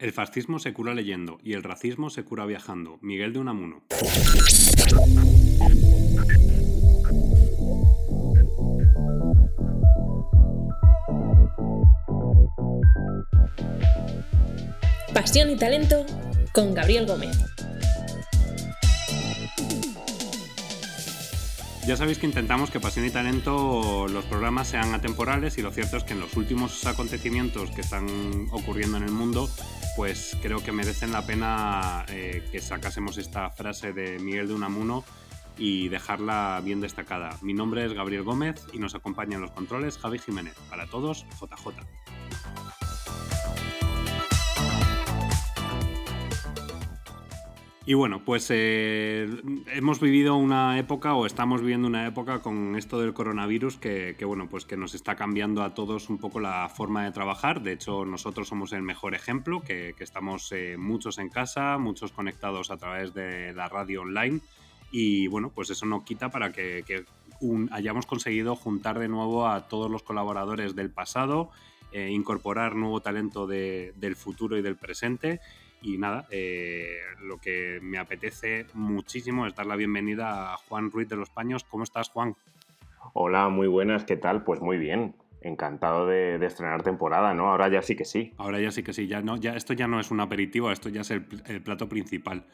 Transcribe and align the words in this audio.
El 0.00 0.12
fascismo 0.12 0.58
se 0.58 0.72
cura 0.72 0.94
leyendo 0.94 1.38
y 1.44 1.52
el 1.52 1.62
racismo 1.62 2.08
se 2.08 2.24
cura 2.24 2.46
viajando. 2.46 2.98
Miguel 3.02 3.34
de 3.34 3.38
Unamuno. 3.38 3.82
Pasión 15.12 15.50
y 15.50 15.56
talento 15.56 16.06
con 16.54 16.72
Gabriel 16.72 17.04
Gómez. 17.04 17.36
Ya 21.86 21.96
sabéis 21.96 22.18
que 22.18 22.26
intentamos 22.26 22.70
que 22.70 22.78
Pasión 22.78 23.04
y 23.04 23.10
Talento 23.10 24.06
los 24.06 24.24
programas 24.26 24.68
sean 24.68 24.94
atemporales 24.94 25.58
y 25.58 25.62
lo 25.62 25.72
cierto 25.72 25.96
es 25.96 26.04
que 26.04 26.12
en 26.12 26.20
los 26.20 26.36
últimos 26.36 26.86
acontecimientos 26.86 27.70
que 27.72 27.80
están 27.80 28.06
ocurriendo 28.52 28.98
en 28.98 29.02
el 29.02 29.10
mundo, 29.10 29.50
pues 29.96 30.36
creo 30.42 30.62
que 30.62 30.72
merecen 30.72 31.12
la 31.12 31.26
pena 31.26 32.04
eh, 32.08 32.42
que 32.50 32.60
sacásemos 32.60 33.18
esta 33.18 33.50
frase 33.50 33.92
de 33.92 34.18
Miguel 34.18 34.48
de 34.48 34.54
Unamuno 34.54 35.04
y 35.58 35.88
dejarla 35.88 36.60
bien 36.64 36.80
destacada. 36.80 37.36
Mi 37.42 37.52
nombre 37.52 37.84
es 37.84 37.92
Gabriel 37.92 38.22
Gómez 38.22 38.64
y 38.72 38.78
nos 38.78 38.94
acompaña 38.94 39.36
en 39.36 39.42
los 39.42 39.50
controles 39.50 39.98
Javi 39.98 40.18
Jiménez. 40.18 40.54
Para 40.70 40.86
todos, 40.86 41.26
JJ. 41.40 41.99
Y 47.86 47.94
bueno, 47.94 48.22
pues 48.26 48.46
eh, 48.50 49.26
hemos 49.72 50.00
vivido 50.00 50.36
una 50.36 50.78
época 50.78 51.14
o 51.14 51.24
estamos 51.24 51.62
viviendo 51.62 51.88
una 51.88 52.06
época 52.06 52.40
con 52.40 52.76
esto 52.76 53.00
del 53.00 53.14
coronavirus 53.14 53.78
que, 53.78 54.14
bueno, 54.26 54.48
pues 54.50 54.66
que 54.66 54.76
nos 54.76 54.94
está 54.94 55.16
cambiando 55.16 55.62
a 55.62 55.72
todos 55.72 56.10
un 56.10 56.18
poco 56.18 56.40
la 56.40 56.68
forma 56.68 57.04
de 57.04 57.10
trabajar. 57.10 57.62
De 57.62 57.72
hecho, 57.72 58.04
nosotros 58.04 58.48
somos 58.48 58.74
el 58.74 58.82
mejor 58.82 59.14
ejemplo, 59.14 59.62
que, 59.62 59.94
estamos 59.98 60.52
eh, 60.52 60.76
muchos 60.76 61.18
en 61.18 61.30
casa, 61.30 61.78
muchos 61.78 62.12
conectados 62.12 62.70
a 62.70 62.76
través 62.76 63.14
de 63.14 63.54
la 63.54 63.68
radio 63.70 64.02
online. 64.02 64.40
Y 64.90 65.28
bueno, 65.28 65.50
pues 65.54 65.70
eso 65.70 65.86
no 65.86 66.04
quita 66.04 66.28
para 66.28 66.52
que, 66.52 66.84
hayamos 67.70 68.04
conseguido 68.04 68.56
juntar 68.56 68.98
de 68.98 69.08
nuevo 69.08 69.48
a 69.48 69.68
todos 69.68 69.90
los 69.90 70.02
colaboradores 70.02 70.76
del 70.76 70.90
pasado, 70.90 71.50
eh, 71.92 72.10
incorporar 72.10 72.76
nuevo 72.76 73.00
talento 73.00 73.46
del 73.46 74.16
futuro 74.16 74.58
y 74.58 74.62
del 74.62 74.76
presente 74.76 75.40
y 75.82 75.98
nada, 75.98 76.26
eh, 76.30 76.98
lo 77.20 77.38
que 77.38 77.78
me 77.82 77.98
apetece 77.98 78.66
muchísimo 78.74 79.46
es 79.46 79.54
dar 79.54 79.66
la 79.66 79.76
bienvenida 79.76 80.52
a 80.52 80.56
Juan 80.56 80.90
Ruiz 80.90 81.08
de 81.08 81.16
los 81.16 81.30
Paños. 81.30 81.64
¿Cómo 81.64 81.84
estás, 81.84 82.10
Juan? 82.10 82.36
Hola, 83.12 83.48
muy 83.48 83.66
buenas, 83.66 84.04
¿qué 84.04 84.16
tal? 84.16 84.44
Pues 84.44 84.60
muy 84.60 84.78
bien. 84.78 85.14
Encantado 85.42 86.06
de, 86.06 86.44
estrenar 86.44 86.82
temporada, 86.82 87.32
¿no? 87.34 87.50
Ahora 87.50 87.68
ya 87.68 87.82
sí 87.82 87.96
que 87.96 88.04
sí. 88.04 88.34
Ahora 88.36 88.60
ya 88.60 88.70
sí 88.70 88.82
que 88.82 88.92
sí, 88.92 89.06
ya 89.06 89.22
no, 89.22 89.36
ya 89.36 89.56
esto 89.56 89.72
ya 89.72 89.86
no 89.86 89.98
es 89.98 90.10
un 90.10 90.20
aperitivo, 90.20 90.70
esto 90.70 90.88
ya 90.88 91.00
es 91.00 91.10
el, 91.10 91.22
plato 91.62 91.88
principal. 91.88 92.44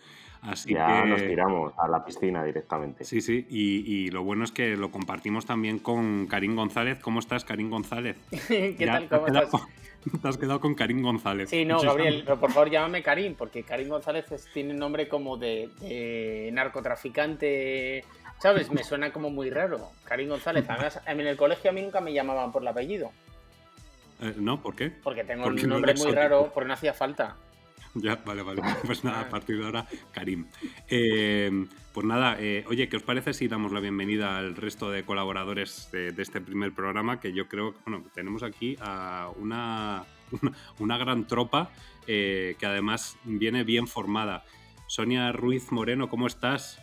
Así 0.43 0.75
ya 0.75 1.05
nos 1.05 1.21
tiramos 1.23 1.73
a 1.79 1.89
la 1.89 2.05
piscina 2.05 2.45
directamente. 2.45 3.05
Sí, 3.05 3.21
sí, 3.21 3.47
y, 3.49 4.11
lo 4.11 4.23
bueno 4.23 4.45
es 4.45 4.53
que 4.53 4.77
lo 4.77 4.91
compartimos 4.91 5.47
también 5.47 5.79
con 5.79 6.27
Karim 6.27 6.55
González. 6.55 7.01
¿Cómo 7.01 7.19
estás, 7.19 7.45
Karim 7.45 7.71
González? 7.71 8.17
¿Qué 8.49 8.87
tal? 8.87 9.09
¿Cómo 9.09 9.27
estás? 9.27 9.51
Te 10.23 10.29
has 10.29 10.39
quedado 10.39 10.61
con 10.61 10.75
Karim 10.75 11.03
González. 11.03 11.51
Sí, 11.51 11.65
no, 11.65 11.81
Gabriel, 11.81 12.23
pero 12.25 12.39
por 12.39 12.53
favor 12.53 12.71
llámame 12.71 13.03
Karim, 13.03 13.35
porque 13.35 13.63
Karim 13.65 13.89
González 13.89 14.27
tiene 14.53 14.73
un 14.73 14.79
nombre 14.79 15.09
como 15.09 15.37
de, 15.37 16.51
narcotraficante, 16.53 18.05
¿sabes? 18.39 18.71
Me 18.71 18.85
suena 18.85 19.13
como 19.13 19.31
muy 19.31 19.51
raro. 19.51 19.91
Karim 20.05 20.29
González. 20.29 20.65
Además, 20.69 21.01
en 21.07 21.21
el 21.21 21.37
colegio 21.37 21.71
a 21.71 21.73
mí 21.73 21.83
nunca 21.83 22.01
me 22.01 22.13
llamaban 22.13 22.53
por 22.53 22.63
el 22.63 22.69
apellido. 22.69 23.13
Eh, 24.21 24.35
no, 24.37 24.61
¿por 24.63 24.75
qué? 24.75 24.91
Porque 24.91 25.25
tengo 25.25 25.47
un 25.47 25.57
nombre 25.57 25.95
muy 25.95 26.13
raro, 26.13 26.51
porque 26.53 26.69
no 26.69 26.75
hacía 26.75 26.95
falta. 26.95 27.37
Ya, 27.97 28.17
vale, 28.25 28.43
vale. 28.43 28.63
Pues 28.87 29.05
nada, 29.05 29.23
a 29.23 29.29
partir 29.29 29.59
de 29.59 29.65
ahora, 29.65 29.87
Karim. 30.13 30.47
Eh, 30.89 31.67
pues 31.93 32.07
nada, 32.07 32.37
eh, 32.39 32.65
oye, 32.69 32.89
¿qué 32.89 32.97
os 32.97 33.03
parece 33.03 33.33
si 33.33 33.49
damos 33.49 33.73
la 33.73 33.81
bienvenida 33.81 34.37
al 34.37 34.55
resto 34.55 34.91
de 34.91 35.05
colaboradores 35.05 35.89
de, 35.93 36.15
este 36.19 36.41
primer 36.41 36.73
programa? 36.73 37.21
Que 37.21 37.33
yo 37.33 37.49
creo 37.49 37.73
que, 37.73 37.79
bueno, 37.87 38.05
tenemos 38.15 38.43
aquí 38.43 38.77
a 38.81 39.31
una, 39.39 40.05
una, 40.79 40.99
gran 40.99 41.27
tropa 41.27 41.71
eh, 42.07 42.57
que 42.59 42.67
además 42.67 43.17
viene 43.25 43.65
bien 43.65 43.87
formada. 43.87 44.45
Sonia 44.89 45.33
Ruiz 45.33 45.73
Moreno, 45.73 46.09
¿cómo 46.09 46.27
estás? 46.27 46.79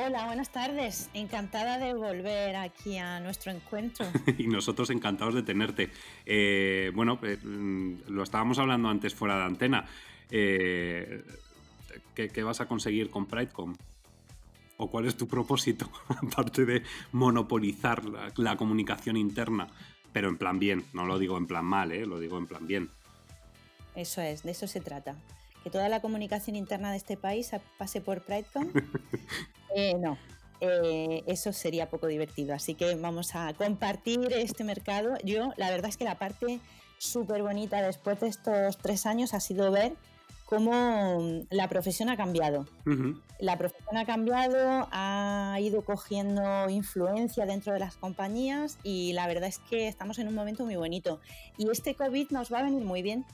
Hola, 0.00 0.26
buenas 0.26 0.50
tardes. 0.50 1.10
Encantada 1.12 1.76
de 1.76 1.92
volver 1.92 2.54
aquí 2.54 2.98
a 2.98 3.18
nuestro 3.18 3.50
encuentro. 3.50 4.06
y 4.38 4.46
nosotros 4.46 4.90
encantados 4.90 5.34
de 5.34 5.42
tenerte. 5.42 5.90
Eh, 6.24 6.92
bueno, 6.94 7.18
eh, 7.24 7.36
mm, 7.42 8.02
lo 8.06 8.22
estábamos 8.22 8.60
hablando 8.60 8.88
antes 8.88 9.12
fuera 9.12 9.36
de 9.36 9.42
antena. 9.42 9.86
Eh, 10.30 11.24
¿qué, 12.14 12.42
vas 12.44 12.60
a 12.60 12.66
conseguir 12.66 13.10
con 13.10 13.26
PrideCom? 13.26 13.74
¿O 14.76 14.88
cuál 14.88 15.06
es 15.06 15.16
tu 15.16 15.26
propósito? 15.26 15.90
Aparte 16.08 16.64
de 16.64 16.84
monopolizar 17.10 18.04
la, 18.36 18.56
comunicación 18.56 19.16
interna, 19.16 19.66
pero 20.12 20.28
en 20.28 20.38
plan 20.38 20.60
bien. 20.60 20.84
No 20.92 21.06
lo 21.06 21.18
digo 21.18 21.36
en 21.36 21.48
plan 21.48 21.64
mal, 21.64 21.88
lo 21.88 22.20
digo 22.20 22.38
en 22.38 22.46
plan 22.46 22.68
bien. 22.68 22.88
Eso 23.96 24.20
es, 24.20 24.44
de 24.44 24.52
eso 24.52 24.68
se 24.68 24.80
trata 24.80 25.16
que 25.64 25.70
toda 25.70 25.88
la 25.88 26.00
comunicación 26.00 26.54
interna 26.54 26.92
de 26.92 26.98
este 26.98 27.16
país 27.16 27.50
pase 27.78 28.00
por 28.00 28.22
PrideCon. 28.22 28.70
Eh, 29.74 29.94
no, 29.94 30.18
eh, 30.60 31.22
eso 31.26 31.52
sería 31.52 31.88
poco 31.88 32.06
divertido. 32.06 32.54
Así 32.54 32.74
que 32.74 32.94
vamos 32.94 33.34
a 33.34 33.52
compartir 33.54 34.32
este 34.32 34.64
mercado. 34.64 35.16
Yo, 35.24 35.52
la 35.56 35.70
verdad 35.70 35.88
es 35.88 35.96
que 35.96 36.04
la 36.04 36.18
parte 36.18 36.60
súper 36.98 37.42
bonita 37.42 37.80
después 37.80 38.20
de 38.20 38.28
estos 38.28 38.76
tres 38.78 39.06
años 39.06 39.34
ha 39.34 39.40
sido 39.40 39.70
ver 39.70 39.92
cómo 40.46 41.44
la 41.50 41.68
profesión 41.68 42.08
ha 42.08 42.16
cambiado. 42.16 42.66
La 43.38 43.58
profesión 43.58 43.98
ha 43.98 44.06
cambiado, 44.06 44.88
ha 44.90 45.58
ido 45.60 45.82
cogiendo 45.84 46.68
influencia 46.70 47.44
dentro 47.44 47.74
de 47.74 47.80
las 47.80 47.96
compañías 47.96 48.78
y 48.82 49.12
la 49.12 49.26
verdad 49.26 49.48
es 49.48 49.58
que 49.58 49.88
estamos 49.88 50.18
en 50.18 50.26
un 50.26 50.34
momento 50.34 50.64
muy 50.64 50.76
bonito. 50.76 51.20
Y 51.58 51.70
este 51.70 51.94
COVID 51.94 52.30
nos 52.30 52.50
va 52.52 52.60
a 52.60 52.62
venir 52.62 52.82
muy 52.82 53.02
bien 53.02 53.26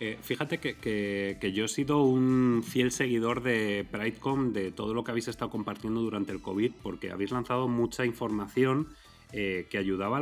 eh, 0.00 0.18
fíjate 0.22 0.58
que, 0.58 1.52
yo 1.52 1.64
he 1.64 1.68
sido 1.68 2.02
un 2.02 2.62
fiel 2.64 2.92
seguidor 2.92 3.42
de 3.42 3.86
PrideCom, 3.90 4.52
de 4.52 4.70
todo 4.70 4.94
lo 4.94 5.02
que 5.02 5.10
habéis 5.10 5.26
estado 5.26 5.50
compartiendo 5.50 6.00
durante 6.00 6.30
el 6.30 6.40
COVID, 6.40 6.72
porque 6.82 7.10
habéis 7.10 7.32
lanzado 7.32 7.66
mucha 7.66 8.04
información 8.04 8.88
eh, 9.32 9.66
que 9.68 9.76
ayudaba 9.76 10.18
a 10.18 10.20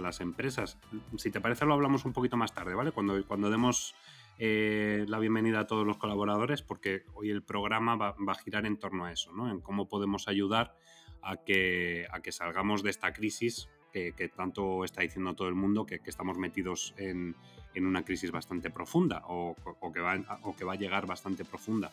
las, 0.00 0.20
empresas. 0.20 0.78
Si 1.16 1.30
te 1.32 1.40
parece, 1.40 1.66
lo 1.66 1.74
hablamos 1.74 2.04
un 2.04 2.12
poquito 2.12 2.36
más 2.36 2.54
tarde, 2.54 2.74
¿vale? 2.74 2.92
Cuando, 2.92 3.26
cuando 3.26 3.50
demos 3.50 3.96
eh, 4.38 5.04
la 5.08 5.18
bienvenida 5.18 5.60
a 5.60 5.66
todos 5.66 5.84
los 5.84 5.98
colaboradores, 5.98 6.62
porque 6.62 7.04
hoy 7.14 7.30
el 7.30 7.42
programa 7.42 7.96
va, 7.96 8.14
a 8.28 8.34
girar 8.36 8.64
en 8.64 8.76
torno 8.76 9.06
a 9.06 9.12
eso, 9.12 9.32
¿no? 9.32 9.50
En 9.50 9.60
cómo 9.60 9.88
podemos 9.88 10.28
ayudar 10.28 10.76
a 11.20 11.42
que, 11.42 12.06
a 12.12 12.20
que 12.20 12.30
salgamos 12.30 12.84
de 12.84 12.90
esta 12.90 13.12
crisis 13.12 13.68
que, 14.16 14.28
tanto 14.28 14.84
está 14.84 15.02
diciendo 15.02 15.34
todo 15.34 15.48
el 15.48 15.54
mundo, 15.54 15.86
que 15.86 16.00
estamos 16.04 16.36
metidos 16.38 16.94
en 16.96 17.34
en 17.76 17.86
una 17.86 18.02
crisis 18.02 18.32
bastante 18.32 18.70
profunda 18.70 19.22
o, 19.28 19.54
que 19.92 20.00
va, 20.00 20.16
o 20.42 20.56
que 20.56 20.64
va 20.64 20.72
a 20.72 20.76
llegar 20.76 21.06
bastante 21.06 21.44
profunda. 21.44 21.90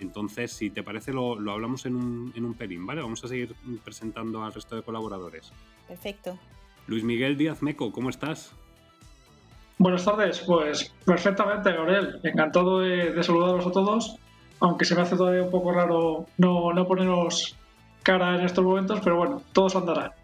Entonces, 0.00 0.50
si 0.50 0.70
te 0.70 0.82
parece, 0.82 1.12
lo, 1.12 1.34
hablamos 1.52 1.84
en 1.84 1.94
un, 1.94 2.32
en 2.34 2.46
un 2.46 2.54
pelín, 2.54 2.86
¿vale? 2.86 3.02
Vamos 3.02 3.22
a 3.22 3.28
seguir 3.28 3.54
presentando 3.84 4.42
al 4.42 4.52
resto 4.52 4.76
de 4.76 4.82
colaboradores. 4.82 5.52
Perfecto. 5.86 6.38
Luis 6.86 7.04
Miguel 7.04 7.36
Díaz 7.36 7.62
Meco, 7.62 7.92
¿cómo 7.92 8.08
estás? 8.08 8.52
Buenas 9.76 10.04
tardes, 10.04 10.40
pues 10.40 10.92
perfectamente, 11.04 11.70
Gabriel. 11.70 12.18
Encantado 12.22 12.80
de, 12.80 13.12
de, 13.12 13.22
saludaros 13.22 13.66
a 13.66 13.72
todos, 13.72 14.16
aunque 14.60 14.86
se 14.86 14.94
me 14.94 15.02
hace 15.02 15.16
todavía 15.16 15.42
un 15.42 15.50
poco 15.50 15.72
raro 15.72 16.26
no, 16.38 16.72
no 16.72 16.86
ponernos 16.86 17.56
cara 18.02 18.36
en 18.36 18.46
estos 18.46 18.64
momentos, 18.64 19.00
pero 19.04 19.16
bueno, 19.16 19.42
todos 19.52 19.76
andará. 19.76 20.14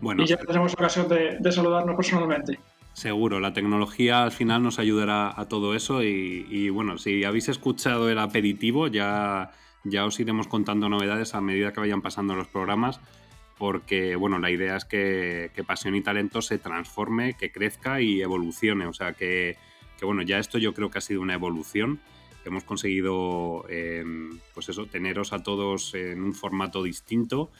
Bueno, 0.00 0.22
y 0.22 0.26
ya 0.26 0.36
tenemos 0.36 0.72
ocasión 0.72 1.08
de, 1.08 1.36
de 1.38 1.52
saludarnos 1.52 1.96
personalmente. 1.96 2.58
Seguro, 2.92 3.40
la 3.40 3.52
tecnología 3.52 4.24
al 4.24 4.32
final 4.32 4.62
nos 4.62 4.78
ayudará 4.78 5.32
a 5.40 5.48
todo 5.48 5.74
eso 5.74 6.02
y, 6.02 6.70
bueno, 6.70 6.98
si 6.98 7.24
habéis 7.24 7.48
escuchado 7.48 8.10
el 8.10 8.18
aperitivo 8.18 8.88
ya, 8.88 9.52
ya 9.84 10.04
os 10.04 10.18
iremos 10.18 10.48
contando 10.48 10.88
novedades 10.88 11.34
a 11.34 11.40
medida 11.40 11.72
que 11.72 11.80
vayan 11.80 12.02
pasando 12.02 12.34
los 12.34 12.48
programas 12.48 13.00
porque 13.58 14.16
bueno, 14.16 14.38
la 14.38 14.50
idea 14.50 14.76
es 14.76 14.86
que, 14.86 15.50
Pasión 15.66 15.94
y 15.94 16.00
Talento 16.00 16.40
se 16.40 16.58
transforme, 16.58 17.34
que 17.34 17.52
crezca 17.52 18.00
y 18.00 18.22
evolucione, 18.22 18.86
o 18.86 18.92
sea 18.94 19.12
que, 19.12 19.56
bueno, 20.00 20.22
ya 20.22 20.38
esto 20.38 20.56
yo 20.56 20.72
creo 20.72 20.90
que 20.90 20.96
ha 20.96 21.02
sido 21.02 21.20
una 21.20 21.34
evolución, 21.34 22.00
hemos 22.46 22.64
conseguido 22.64 23.66
eh, 23.68 24.02
pues 24.54 24.70
eso, 24.70 24.86
teneros 24.86 25.34
a 25.34 25.42
todos 25.42 25.94
en 25.94 26.22
un 26.22 26.32
formato 26.32 26.82
distinto, 26.82 27.50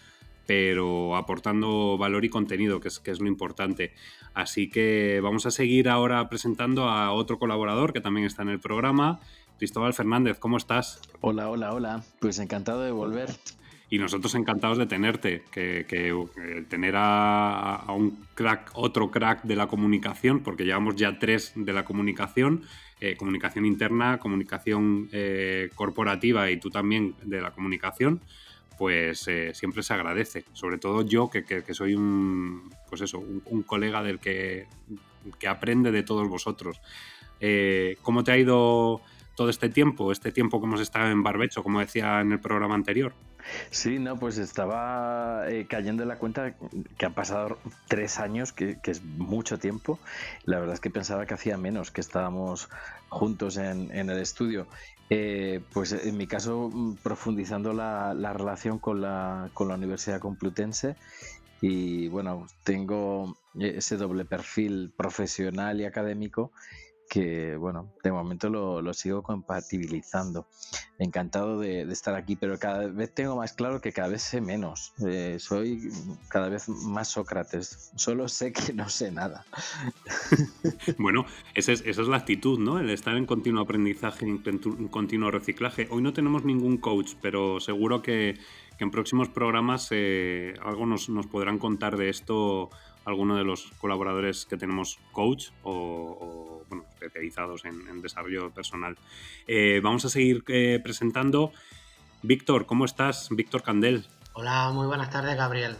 pero 0.47 1.17
aportando 1.17 1.97
valor 1.99 2.25
y 2.25 2.29
contenido, 2.29 2.81
que 2.81 2.89
es, 2.89 2.99
que 2.99 3.11
es 3.11 3.21
lo 3.21 3.29
importante. 3.29 3.93
Así 4.35 4.69
que 4.69 5.21
vamos 5.23 5.47
a 5.47 5.51
seguir 5.51 5.89
ahora 5.89 6.29
presentando 6.29 6.89
a 6.89 7.13
otro 7.13 7.39
colaborador 7.39 7.93
que 7.93 8.01
también 8.01 8.27
está 8.27 8.43
en 8.43 8.51
el 8.51 8.61
programa, 8.61 9.21
Cristóbal 9.61 9.93
Fernández, 9.93 10.39
¿cómo 10.39 10.57
estás? 10.57 11.03
Hola, 11.21 11.51
hola, 11.51 11.75
hola. 11.75 12.03
Pues 12.19 12.39
encantado 12.39 12.83
de 12.83 12.93
volver. 12.93 13.29
y 13.91 13.99
nosotros 13.99 14.35
encantados 14.35 14.79
de 14.79 14.87
tenerte, 14.87 15.43
que, 15.51 15.85
eh, 15.91 16.65
tener 16.71 16.95
a, 16.97 17.85
un 17.89 18.25
crack, 18.35 18.71
otro 18.73 19.11
crack 19.11 19.43
de 19.43 19.57
la 19.57 19.67
comunicación, 19.67 20.41
porque 20.41 20.65
llevamos 20.65 20.97
ya 20.97 21.19
tres 21.19 21.53
de 21.57 21.75
la 21.75 21.85
comunicación, 21.85 22.63
eh, 23.01 23.17
comunicación 23.19 23.67
interna, 23.67 24.17
comunicación 24.17 25.11
eh, 25.13 25.69
corporativa 25.75 26.51
y 26.51 26.57
tú 26.59 26.71
también 26.71 27.15
de 27.23 27.43
la 27.43 27.51
comunicación, 27.51 28.23
pues 28.81 29.29
siempre 29.53 29.83
se 29.83 29.93
agradece. 29.93 30.47
Sobre 30.55 30.79
todo 30.79 31.03
yo, 31.03 31.29
que, 31.29 31.75
soy 31.75 31.95
un, 31.95 32.75
pues 32.89 33.03
eso, 33.03 33.19
un, 33.19 33.63
colega 33.63 34.03
del 34.03 34.19
que, 34.19 34.67
que, 35.39 35.49
aprende 35.49 35.93
de 35.93 36.03
todos 36.03 36.27
vosotros. 36.31 36.81
¿Cómo 38.01 38.25
te 38.25 38.33
ha 38.33 38.39
ido 38.39 39.03
todo 39.37 39.51
este 39.51 39.69
tiempo, 39.69 40.13
este 40.13 40.33
tiempo 40.33 40.63
que 40.63 40.67
hemos 40.67 40.81
estado 40.81 41.11
en 41.11 41.23
Barbecho, 41.23 41.63
como 41.63 41.81
decía 41.81 42.23
en 42.23 42.33
el 42.33 42.41
programa 42.41 42.75
anterior? 42.75 43.13
Sí, 43.71 43.99
no, 43.99 44.19
pues 44.19 44.39
estaba 44.39 45.45
eh, 45.49 45.67
cayendo 45.69 46.03
en 46.03 46.09
la 46.09 46.17
cuenta 46.17 46.55
que 46.97 47.07
han 47.07 47.13
pasado 47.13 47.59
tres 47.87 48.19
años, 48.19 48.55
que, 48.55 48.79
es 48.83 49.05
mucho 49.05 49.59
tiempo. 49.59 49.99
La 50.45 50.59
verdad 50.59 50.75
es 50.75 50.81
que 50.81 50.91
pensaba 50.91 51.27
que 51.27 51.35
hacía 51.35 51.57
menos, 51.59 51.91
que 51.91 52.01
estábamos 52.01 52.71
juntos 53.11 53.57
en, 53.57 53.91
el 53.93 54.19
estudio. 54.19 54.67
Eh, 55.13 55.61
pues 55.73 55.93
en 55.93 56.17
mi 56.17 56.29
caso, 56.29 56.71
mm, 56.73 56.97
profundizando 57.03 57.73
la, 57.73 58.15
relación 58.33 58.79
con 58.79 59.01
la, 59.01 59.51
con 59.55 59.67
la 59.69 59.75
Universidad 59.75 60.21
Complutense 60.21 60.95
y 61.61 62.09
bueno, 62.09 62.47
tengo 62.63 63.37
ese 63.59 63.97
doble 63.97 64.25
perfil 64.25 64.93
profesional 64.97 65.81
y 65.81 65.85
académico 65.85 66.53
que, 67.11 67.57
bueno, 67.57 67.93
de 68.05 68.13
momento 68.13 68.49
lo, 68.49 68.95
sigo 68.95 69.23
compatibilizando. 69.23 70.47
Encantado 70.97 71.59
de, 71.59 71.83
estar 71.83 72.15
aquí, 72.15 72.37
pero 72.37 72.57
cada 72.59 72.87
vez 72.87 73.13
tengo 73.13 73.35
más 73.37 73.53
claro 73.53 73.81
que 73.81 73.93
cada 73.93 74.09
vez 74.09 74.23
sé 74.23 74.41
menos. 74.41 74.93
Eh, 75.05 75.37
soy 75.41 75.91
cada 76.29 76.49
vez 76.49 76.69
más 76.69 77.09
Sócrates. 77.09 77.91
Solo 77.97 78.29
sé 78.29 78.53
que 78.53 78.73
no 78.73 78.89
sé 78.89 79.11
nada. 79.11 79.45
bueno, 80.99 81.27
esa 81.55 81.73
es, 81.73 81.83
esa 81.85 82.03
es 82.03 82.09
la 82.09 82.19
actitud, 82.19 82.61
¿no? 82.61 82.79
El 82.79 82.89
estar 82.91 83.17
en 83.17 83.27
continuo 83.27 83.63
aprendizaje, 83.63 84.25
en 84.25 84.89
continuo 84.89 85.33
reciclaje. 85.33 85.89
Hoy 85.91 86.03
no 86.03 86.13
tenemos 86.13 86.45
ningún 86.45 86.77
coach, 86.79 87.15
pero 87.21 87.59
seguro 87.59 88.03
que, 88.03 88.39
en 88.79 88.91
próximos 88.91 89.29
programas 89.29 89.89
eh, 89.91 90.55
algo 90.63 90.87
nos, 90.87 91.09
nos 91.11 91.27
podrán 91.27 91.59
contar 91.59 91.97
de 91.97 92.09
esto 92.09 92.71
alguno 93.11 93.37
de 93.37 93.45
los 93.45 93.73
colaboradores 93.79 94.47
que 94.47 94.57
tenemos 94.57 94.99
coach 95.13 95.49
o, 95.63 96.63
bueno, 96.69 96.85
especializados 96.95 97.65
en, 97.65 98.01
desarrollo 98.01 98.51
personal. 98.51 98.97
Eh, 99.47 99.81
vamos 99.83 100.05
a 100.05 100.09
seguir 100.09 100.43
eh, 100.49 100.81
presentando. 100.83 101.53
Víctor, 102.23 102.67
¿cómo 102.67 102.85
estás? 102.85 103.29
Víctor 103.31 103.63
Candel. 103.63 104.07
Hola, 104.33 104.71
muy 104.73 104.87
buenas 104.87 105.11
tardes, 105.11 105.37
Gabriel. 105.37 105.77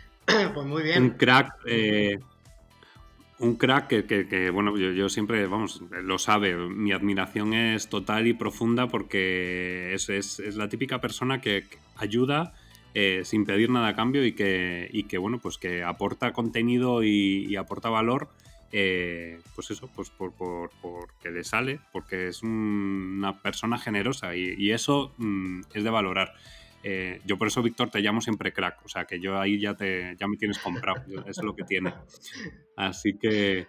pues 0.26 0.66
muy 0.66 0.82
bien. 0.82 1.02
Un 1.02 1.10
crack. 1.10 1.54
Eh, 1.66 2.18
un 3.38 3.56
crack 3.56 4.06
que, 4.06 4.50
bueno, 4.50 4.76
yo, 4.78 5.08
siempre, 5.08 5.46
vamos, 5.46 5.82
lo 5.90 6.18
sabe, 6.18 6.54
mi 6.54 6.92
admiración 6.92 7.52
es 7.52 7.88
total 7.88 8.28
y 8.28 8.32
profunda 8.32 8.86
porque 8.86 9.92
es, 9.92 10.08
es, 10.08 10.38
es 10.38 10.54
la 10.54 10.68
típica 10.68 11.00
persona 11.00 11.40
que 11.40 11.66
ayuda 11.96 12.54
eh, 12.94 13.22
sin 13.24 13.44
pedir 13.44 13.70
nada 13.70 13.88
a 13.88 13.96
cambio 13.96 14.24
y 14.24 14.32
que, 14.32 14.88
y 14.92 15.04
que 15.04 15.18
bueno, 15.18 15.40
pues 15.40 15.58
que 15.58 15.82
aporta 15.82 16.32
contenido 16.32 17.02
y, 17.02 17.56
aporta 17.56 17.88
valor, 17.88 18.28
eh, 18.70 19.40
pues 19.56 19.72
eso, 19.72 19.90
pues 19.94 20.10
por, 20.10 20.32
por, 20.32 20.70
porque 20.80 21.30
le 21.30 21.42
sale, 21.42 21.80
porque 21.92 22.28
es 22.28 22.44
una 22.44 23.40
persona 23.42 23.78
generosa 23.78 24.36
y, 24.36 24.70
eso 24.70 25.12
mm, 25.18 25.62
es 25.74 25.82
de 25.82 25.90
valorar. 25.90 26.34
Eh, 26.84 27.20
yo 27.24 27.36
por 27.36 27.48
eso, 27.48 27.62
Víctor, 27.62 27.90
te 27.90 28.00
llamo 28.00 28.20
siempre 28.20 28.52
crack, 28.52 28.84
o 28.84 28.88
sea 28.88 29.06
que 29.06 29.18
yo 29.18 29.40
ahí 29.40 29.58
ya, 29.58 29.74
te, 29.74 30.14
ya 30.16 30.28
me 30.28 30.36
tienes 30.36 30.58
comprado, 30.60 31.02
eso 31.26 31.40
es 31.40 31.42
lo 31.42 31.56
que 31.56 31.64
tiene. 31.64 31.92
Así 32.76 33.18
que... 33.18 33.66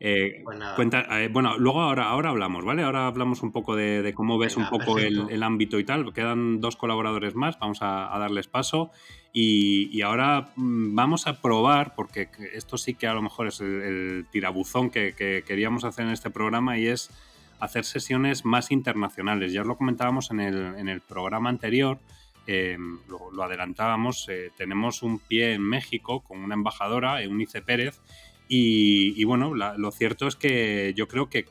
Eh, 0.00 0.42
pues 0.44 0.58
cuenta, 0.76 1.06
eh, 1.20 1.28
bueno, 1.28 1.58
luego 1.58 1.82
ahora, 1.82 2.04
ahora 2.04 2.30
hablamos, 2.30 2.64
¿vale? 2.64 2.82
Ahora 2.82 3.08
hablamos 3.08 3.42
un 3.42 3.50
poco 3.50 3.74
de, 3.74 4.12
cómo 4.14 4.38
ves 4.38 4.56
un 4.56 4.68
poco 4.68 4.98
el, 4.98 5.42
ámbito 5.42 5.78
y 5.78 5.84
tal. 5.84 6.12
Quedan 6.12 6.60
dos 6.60 6.76
colaboradores 6.76 7.34
más, 7.34 7.58
vamos 7.58 7.78
a, 7.80 8.16
darles 8.18 8.46
paso. 8.46 8.90
Y, 9.32 10.00
ahora 10.02 10.50
mm, 10.56 10.94
vamos 10.94 11.26
a 11.26 11.40
probar, 11.40 11.94
porque 11.94 12.28
esto 12.54 12.78
sí 12.78 12.94
que 12.94 13.06
a 13.06 13.14
lo 13.14 13.22
mejor 13.22 13.48
es 13.48 13.60
el, 13.60 14.26
tirabuzón 14.30 14.90
que, 14.90 15.14
queríamos 15.46 15.84
hacer 15.84 16.06
en 16.06 16.12
este 16.12 16.30
programa 16.30 16.78
y 16.78 16.86
es 16.86 17.10
hacer 17.58 17.84
sesiones 17.84 18.44
más 18.44 18.70
internacionales. 18.70 19.52
Ya 19.52 19.62
os 19.62 19.66
lo 19.66 19.76
comentábamos 19.76 20.30
en 20.30 20.40
el, 20.40 21.00
programa 21.00 21.50
anterior, 21.50 21.98
em, 22.46 23.00
lo, 23.08 23.42
adelantábamos, 23.42 24.28
eh, 24.28 24.52
tenemos 24.56 25.02
un 25.02 25.18
pie 25.18 25.54
en 25.54 25.62
México 25.62 26.20
con 26.20 26.38
una 26.38 26.54
embajadora, 26.54 27.20
Eunice 27.22 27.62
Pérez, 27.62 28.00
y, 28.48 29.22
bueno, 29.24 29.54
lo 29.54 29.90
cierto 29.90 30.26
es 30.26 30.36
que 30.36 30.94
yo 30.96 31.06
creo 31.08 31.28
que, 31.28 31.46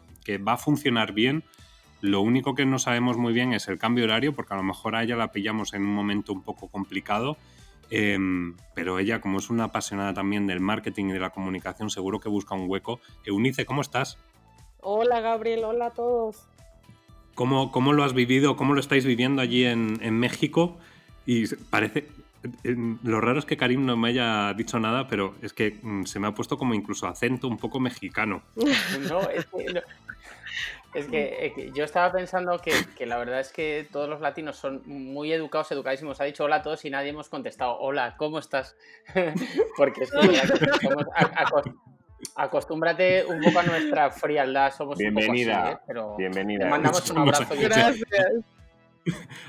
va 0.45 0.53
a 0.53 0.57
funcionar 0.57 1.13
bien. 1.13 1.43
Lo 2.01 2.21
único 2.21 2.53
que 2.53 2.65
no 2.65 2.79
sabemos 2.79 3.17
muy 3.17 3.33
bien 3.33 3.53
es 3.53 3.67
el 3.69 3.77
cambio 3.77 4.03
horario, 4.03 4.33
porque 4.33 4.53
a 4.53 4.57
lo 4.57 4.63
mejor 4.63 4.95
a 4.95 5.03
ella 5.03 5.15
la 5.15 5.31
pillamos 5.31 5.73
en 5.73 5.83
un 5.83 5.93
momento 5.93 6.33
un 6.33 6.43
poco 6.43 6.67
complicado. 6.67 7.37
Em, 7.89 8.55
pero 8.75 8.99
ella, 8.99 9.21
como 9.21 9.39
es 9.39 9.49
una 9.49 9.65
apasionada 9.65 10.13
también 10.13 10.45
del 10.45 10.59
marketing 10.59 11.05
y 11.05 11.13
de 11.13 11.19
la 11.19 11.29
comunicación, 11.29 11.89
seguro 11.89 12.19
que 12.19 12.27
busca 12.27 12.55
un 12.55 12.69
hueco. 12.69 12.99
Eunice, 13.25 13.65
¿cómo 13.65 13.81
estás? 13.81 14.17
Hola 14.81 15.21
Gabriel, 15.21 15.63
hola 15.63 15.87
a 15.87 15.91
todos. 15.91 16.47
¿Cómo, 17.33 17.71
cómo 17.71 17.93
lo 17.93 18.03
has 18.03 18.13
vivido? 18.13 18.57
¿Cómo 18.57 18.73
lo 18.73 18.79
estáis 18.79 19.05
viviendo 19.05 19.41
allí 19.41 19.63
en, 19.63 19.99
en 20.01 20.19
México? 20.19 20.77
Y 21.25 21.47
parece, 21.69 22.07
lo 23.03 23.21
raro 23.21 23.39
es 23.39 23.45
que 23.45 23.57
Karim 23.57 23.85
no 23.85 23.97
me 23.97 24.09
haya 24.09 24.53
dicho 24.53 24.79
nada, 24.79 25.07
pero 25.07 25.35
es 25.41 25.53
que 25.53 25.79
mm, 25.81 26.03
se 26.03 26.19
me 26.19 26.27
ha 26.27 26.33
puesto 26.33 26.57
como 26.57 26.73
incluso 26.73 27.07
acento 27.07 27.47
un 27.47 27.57
poco 27.57 27.79
mexicano. 27.79 28.41
No, 29.09 29.21
es 30.93 31.07
que, 31.07 31.71
yo 31.75 31.83
estaba 31.83 32.11
pensando 32.11 32.59
que, 32.59 33.05
la 33.05 33.17
verdad 33.17 33.39
es 33.39 33.51
que 33.51 33.87
todos 33.91 34.09
los 34.09 34.21
latinos 34.21 34.57
son 34.57 34.81
muy 34.85 35.31
educados, 35.31 35.71
educadísimos. 35.71 36.19
Ha 36.21 36.23
dicho 36.23 36.43
hola 36.43 36.57
a 36.57 36.61
todos 36.63 36.83
y 36.85 36.89
nadie 36.89 37.09
hemos 37.09 37.29
contestado, 37.29 37.77
hola, 37.79 38.15
¿cómo 38.17 38.39
estás? 38.39 38.75
Porque 39.77 40.03
es 40.03 40.11
que 40.11 40.41
acostúmbrate 42.35 43.25
un 43.25 43.41
poco 43.41 43.59
a 43.59 43.63
nuestra 43.63 44.09
frialdad, 44.09 44.73
somos 44.73 44.97
bienvenida, 44.97 45.53
un 45.53 45.59
poco 45.59 45.67
así, 45.67 45.73
¿eh? 45.75 45.83
pero 45.85 46.15
bienvenida. 46.15 46.67
mandamos 46.67 47.09
un 47.11 47.17
abrazo. 47.19 47.53
Gracias. 47.59 48.56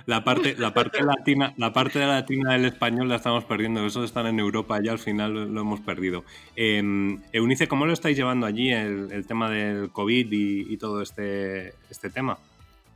La 0.06 0.24
parte, 0.24 0.54
la 0.56 0.72
parte 0.72 1.02
latina, 1.02 1.52
la 1.56 1.72
parte 1.72 1.98
de 1.98 2.06
latina 2.06 2.52
del 2.52 2.64
español 2.64 3.08
la 3.08 3.16
estamos 3.16 3.44
perdiendo. 3.44 3.84
Eso 3.84 4.04
estar 4.04 4.26
en 4.26 4.38
Europa 4.38 4.78
ya 4.82 4.92
al 4.92 4.98
final 4.98 5.52
lo, 5.52 5.60
hemos 5.60 5.80
perdido. 5.80 6.24
Em, 6.56 7.20
Eunice, 7.32 7.68
¿cómo 7.68 7.86
lo 7.86 7.92
estáis 7.92 8.16
llevando 8.16 8.46
allí 8.46 8.70
el, 8.70 9.26
tema 9.26 9.50
del 9.50 9.90
COVID 9.90 10.28
y, 10.30 10.76
todo 10.78 11.02
este, 11.02 11.74
este 11.90 12.10
tema? 12.10 12.38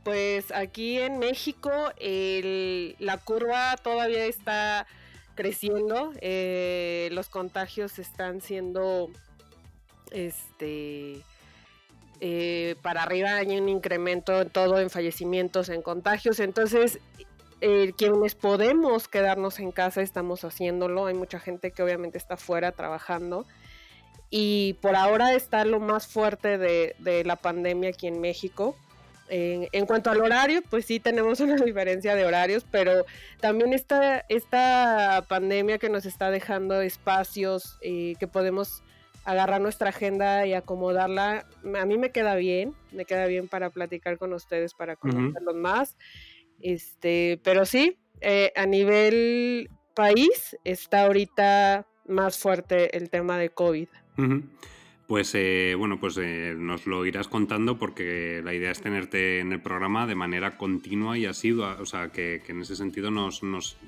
Pues 0.03 0.51
aquí 0.51 0.97
en 0.97 1.19
México 1.19 1.71
la 2.99 3.17
curva 3.17 3.77
todavía 3.77 4.25
está 4.25 4.87
creciendo. 5.35 6.13
Eh, 6.21 7.09
los 7.11 7.29
contagios 7.29 7.99
están 7.99 8.41
siendo 8.41 9.09
este 10.11 11.21
eh, 12.25 12.77
para 12.81 13.03
arriba 13.03 13.35
hay 13.35 13.59
un 13.59 13.67
incremento 13.67 14.39
en 14.39 14.49
todo, 14.49 14.79
en 14.79 14.89
fallecimientos, 14.89 15.67
en 15.67 15.81
contagios. 15.81 16.39
Entonces, 16.39 16.99
eh, 17.59 17.91
quienes 17.97 18.33
podemos 18.33 19.09
quedarnos 19.09 19.59
en 19.59 19.73
casa 19.73 20.01
estamos 20.01 20.45
haciéndolo. 20.45 21.07
Hay 21.07 21.15
mucha 21.15 21.41
gente 21.41 21.71
que 21.71 21.83
obviamente 21.83 22.17
está 22.17 22.37
fuera 22.37 22.71
trabajando. 22.71 23.45
Y 24.29 24.77
por 24.81 24.95
ahora 24.95 25.33
está 25.33 25.65
lo 25.65 25.81
más 25.81 26.07
fuerte 26.07 26.57
de, 26.57 27.23
la 27.25 27.35
pandemia 27.35 27.89
aquí 27.89 28.07
en 28.07 28.21
México. 28.21 28.77
En, 29.27 29.85
cuanto 29.85 30.09
al 30.09 30.21
horario, 30.21 30.61
pues 30.69 30.85
sí 30.85 31.01
tenemos 31.01 31.39
una 31.41 31.55
diferencia 31.55 32.15
de 32.15 32.25
horarios, 32.25 32.65
pero 32.71 33.05
también 33.41 33.73
esta, 33.73 34.19
esta 34.29 35.25
pandemia 35.27 35.77
que 35.77 35.89
nos 35.89 36.05
está 36.05 36.31
dejando 36.31 36.79
espacios 36.79 37.77
eh, 37.81 38.15
que 38.17 38.29
podemos 38.29 38.81
agarrar 39.23 39.61
nuestra 39.61 39.89
agenda 39.89 40.45
y 40.45 40.53
acomodarla, 40.53 41.47
a 41.79 41.85
mí 41.85 41.97
me 41.97 42.11
queda 42.11 42.35
bien, 42.35 42.73
me 42.91 43.05
queda 43.05 43.25
bien 43.25 43.47
para 43.47 43.69
platicar 43.69 44.17
con 44.17 44.33
ustedes, 44.33 44.73
para 44.73 44.95
conocerlos 44.95 45.55
más. 45.55 45.97
Este, 46.59 47.39
pero 47.43 47.65
sí, 47.65 47.97
eh, 48.21 48.51
a 48.55 48.65
nivel 48.65 49.69
país 49.95 50.57
está 50.63 51.05
ahorita 51.05 51.87
más 52.05 52.37
fuerte 52.37 52.97
el 52.97 53.09
tema 53.09 53.37
de 53.37 53.49
COVID. 53.49 53.87
Pues 55.07 55.35
eh, 55.35 55.75
bueno, 55.77 55.99
pues 55.99 56.17
eh, 56.17 56.55
nos 56.57 56.87
lo 56.87 57.05
irás 57.05 57.27
contando 57.27 57.77
porque 57.77 58.41
la 58.43 58.53
idea 58.53 58.71
es 58.71 58.81
tenerte 58.81 59.39
en 59.39 59.51
el 59.51 59.61
programa 59.61 60.07
de 60.07 60.15
manera 60.15 60.57
continua 60.57 61.17
y 61.17 61.25
asidua, 61.25 61.77
o 61.81 61.85
sea 61.85 62.09
que, 62.09 62.41
en 62.47 62.61
ese 62.61 62.77
sentido 62.77 63.11
nos, 63.11 63.41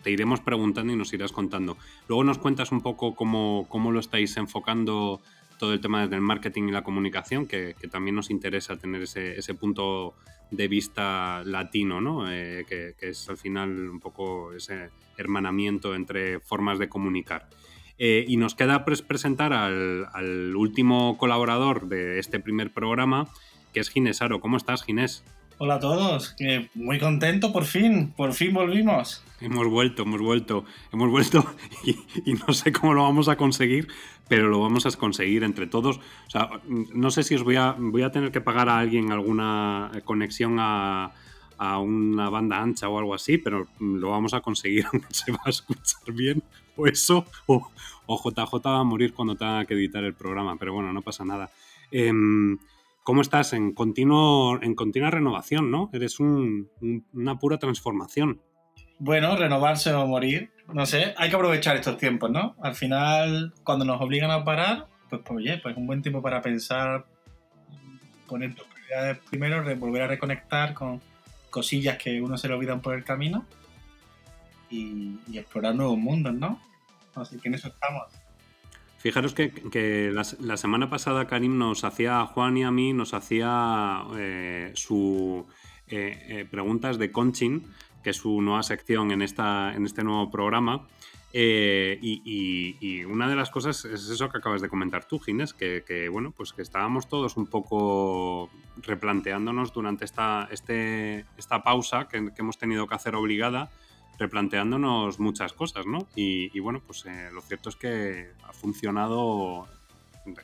te 0.03 0.11
iremos 0.11 0.41
preguntando 0.41 0.91
y 0.91 0.97
nos 0.97 1.13
irás 1.13 1.31
contando. 1.31 1.77
Luego 2.09 2.25
nos 2.25 2.37
cuentas 2.37 2.73
un 2.73 2.81
poco 2.81 3.15
cómo, 3.15 3.65
cómo 3.69 3.93
lo 3.93 4.01
estáis 4.01 4.35
enfocando 4.35 5.21
todo 5.57 5.73
el 5.73 5.79
tema 5.79 6.05
del 6.07 6.21
marketing 6.21 6.63
y 6.63 6.71
la 6.71 6.83
comunicación, 6.83 7.45
que, 7.47 7.75
también 7.89 8.15
nos 8.15 8.29
interesa 8.29 8.75
tener 8.77 9.01
ese, 9.01 9.53
punto 9.53 10.15
de 10.51 10.67
vista 10.67 11.43
latino, 11.45 12.01
¿no? 12.01 12.29
Eh, 12.29 12.65
que, 12.67 12.95
es 12.99 13.29
al 13.29 13.37
final 13.37 13.89
un 13.89 13.99
poco 14.01 14.53
ese 14.53 14.89
hermanamiento 15.17 15.95
entre 15.95 16.39
formas 16.39 16.77
de 16.77 16.89
comunicar. 16.89 17.47
Eh, 17.97 18.25
y 18.27 18.37
nos 18.37 18.55
queda 18.55 18.83
presentar 18.83 19.53
al, 19.53 20.07
al, 20.13 20.55
último 20.55 21.17
colaborador 21.17 21.87
de 21.87 22.19
este 22.19 22.39
primer 22.39 22.73
programa, 22.73 23.29
que 23.73 23.79
es 23.79 23.89
Ginés 23.89 24.21
Aro. 24.21 24.41
¿Cómo 24.41 24.57
estás, 24.57 24.83
Ginés? 24.83 25.23
Hola 25.57 25.75
a 25.75 25.79
todos, 25.79 26.35
muy 26.73 26.99
contento 26.99 27.53
por 27.53 27.63
fin, 27.63 28.11
por 28.11 28.33
fin 28.33 28.53
volvimos. 28.53 29.23
Hemos 29.39 29.67
vuelto, 29.67 30.01
hemos 30.01 30.19
vuelto, 30.19 30.65
hemos 30.91 31.09
vuelto 31.09 31.45
y, 32.25 32.33
no 32.33 32.53
sé 32.53 32.73
cómo 32.73 32.93
lo 32.93 33.03
vamos 33.03 33.29
a 33.29 33.37
conseguir, 33.37 33.87
pero 34.27 34.49
lo 34.49 34.59
vamos 34.59 34.85
a 34.85 34.91
conseguir 34.97 35.45
entre 35.45 35.65
todos. 35.65 35.99
O 36.27 36.29
sea, 36.29 36.49
no 36.67 37.09
sé 37.09 37.23
si 37.23 37.35
os 37.35 37.43
voy 37.43 37.55
a, 37.55 37.73
voy 37.77 38.01
a 38.01 38.11
tener 38.11 38.33
que 38.33 38.41
pagar 38.41 38.67
a 38.67 38.79
alguien 38.79 39.13
alguna 39.13 39.91
conexión 40.03 40.57
a, 40.59 41.13
una 41.57 42.29
banda 42.29 42.61
ancha 42.61 42.89
o 42.89 42.99
algo 42.99 43.13
así, 43.13 43.37
pero 43.37 43.67
lo 43.79 44.09
vamos 44.09 44.33
a 44.33 44.41
conseguir, 44.41 44.85
se 45.09 45.31
va 45.31 45.39
a 45.45 45.49
escuchar 45.49 46.13
bien 46.13 46.43
o 46.75 46.87
eso, 46.87 47.25
o, 47.47 47.71
JJ 48.07 48.53
va 48.65 48.79
a 48.79 48.83
morir 48.83 49.13
cuando 49.13 49.35
tenga 49.35 49.65
que 49.65 49.73
editar 49.73 50.03
el 50.03 50.13
programa, 50.13 50.57
pero 50.57 50.73
bueno, 50.73 50.93
no 50.93 51.01
pasa 51.01 51.25
nada. 51.25 51.49
Em, 51.91 52.57
¿Cómo 53.03 53.21
estás? 53.21 53.53
En, 53.53 53.73
continuo, 53.73 54.61
en 54.61 54.73
continua 54.73 55.11
renovación, 55.11 55.69
¿no? 55.69 55.91
Eres 55.93 56.19
una 56.19 57.39
pura 57.39 57.59
transformación. 57.59 58.41
Bueno, 58.97 59.35
renovarse 59.35 59.93
o 59.93 60.07
morir. 60.07 60.51
No 60.73 60.85
sé, 60.85 61.13
hay 61.17 61.29
que 61.29 61.35
aprovechar 61.35 61.75
estos 61.75 61.97
tiempos, 61.97 62.31
¿no? 62.31 62.55
Al 62.61 62.73
final, 62.73 63.53
cuando 63.63 63.85
nos 63.85 64.01
obligan 64.01 64.31
a 64.31 64.43
parar, 64.43 64.87
pues, 65.09 65.21
pues 65.23 65.37
oye, 65.37 65.59
pues 65.59 65.77
un 65.77 65.85
buen 65.85 66.01
tiempo 66.01 66.21
para 66.21 66.41
pensar, 66.41 67.05
poner 68.27 68.55
tus 68.55 68.65
prioridades 68.65 69.19
primero, 69.29 69.63
volver 69.77 70.01
a 70.01 70.07
reconectar 70.07 70.73
con 70.73 70.99
cosillas 71.55 71.97
que 71.97 72.21
uno 72.21 72.37
se 72.37 72.49
le 72.49 72.53
olvidan 72.53 72.81
por 72.81 72.95
el 72.95 73.05
camino 73.05 73.45
y, 74.69 75.17
explorar 75.33 75.73
nuevos 75.73 75.97
mundos, 75.97 76.33
¿no? 76.33 76.59
Así 77.15 77.39
que 77.39 77.47
en 77.47 77.53
eso 77.53 77.69
estamos. 77.69 78.03
Fijaros 78.97 79.33
que, 79.33 80.11
la, 80.11 80.57
semana 80.57 80.89
pasada 80.89 81.27
Karim 81.27 81.57
nos 81.57 81.85
hacía, 81.85 82.25
Juan 82.25 82.57
y 82.57 82.63
a 82.65 82.71
mí, 82.71 82.91
nos 82.91 83.13
hacía 83.13 84.03
eh, 84.17 84.73
su 84.75 85.45
eh, 85.87 86.25
eh, 86.27 86.45
preguntas 86.51 86.97
de 86.97 87.13
coaching, 87.13 87.61
que 88.03 88.09
es 88.09 88.17
su 88.17 88.41
nueva 88.41 88.61
sección 88.61 89.11
en, 89.11 89.21
esta, 89.21 89.73
en 89.73 89.85
este 89.85 90.03
nuevo 90.03 90.29
programa. 90.29 90.85
Y, 91.37 93.03
una 93.05 93.27
de 93.27 93.35
las 93.35 93.49
cosas 93.49 93.83
es 93.85 94.09
eso 94.09 94.29
que 94.29 94.37
acabas 94.37 94.61
de 94.61 94.69
comentar 94.69 95.05
tú, 95.05 95.19
Ginés, 95.19 95.53
que, 95.53 96.09
bueno, 96.11 96.31
pues 96.31 96.53
que 96.53 96.61
estábamos 96.61 97.09
todos 97.09 97.35
un 97.35 97.47
poco 97.47 98.49
replanteándonos 98.81 99.73
durante 99.73 100.05
esta, 100.05 100.47
este, 100.51 101.25
esta 101.37 101.63
pausa 101.63 102.07
que 102.07 102.31
hemos 102.37 102.57
tenido 102.57 102.87
que 102.87 102.95
hacer 102.95 103.15
obligada 103.15 103.69
replanteándonos 104.17 105.19
muchas 105.19 105.53
cosas, 105.53 105.85
¿no? 105.85 106.07
Y, 106.15 106.57
bueno, 106.59 106.81
pues 106.85 107.05
eh, 107.05 107.29
lo 107.33 107.41
cierto 107.41 107.69
es 107.69 107.75
que 107.75 108.31
ha 108.43 108.53
funcionado, 108.53 109.67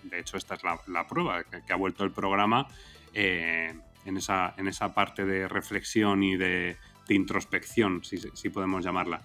de 0.03 0.19
hecho 0.19 0.37
esta 0.37 0.55
es 0.55 0.61
la, 0.87 1.07
prueba, 1.07 1.43
que, 1.43 1.73
ha 1.73 1.75
vuelto 1.75 2.03
el 2.03 2.11
programa 2.11 2.67
eh, 3.13 3.73
en, 4.05 4.17
esa, 4.17 4.53
en 4.57 4.67
esa 4.67 4.93
parte 4.93 5.25
de 5.25 5.47
reflexión 5.47 6.23
y 6.23 6.35
de, 6.35 6.77
introspección, 7.09 8.03
si, 8.05 8.49
podemos 8.49 8.85
llamarla. 8.85 9.21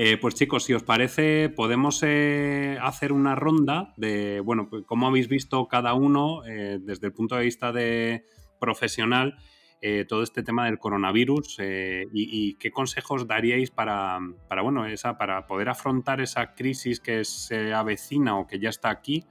Eh, 0.00 0.16
pues 0.16 0.36
chicos, 0.36 0.64
si 0.64 0.72
os 0.74 0.84
parece, 0.84 1.48
podemos 1.48 2.02
hacer 2.02 3.12
una 3.12 3.34
ronda 3.34 3.92
de, 3.96 4.40
bueno, 4.40 4.68
pues, 4.70 4.84
cómo 4.86 5.08
habéis 5.08 5.28
visto 5.28 5.66
cada 5.66 5.92
uno 5.94 6.42
desde 6.42 7.08
el 7.08 7.12
punto 7.12 7.34
de 7.34 7.42
vista 7.42 7.72
de 7.72 8.24
profesional 8.60 9.36
eh, 9.80 10.04
todo 10.08 10.24
este 10.24 10.42
tema 10.42 10.64
del 10.64 10.80
coronavirus 10.80 11.58
eh, 11.60 12.08
y, 12.12 12.54
qué 12.54 12.72
consejos 12.72 13.28
daríais 13.28 13.70
para, 13.70 14.18
para, 14.48 14.62
bueno, 14.62 14.84
esa, 14.86 15.16
para 15.16 15.46
poder 15.46 15.68
afrontar 15.68 16.20
esa 16.20 16.56
crisis 16.56 16.98
que 16.98 17.24
se 17.24 17.72
avecina 17.72 18.36
o 18.36 18.48
que 18.48 18.58
ya 18.58 18.70
está 18.70 18.90
aquí 18.90 19.24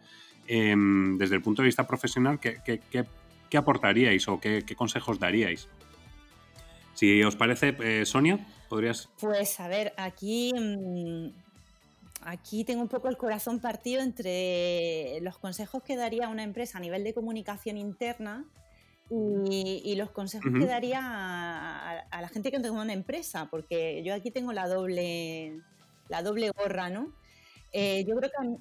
em, 0.47 1.17
desde 1.17 1.35
el 1.35 1.41
punto 1.41 1.63
de 1.63 1.65
vista 1.65 1.85
profesional, 1.85 2.39
¿qué, 2.39 2.61
qué, 2.63 3.57
aportaríais 3.57 4.25
o 4.29 4.39
qué, 4.39 4.63
consejos 4.77 5.19
daríais? 5.19 5.67
Si 6.93 7.21
os 7.23 7.35
parece, 7.35 7.75
eh, 7.81 8.05
Sonia, 8.05 8.39
podrías... 8.67 9.09
Pues 9.19 9.59
a 9.59 9.67
ver, 9.67 9.93
aquí... 9.97 10.53
Mm, 10.53 11.31
aquí 12.21 12.63
tengo 12.65 12.81
un 12.81 12.89
poco 12.89 13.07
el 13.07 13.17
corazón 13.17 13.59
partido 13.59 14.01
entre 14.01 15.19
los 15.21 15.37
consejos 15.37 15.83
que 15.83 15.95
daría 15.95 16.27
una 16.27 16.43
empresa 16.43 16.77
a 16.77 16.81
nivel 16.81 17.03
de 17.03 17.13
comunicación 17.13 17.77
interna 17.77 18.45
y, 19.09 19.95
los 19.95 20.11
consejos 20.11 20.51
que 20.59 20.65
daría 20.65 20.99
a, 21.01 22.21
la 22.21 22.27
gente 22.27 22.51
que 22.51 22.59
tenga 22.59 22.81
una 22.81 22.93
empresa, 22.93 23.47
porque 23.49 24.03
yo 24.03 24.13
aquí 24.13 24.31
tengo 24.31 24.51
la 24.51 24.67
doble, 24.67 25.61
la 26.09 26.21
doble 26.21 26.51
gorra, 26.51 26.89
¿no? 26.89 27.13
Eh, 27.71 28.03
yo 28.05 28.17
creo 28.17 28.29
que 28.29 28.37
a, 28.37 28.57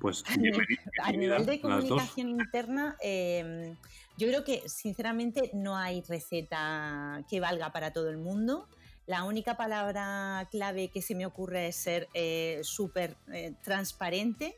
pues, 0.00 0.24
a 1.02 1.12
nivel 1.12 1.46
de 1.46 1.60
comunicación 1.60 2.28
interna, 2.30 2.96
em, 3.00 3.76
yo 4.18 4.26
creo 4.28 4.44
que 4.44 4.68
sinceramente 4.68 5.50
no 5.54 5.76
hay 5.76 6.02
receta 6.02 7.24
que 7.28 7.38
valga 7.38 7.70
para 7.70 7.92
todo 7.92 8.10
el 8.10 8.18
mundo. 8.18 8.68
La 9.06 9.24
única 9.24 9.56
palabra 9.56 10.48
clave 10.50 10.88
que 10.88 11.02
se 11.02 11.14
me 11.14 11.26
ocurre 11.26 11.68
es 11.68 11.76
ser 11.76 12.08
eh, 12.14 12.60
súper 12.62 13.16
eh, 13.32 13.54
transparente 13.62 14.56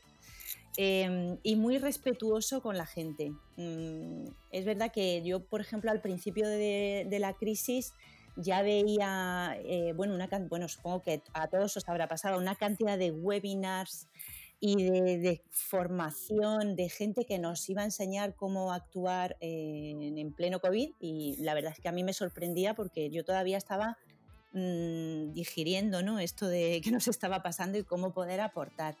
Em, 0.81 1.37
y 1.43 1.57
muy 1.57 1.77
respetuoso 1.77 2.61
con 2.61 2.77
la 2.77 2.85
gente. 2.85 3.33
Mm, 3.57 4.27
es 4.51 4.63
verdad 4.63 4.93
que 4.93 5.21
yo, 5.23 5.43
por 5.43 5.59
ejemplo, 5.59 5.91
al 5.91 5.99
principio 5.99 6.47
de, 6.47 7.17
la 7.19 7.33
crisis 7.33 7.93
ya 8.37 8.61
veía, 8.61 9.57
eh, 9.65 9.91
bueno, 9.93 10.15
una, 10.15 10.29
bueno, 10.47 10.69
supongo 10.69 11.01
que 11.01 11.21
a 11.33 11.47
todos 11.47 11.75
os 11.75 11.89
habrá 11.89 12.07
pasado, 12.07 12.37
una 12.37 12.55
cantidad 12.55 12.97
de 12.97 13.11
webinars 13.11 14.07
y 14.61 14.85
de, 14.85 15.41
formación 15.49 16.77
de 16.77 16.87
gente 16.87 17.25
que 17.25 17.39
nos 17.39 17.67
iba 17.69 17.81
a 17.81 17.85
enseñar 17.85 18.35
cómo 18.35 18.71
actuar 18.71 19.35
en, 19.41 20.31
pleno 20.33 20.61
COVID 20.61 20.91
y 21.01 21.35
la 21.39 21.55
verdad 21.55 21.73
es 21.75 21.81
que 21.81 21.89
a 21.89 21.91
mí 21.91 22.05
me 22.05 22.13
sorprendía 22.13 22.73
porque 22.73 23.09
yo 23.09 23.25
todavía 23.25 23.57
estaba 23.57 23.97
mm, 24.53 25.33
digiriendo 25.33 26.01
¿no? 26.01 26.19
esto 26.19 26.47
de 26.47 26.81
que 26.83 26.91
nos 26.91 27.07
estaba 27.07 27.41
pasando 27.41 27.77
y 27.77 27.83
cómo 27.83 28.13
poder 28.13 28.41
aportar. 28.41 28.95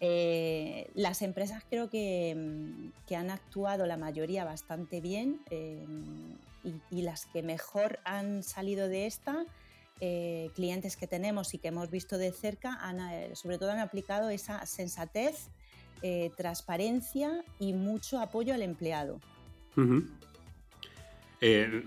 Eh, 0.00 0.90
las 0.94 1.22
empresas 1.22 1.64
creo 1.68 1.86
mm, 1.86 2.92
que, 3.06 3.16
han 3.16 3.30
actuado 3.30 3.86
la 3.86 3.96
mayoría 3.96 4.44
bastante 4.44 5.00
bien 5.00 5.40
eh, 5.50 5.84
y, 6.90 7.02
las 7.02 7.26
que 7.26 7.42
mejor 7.42 7.98
han 8.04 8.42
salido 8.42 8.88
de 8.88 9.06
esta, 9.06 9.44
eh, 10.00 10.50
clientes 10.54 10.96
que 10.96 11.08
tenemos 11.08 11.52
y 11.54 11.58
que 11.58 11.68
hemos 11.68 11.90
visto 11.90 12.18
de 12.18 12.30
cerca, 12.30 12.74
han, 12.80 13.34
sobre 13.34 13.58
todo 13.58 13.72
han 13.72 13.80
aplicado 13.80 14.30
esa 14.30 14.64
sensatez, 14.66 15.48
transparencia 16.36 17.44
y 17.58 17.72
mucho 17.72 18.20
apoyo 18.20 18.54
al 18.54 18.62
empleado. 18.62 19.18
Eh, 21.40 21.84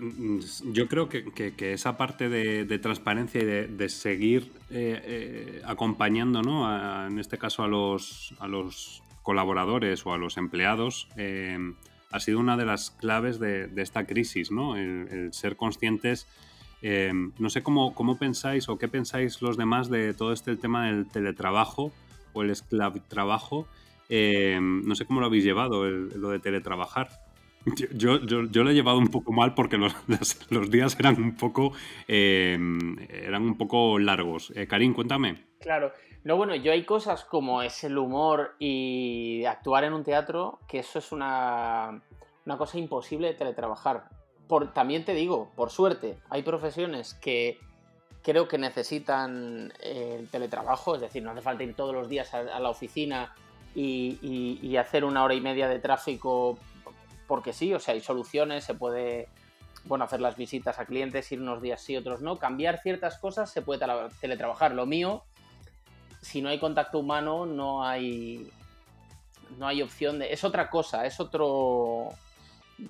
yo 0.72 0.88
creo 0.88 1.08
que, 1.10 1.72
esa 1.72 1.98
parte 1.98 2.28
de, 2.28 2.78
transparencia 2.78 3.42
y 3.42 3.44
de, 3.44 3.88
seguir 3.88 4.50
eh, 4.70 5.00
eh, 5.04 5.62
acompañando, 5.66 6.42
¿no? 6.42 7.06
en 7.06 7.18
este 7.18 7.36
caso 7.38 7.62
a 7.62 7.68
los, 7.68 9.02
colaboradores 9.22 10.04
o 10.06 10.12
a 10.12 10.18
los 10.18 10.36
empleados, 10.36 11.08
ha 12.10 12.20
sido 12.20 12.40
una 12.40 12.56
de 12.56 12.64
las 12.64 12.90
claves 12.90 13.38
de, 13.38 13.70
esta 13.76 14.06
crisis, 14.06 14.50
¿no? 14.50 14.76
El, 14.76 15.32
ser 15.32 15.56
conscientes. 15.56 16.26
no 16.82 17.50
sé 17.50 17.62
cómo, 17.62 17.94
cómo 17.94 18.18
pensáis 18.18 18.68
o 18.70 18.78
qué 18.78 18.88
pensáis 18.88 19.42
los 19.42 19.58
demás 19.58 19.90
de 19.90 20.14
todo 20.14 20.32
este 20.32 20.56
tema 20.56 20.86
del 20.86 21.06
teletrabajo 21.06 21.92
o 22.32 22.42
el 22.42 22.50
esclavitrabajo. 22.50 23.68
no 24.08 24.94
sé 24.94 25.04
cómo 25.04 25.20
lo 25.20 25.26
habéis 25.26 25.44
llevado, 25.44 25.84
lo 25.84 26.30
de 26.30 26.38
teletrabajar. 26.38 27.10
Yo, 27.64 28.18
yo, 28.18 28.44
yo, 28.46 28.64
lo 28.64 28.70
he 28.70 28.74
llevado 28.74 28.98
un 28.98 29.08
poco 29.08 29.32
mal 29.32 29.54
porque 29.54 29.76
los, 29.76 29.94
los 30.50 30.70
días 30.70 30.96
eran 30.98 31.20
un 31.22 31.36
poco, 31.36 31.72
em, 32.08 32.96
eran 33.08 33.42
un 33.42 33.56
poco 33.56 33.98
largos. 33.98 34.52
Eh, 34.56 34.66
Karim, 34.66 34.94
cuéntame. 34.94 35.44
Claro. 35.60 35.92
No, 36.24 36.36
bueno, 36.36 36.54
yo 36.54 36.72
hay 36.72 36.84
cosas 36.84 37.24
como 37.24 37.62
es 37.62 37.82
el 37.82 37.98
humor 37.98 38.54
y 38.58 39.44
actuar 39.44 39.84
en 39.84 39.92
un 39.92 40.04
teatro, 40.04 40.60
que 40.68 40.78
eso 40.78 40.98
es 40.98 41.10
una, 41.10 42.00
una 42.46 42.56
cosa 42.56 42.78
imposible 42.78 43.28
de 43.28 43.34
teletrabajar. 43.34 44.04
Por, 44.46 44.72
también 44.72 45.04
te 45.04 45.14
digo, 45.14 45.50
por 45.56 45.70
suerte, 45.70 46.18
hay 46.30 46.42
profesiones 46.42 47.14
que 47.14 47.58
creo 48.22 48.46
que 48.46 48.58
necesitan 48.58 49.72
eh, 49.80 50.18
el 50.20 50.28
teletrabajo, 50.28 50.94
es 50.94 51.00
decir, 51.00 51.22
no 51.22 51.32
hace 51.32 51.42
falta 51.42 51.64
ir 51.64 51.74
todos 51.74 51.94
los 51.94 52.08
días 52.08 52.32
a, 52.34 52.60
la 52.60 52.68
oficina 52.68 53.34
y, 53.74 54.58
y, 54.62 54.76
hacer 54.76 55.04
una 55.04 55.24
hora 55.24 55.34
y 55.34 55.40
media 55.40 55.66
de 55.66 55.78
tráfico 55.78 56.58
porque 57.32 57.54
sí, 57.54 57.72
o 57.72 57.80
sea, 57.80 57.94
hay 57.94 58.02
soluciones, 58.02 58.62
se 58.62 58.74
puede, 58.74 59.26
bueno, 59.86 60.04
hacer 60.04 60.20
las 60.20 60.36
visitas 60.36 60.78
a 60.78 60.84
clientes, 60.84 61.32
ir 61.32 61.40
unos 61.40 61.62
días 61.62 61.80
sí, 61.80 61.96
otros 61.96 62.20
no, 62.20 62.36
cambiar 62.36 62.82
ciertas 62.82 63.16
cosas, 63.16 63.50
se 63.50 63.62
puede 63.62 63.86
teletrabajar. 64.20 64.74
Lo 64.74 64.84
mío, 64.84 65.22
si 66.20 66.42
no 66.42 66.50
hay 66.50 66.58
contacto 66.58 66.98
humano, 66.98 67.46
no 67.46 67.86
hay, 67.86 68.50
no 69.56 69.66
hay 69.66 69.80
opción 69.80 70.18
de. 70.18 70.30
Es 70.30 70.44
otra 70.44 70.68
cosa, 70.68 71.06
es 71.06 71.20
otro. 71.20 72.10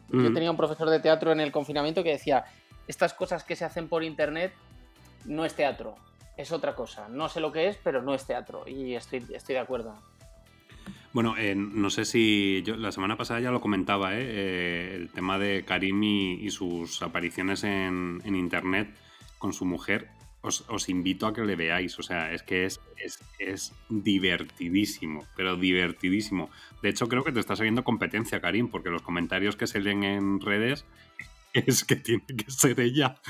Yo 0.09 0.31
Mm. 0.31 0.35
tenía 0.35 0.51
un 0.51 0.57
profesor 0.57 0.91
de 0.91 0.99
teatro 0.99 1.31
en 1.31 1.39
el 1.39 1.53
confinamiento 1.53 2.03
que 2.03 2.11
decía: 2.11 2.45
Estas 2.89 3.15
cosas 3.15 3.45
que 3.45 3.55
se 3.55 3.65
hacen 3.65 3.89
por 3.89 4.03
internet 4.03 4.53
no 5.25 5.45
es 5.45 5.55
teatro, 5.55 5.95
es 6.37 6.51
otra 6.51 6.75
cosa. 6.75 7.07
No 7.09 7.29
sé 7.29 7.39
lo 7.39 7.53
que 7.53 7.69
es, 7.69 7.79
pero 7.85 8.03
no 8.03 8.13
es 8.13 8.27
teatro. 8.27 8.67
Y 8.67 8.97
estoy, 8.97 9.25
estoy 9.33 9.55
de 9.55 9.61
acuerdo. 9.61 9.95
Bueno, 11.13 11.35
eh, 11.37 11.55
no 11.55 11.91
sé 11.91 12.07
si 12.07 12.63
yo 12.65 12.77
la 12.77 12.91
semana 12.91 13.17
pasada 13.17 13.41
ya 13.41 13.51
lo 13.51 13.61
comentaba, 13.61 14.15
¿eh? 14.15 14.23
Eh, 14.23 14.95
el 14.95 15.11
tema 15.11 15.39
de 15.39 15.63
Karim 15.65 16.03
y, 16.03 16.51
sus 16.51 17.03
apariciones 17.03 17.65
en, 17.65 18.23
en 18.25 18.35
internet 18.35 18.89
con 19.39 19.53
su 19.53 19.67
mujer. 19.67 20.09
Os, 20.41 20.65
os 20.69 20.89
invito 20.89 21.27
a 21.27 21.35
que 21.35 21.45
le 21.45 21.55
veáis, 21.55 21.99
o 21.99 22.03
sea, 22.03 22.33
es 22.33 22.43
que 22.43 22.65
es, 22.65 22.81
es, 22.97 23.21
es 23.39 23.73
divertidísimo, 23.89 25.25
pero 25.37 25.57
divertidísimo. 25.57 26.51
De 26.83 26.89
hecho, 26.89 27.09
creo 27.09 27.23
que 27.23 27.31
te 27.31 27.41
está 27.41 27.55
saliendo 27.57 27.85
competencia, 27.85 28.41
Karim, 28.41 28.69
porque 28.69 28.91
los 28.91 29.03
comentarios 29.03 29.55
que 29.55 29.67
se 29.67 29.81
leen 29.81 30.03
en 30.03 30.41
redes 30.41 30.85
es 31.53 31.85
que 31.85 31.97
tiene 31.97 32.25
que 32.27 32.51
ser 32.51 32.81
ella. 32.81 33.21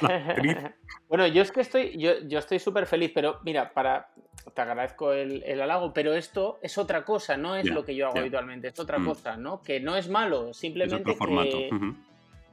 la 0.00 0.08
actriz. 0.08 0.56
bueno, 1.08 1.26
yo 1.26 1.42
es 1.42 1.52
que 1.52 1.60
estoy, 1.60 1.96
yo, 1.98 2.12
yo 2.26 2.38
estoy 2.38 2.58
súper 2.58 2.86
feliz, 2.86 3.12
pero 3.14 3.38
mira, 3.44 3.72
para, 3.72 4.08
te 4.54 4.60
agradezco 4.60 5.12
el, 5.12 5.42
el 5.44 5.60
halago, 5.60 5.92
pero 5.92 6.14
esto 6.14 6.58
es 6.62 6.76
otra 6.78 7.04
cosa, 7.04 7.36
no 7.36 7.56
es 7.56 7.70
lo 7.70 7.84
que 7.84 7.94
yo 7.94 8.06
hago 8.08 8.18
habitualmente, 8.18 8.68
es 8.68 8.78
otra 8.80 8.98
Mm. 8.98 9.04
cosa, 9.06 9.36
¿no? 9.36 9.62
Que 9.62 9.80
no 9.80 9.96
es 9.96 10.08
malo, 10.08 10.50
Es 10.50 10.56
simplemente 10.56 11.02
otro 11.02 11.14
formato. 11.14 11.50
que, 11.58 11.70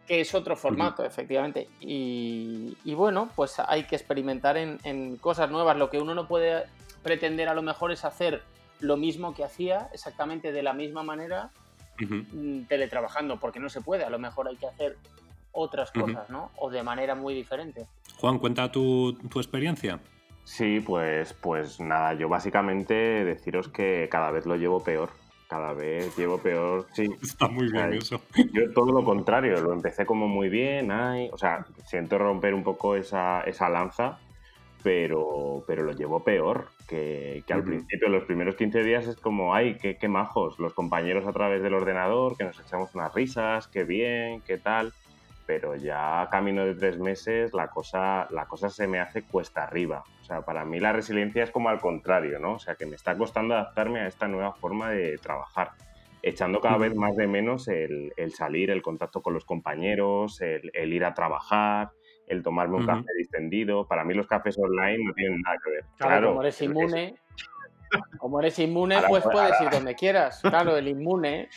que 0.08 0.22
es 0.22 0.34
otro 0.36 0.56
formato, 0.56 1.06
efectivamente. 1.06 1.68
Y, 1.80 2.78
y 2.84 2.94
bueno, 2.94 3.30
pues 3.36 3.60
hay 3.60 3.84
que 3.84 3.96
experimentar 3.96 4.58
en, 4.58 4.80
en 4.84 5.16
cosas 5.18 5.50
nuevas. 5.50 5.78
Lo 5.78 5.90
que 5.90 6.00
uno 6.00 6.14
no 6.14 6.28
puede 6.28 6.64
pretender 7.04 7.48
a 7.50 7.54
lo 7.54 7.62
mejor 7.62 7.92
es 7.92 8.04
hacer 8.06 8.42
lo 8.80 8.98
mismo 8.98 9.34
que 9.34 9.44
hacía, 9.44 9.90
exactamente 9.94 10.52
de 10.52 10.64
la 10.64 10.74
misma 10.74 11.04
manera, 11.04 11.52
mm, 12.00 12.64
teletrabajando, 12.64 13.38
porque 13.40 13.60
no 13.60 13.70
se 13.70 13.80
puede. 13.82 14.04
A 14.04 14.10
lo 14.10 14.20
mejor 14.20 14.48
hay 14.48 14.56
que 14.58 14.66
hacer 14.68 14.98
otras 15.52 15.92
cosas, 15.92 16.30
¿no? 16.30 16.52
O 16.58 16.70
de 16.70 16.84
manera 16.84 17.16
muy 17.16 17.34
diferente. 17.34 17.88
Juan, 18.18 18.40
cuenta 18.40 18.72
tu, 18.72 19.14
tu 19.14 19.40
experiencia. 19.40 20.00
Sí, 20.44 20.80
pues, 20.80 21.34
pues 21.34 21.80
nada, 21.80 22.14
yo 22.14 22.28
básicamente 22.28 22.94
deciros 22.94 23.68
que 23.68 24.08
cada 24.12 24.32
vez 24.32 24.46
lo 24.46 24.56
llevo 24.56 24.84
peor. 24.84 25.10
Cada 25.48 25.74
vez 25.74 26.16
llevo 26.18 26.38
peor, 26.38 26.88
sí. 26.94 27.10
Está 27.22 27.48
muy 27.48 27.70
bien 27.72 27.92
Ay. 27.92 27.98
eso. 27.98 28.22
Yo 28.54 28.72
todo 28.74 28.92
lo 28.92 29.04
contrario, 29.04 29.60
lo 29.62 29.74
empecé 29.74 30.06
como 30.06 30.28
muy 30.28 30.50
bien, 30.50 30.92
ay, 30.92 31.30
o 31.32 31.38
sea, 31.38 31.66
siento 31.86 32.18
romper 32.18 32.54
un 32.54 32.64
poco 32.64 32.96
esa, 32.96 33.42
esa 33.42 33.70
lanza, 33.70 34.20
pero, 34.82 35.64
pero 35.68 35.84
lo 35.84 35.92
llevo 35.92 36.24
peor, 36.24 36.70
que, 36.88 37.44
que 37.46 37.54
al 37.54 37.60
Ujú. 37.60 37.70
principio, 37.70 38.10
los 38.10 38.24
primeros 38.24 38.56
15 38.56 38.84
días 38.84 39.08
es 39.08 39.18
como, 39.18 39.54
ay, 39.54 39.78
qué, 39.78 39.98
qué 39.98 40.08
majos, 40.08 40.58
los 40.58 40.74
compañeros 40.74 41.28
a 41.28 41.34
través 41.34 41.62
del 41.62 41.74
ordenador, 41.74 42.38
que 42.38 42.46
nos 42.46 42.60
echamos 42.60 42.96
unas 42.96 43.14
risas, 43.14 43.68
qué 43.68 43.84
bien, 43.84 44.42
qué 44.42 44.58
tal, 44.58 44.94
pero 45.46 45.76
ya 45.76 46.22
a 46.22 46.30
camino 46.30 46.66
de 46.66 46.76
tres 46.76 46.98
meses 47.00 47.54
la 47.54 47.68
cosa, 47.70 48.28
la 48.32 48.46
cosa 48.46 48.70
se 48.70 48.88
me 48.88 49.00
hace 49.00 49.24
cuesta 49.24 49.64
arriba. 49.64 50.04
O 50.22 50.24
sea, 50.24 50.42
para 50.42 50.64
mí 50.66 50.80
la 50.80 50.94
resiliencia 50.94 51.44
es 51.44 51.52
como 51.52 51.70
al 51.70 51.80
contrario, 51.80 52.40
¿no? 52.40 52.54
O 52.54 52.60
sea, 52.60 52.76
que 52.76 52.86
me 52.86 52.96
está 52.96 53.18
costando 53.18 53.54
adaptarme 53.56 54.00
a 54.02 54.08
esta 54.08 54.28
nueva 54.28 54.54
forma 54.54 54.92
de 54.92 55.18
trabajar 55.18 55.72
echando 56.24 56.62
cada 56.62 56.78
vez 56.78 56.96
más 56.96 57.16
de 57.16 57.26
menos 57.28 57.68
el, 57.68 58.14
el 58.16 58.32
salir, 58.34 58.70
el 58.70 58.82
contacto 58.84 59.22
con 59.22 59.34
los 59.34 59.44
compañeros, 59.46 60.40
el, 60.42 60.70
el 60.74 60.94
ir 60.94 61.04
a 61.04 61.14
trabajar, 61.16 61.90
el 62.28 62.44
tomarme 62.44 62.76
un 62.76 62.84
Ujú. 62.84 62.92
café 62.92 63.08
distendido. 63.18 63.88
Para 63.88 64.04
mí 64.06 64.14
los 64.14 64.28
cafés 64.28 64.56
online 64.60 65.04
no 65.04 65.14
tienen 65.14 65.42
nada 65.42 65.58
que 65.64 65.72
ver. 65.72 65.84
Claro, 65.98 66.12
Claro, 66.12 66.28
como 66.30 66.42
eres 66.44 66.56
es- 66.56 66.62
es- 66.62 66.68
inmune, 66.68 67.16
como 68.20 68.40
eres 68.40 68.60
inmune, 68.60 68.96
Ahora, 68.96 69.08
pues 69.10 69.24
puedes 69.24 69.52
ahora- 69.54 69.66
ir 69.66 69.70
donde 69.72 69.96
quieras. 69.96 70.40
Claro, 70.42 70.78
el 70.78 70.88
inmune. 70.88 71.50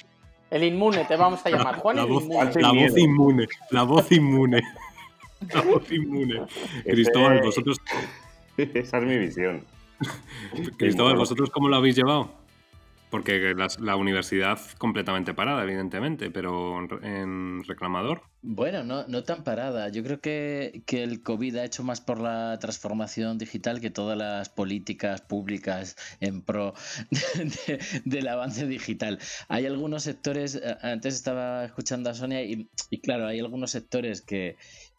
El 0.55 0.63
inmune, 0.63 1.05
te 1.05 1.17
vamos 1.17 1.45
a 1.45 1.51
llamar. 1.51 1.79
Juan 1.79 1.97
La 1.97 2.03
el 2.03 2.09
voz, 2.09 2.23
inmune. 2.23 2.55
La 2.61 2.71
voz 2.71 2.97
inmune, 2.97 3.47
la 3.71 3.83
voz 3.83 4.13
inmune. 4.13 4.63
La 5.53 5.63
voz 5.63 5.91
inmune. 5.91 6.43
Cristóbal, 6.85 7.43
vosotros, 7.43 7.81
Esa 8.57 8.99
es 8.99 9.05
mi 9.05 9.19
visión. 9.19 9.65
Cristóbal, 10.77 11.17
¿vosotros 11.17 11.51
cómo 11.51 11.69
lo 11.69 11.75
habéis 11.75 11.97
llevado? 11.97 12.31
Porque 13.15 13.55
la, 13.79 13.95
universidad 13.95 14.59
completamente 14.77 15.35
parada, 15.35 15.63
evidentemente, 15.63 16.33
pero 16.33 16.81
en, 16.81 16.89
re- 16.89 17.21
en 17.21 17.63
reclamador. 17.63 18.23
Bueno, 18.43 18.83
no, 18.83 19.07
no 19.07 19.23
tan 19.23 19.45
parada. 19.45 19.89
Yo 19.89 20.03
creo 20.03 20.21
que, 20.21 20.83
que 20.85 21.05
el 21.05 21.23
COVID 21.23 21.55
ha 21.59 21.65
hecho 21.65 21.85
más 21.85 22.01
por 22.01 22.19
la 22.21 22.59
transformación 22.59 23.39
digital 23.39 23.81
que 23.81 23.91
todas 23.91 24.19
las 24.19 24.49
políticas 24.49 25.21
públicas 25.21 25.95
en 26.19 26.43
pro 26.43 26.75
de- 27.69 27.79
del 28.05 28.27
avance 28.27 28.67
digital. 28.67 29.21
Hay 29.47 29.67
algunos 29.67 30.03
sectores, 30.03 30.57
eh, 30.57 30.77
antes 30.83 31.15
estaba 31.15 31.67
escuchando 31.67 32.11
a 32.11 32.15
Sonia 32.15 32.43
y 32.43 32.69
claro, 33.01 33.29
hay 33.29 33.39
algunos 33.39 33.71
sectores 33.71 34.23
que, 34.23 34.57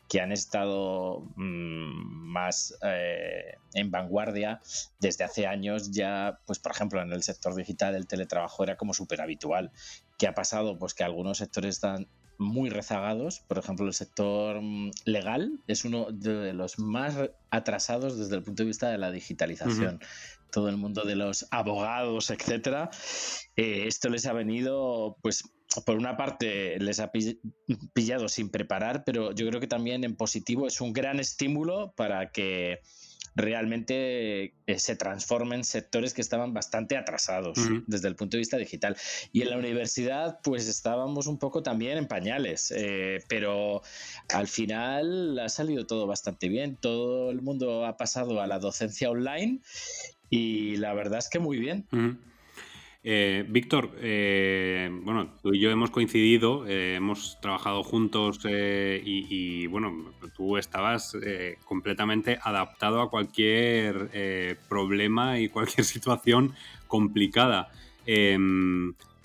que 0.08 0.22
han 0.22 0.32
estado 0.32 1.22
mm, 1.36 2.32
más 2.32 2.78
eh, 2.84 3.58
en 3.74 3.92
vanguardia 3.92 4.62
desde 5.00 5.24
hace 5.24 5.48
años 5.48 5.92
ya, 5.92 6.40
pues 6.46 6.60
por 6.60 6.72
ejemplo 6.72 7.02
en 7.02 7.12
el 7.12 7.24
sector 7.24 7.56
digital 7.56 7.96
el 7.96 8.08
teletrabajo 8.08 8.64
era 8.64 8.78
como 8.78 8.94
súper 8.94 9.22
habitual. 9.22 9.72
¿Qué 10.18 10.28
ha 10.28 10.34
pasado? 10.34 10.78
Pues 10.78 10.94
que 10.94 11.04
algunos 11.04 11.40
sectores 11.40 11.76
están 11.76 12.08
muy 12.38 12.70
rezagados, 12.70 13.40
por 13.48 13.58
ejemplo 13.58 13.88
el 13.88 13.94
sector 13.94 14.62
mm, 14.62 14.92
legal 15.06 15.60
es 15.68 15.86
uno 15.86 16.12
de 16.12 16.54
los 16.54 16.80
más 16.80 17.16
atrasados 17.50 18.18
desde 18.18 18.36
el 18.36 18.44
punto 18.44 18.64
de 18.64 18.68
vista 18.68 18.90
de 18.90 18.98
la 18.98 19.12
digitalización. 19.12 20.00
Todo 20.52 20.70
el 20.70 20.78
mundo 20.78 21.04
de 21.04 21.16
los 21.16 21.48
abogados, 21.52 22.30
etcétera, 22.30 22.90
eh, 23.58 23.88
esto 23.88 24.08
les 24.08 24.26
ha 24.26 24.32
venido, 24.32 25.18
pues, 25.22 25.44
por 25.84 25.98
una 25.98 26.16
parte 26.18 26.80
les 26.80 27.00
ha 27.00 27.12
pi- 27.12 27.40
pillado 27.94 28.30
sin 28.30 28.50
preparar, 28.50 29.04
pero 29.06 29.34
yo 29.34 29.48
creo 29.48 29.60
que 29.60 29.68
también 29.68 30.04
en 30.04 30.16
positivo 30.16 30.68
es 30.68 30.80
un 30.82 30.94
gran 30.94 31.20
estímulo 31.20 31.94
para 31.96 32.32
que 32.32 32.80
realmente 33.38 34.54
eh, 34.66 34.80
se 34.80 34.96
transformen 34.96 35.66
sectores 35.66 36.14
que 36.14 36.22
estaban 36.22 36.54
bastante 36.54 36.96
atrasados 36.96 37.58
desde 37.86 38.08
el 38.08 38.16
punto 38.16 38.38
de 38.38 38.40
vista 38.40 38.58
digital. 38.58 38.96
Y 39.34 39.42
en 39.42 39.50
la 39.50 39.58
universidad, 39.58 40.40
pues 40.42 40.68
estábamos 40.68 41.28
un 41.28 41.38
poco 41.38 41.62
también 41.62 41.98
en 41.98 42.08
pañales, 42.08 42.72
eh, 42.76 43.20
pero 43.28 43.82
al 44.30 44.48
final 44.48 45.38
ha 45.40 45.50
salido 45.50 45.86
todo 45.86 46.08
bastante 46.08 46.48
bien. 46.48 46.78
Todo 46.78 47.30
el 47.30 47.42
mundo 47.42 47.86
ha 47.86 47.98
pasado 47.98 48.42
a 48.42 48.48
la 48.48 48.58
docencia 48.60 49.10
online 49.10 49.60
y 50.30 50.78
la 50.78 50.94
verdad 50.94 51.20
es 51.20 51.30
que 51.30 51.40
muy 51.40 51.58
bien. 51.60 51.88
Eh, 53.08 53.46
Víctor, 53.48 53.92
eh, 54.00 54.90
bueno, 55.04 55.30
tú 55.44 55.54
y 55.54 55.60
yo 55.60 55.70
hemos 55.70 55.92
coincidido, 55.92 56.66
eh, 56.66 56.96
hemos 56.96 57.40
trabajado 57.40 57.84
juntos 57.84 58.40
y, 58.44 59.68
bueno, 59.68 60.12
tú 60.36 60.58
estabas 60.58 61.16
completamente 61.66 62.40
adaptado 62.42 63.02
a 63.02 63.12
cualquier 63.12 64.58
problema 64.68 65.38
y 65.38 65.50
cualquier 65.50 65.86
situación 65.86 66.56
complicada. 66.88 67.70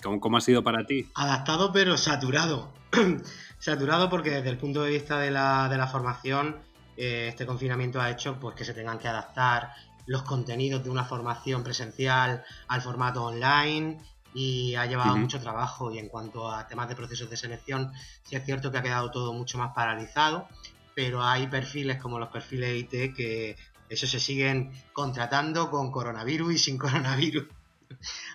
¿cómo, 0.03 0.19
cómo 0.19 0.37
ha 0.37 0.41
sido 0.41 0.63
para 0.63 0.85
ti? 0.85 1.07
Adaptado 1.15 1.71
pero 1.73 1.97
saturado. 1.97 2.71
saturado 3.57 4.11
porque 4.11 4.29
desde 4.29 4.49
el 4.51 4.57
punto 4.59 4.83
de 4.83 4.91
vista 4.91 5.17
de 5.17 5.31
la, 5.31 5.69
de 5.69 5.77
la 5.77 5.87
formación, 5.87 6.57
este 6.95 7.47
confinamiento 7.47 7.99
ha 7.99 8.11
hecho 8.11 8.39
pues, 8.39 8.55
que 8.55 8.63
se 8.63 8.75
tengan 8.75 8.99
que 8.99 9.07
adaptar 9.07 9.71
los 10.11 10.23
contenidos 10.23 10.83
de 10.83 10.89
una 10.89 11.05
formación 11.05 11.63
presencial 11.63 12.43
al 12.67 12.81
formato 12.81 13.23
online 13.23 13.97
y 14.33 14.75
ha 14.75 14.85
llevado 14.85 15.15
mucho 15.15 15.39
trabajo. 15.39 15.89
Y 15.89 15.99
en 15.99 16.09
cuanto 16.09 16.51
a 16.51 16.67
temas 16.67 16.89
de 16.89 16.97
procesos 16.97 17.29
de 17.29 17.37
selección, 17.37 17.93
sí 18.23 18.35
es 18.35 18.43
cierto 18.43 18.71
que 18.71 18.77
ha 18.77 18.83
quedado 18.83 19.09
todo 19.09 19.31
mucho 19.31 19.57
más 19.57 19.73
paralizado, 19.73 20.49
pero 20.93 21.23
hay 21.23 21.47
perfiles 21.47 21.97
como 21.97 22.19
los 22.19 22.27
perfiles 22.27 22.75
IT 22.75 23.15
que 23.15 23.55
eso 23.87 24.05
se 24.05 24.19
siguen 24.19 24.73
contratando 24.91 25.71
con 25.71 25.91
coronavirus 25.91 26.55
y 26.55 26.57
sin 26.57 26.77
coronavirus. 26.77 27.47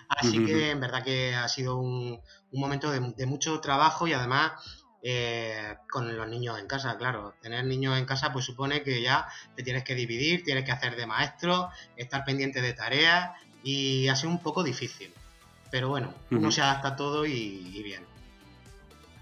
Así 0.09 0.43
que 0.43 0.71
en 0.71 0.79
verdad 0.79 1.03
que 1.03 1.35
ha 1.35 1.47
sido 1.47 1.77
un, 1.77 2.19
un 2.51 2.59
momento 2.59 2.89
de, 2.89 3.13
de 3.15 3.25
mucho 3.27 3.59
trabajo 3.59 4.07
y 4.07 4.13
además 4.13 4.53
eh, 5.09 5.77
con 5.89 6.17
los 6.17 6.27
niños 6.27 6.59
en 6.59 6.67
casa, 6.67 6.97
claro. 6.97 7.33
Tener 7.41 7.63
niños 7.63 7.97
en 7.97 8.05
casa 8.05 8.33
pues 8.33 8.43
supone 8.43 8.83
que 8.83 9.01
ya 9.01 9.25
te 9.55 9.63
tienes 9.63 9.85
que 9.85 9.95
dividir, 9.95 10.43
tienes 10.43 10.65
que 10.65 10.73
hacer 10.73 10.97
de 10.97 11.07
maestro, 11.07 11.69
estar 11.95 12.25
pendiente 12.25 12.61
de 12.61 12.73
tareas 12.73 13.31
y 13.63 14.09
ha 14.09 14.17
sido 14.17 14.31
un 14.31 14.43
poco 14.43 14.63
difícil. 14.63 15.13
Pero 15.71 15.87
bueno, 15.87 16.13
uno 16.29 16.51
se 16.51 16.61
adapta 16.61 16.89
a 16.89 16.95
todo 16.97 17.25
y, 17.25 17.31
y 17.31 17.83
bien. 17.83 18.03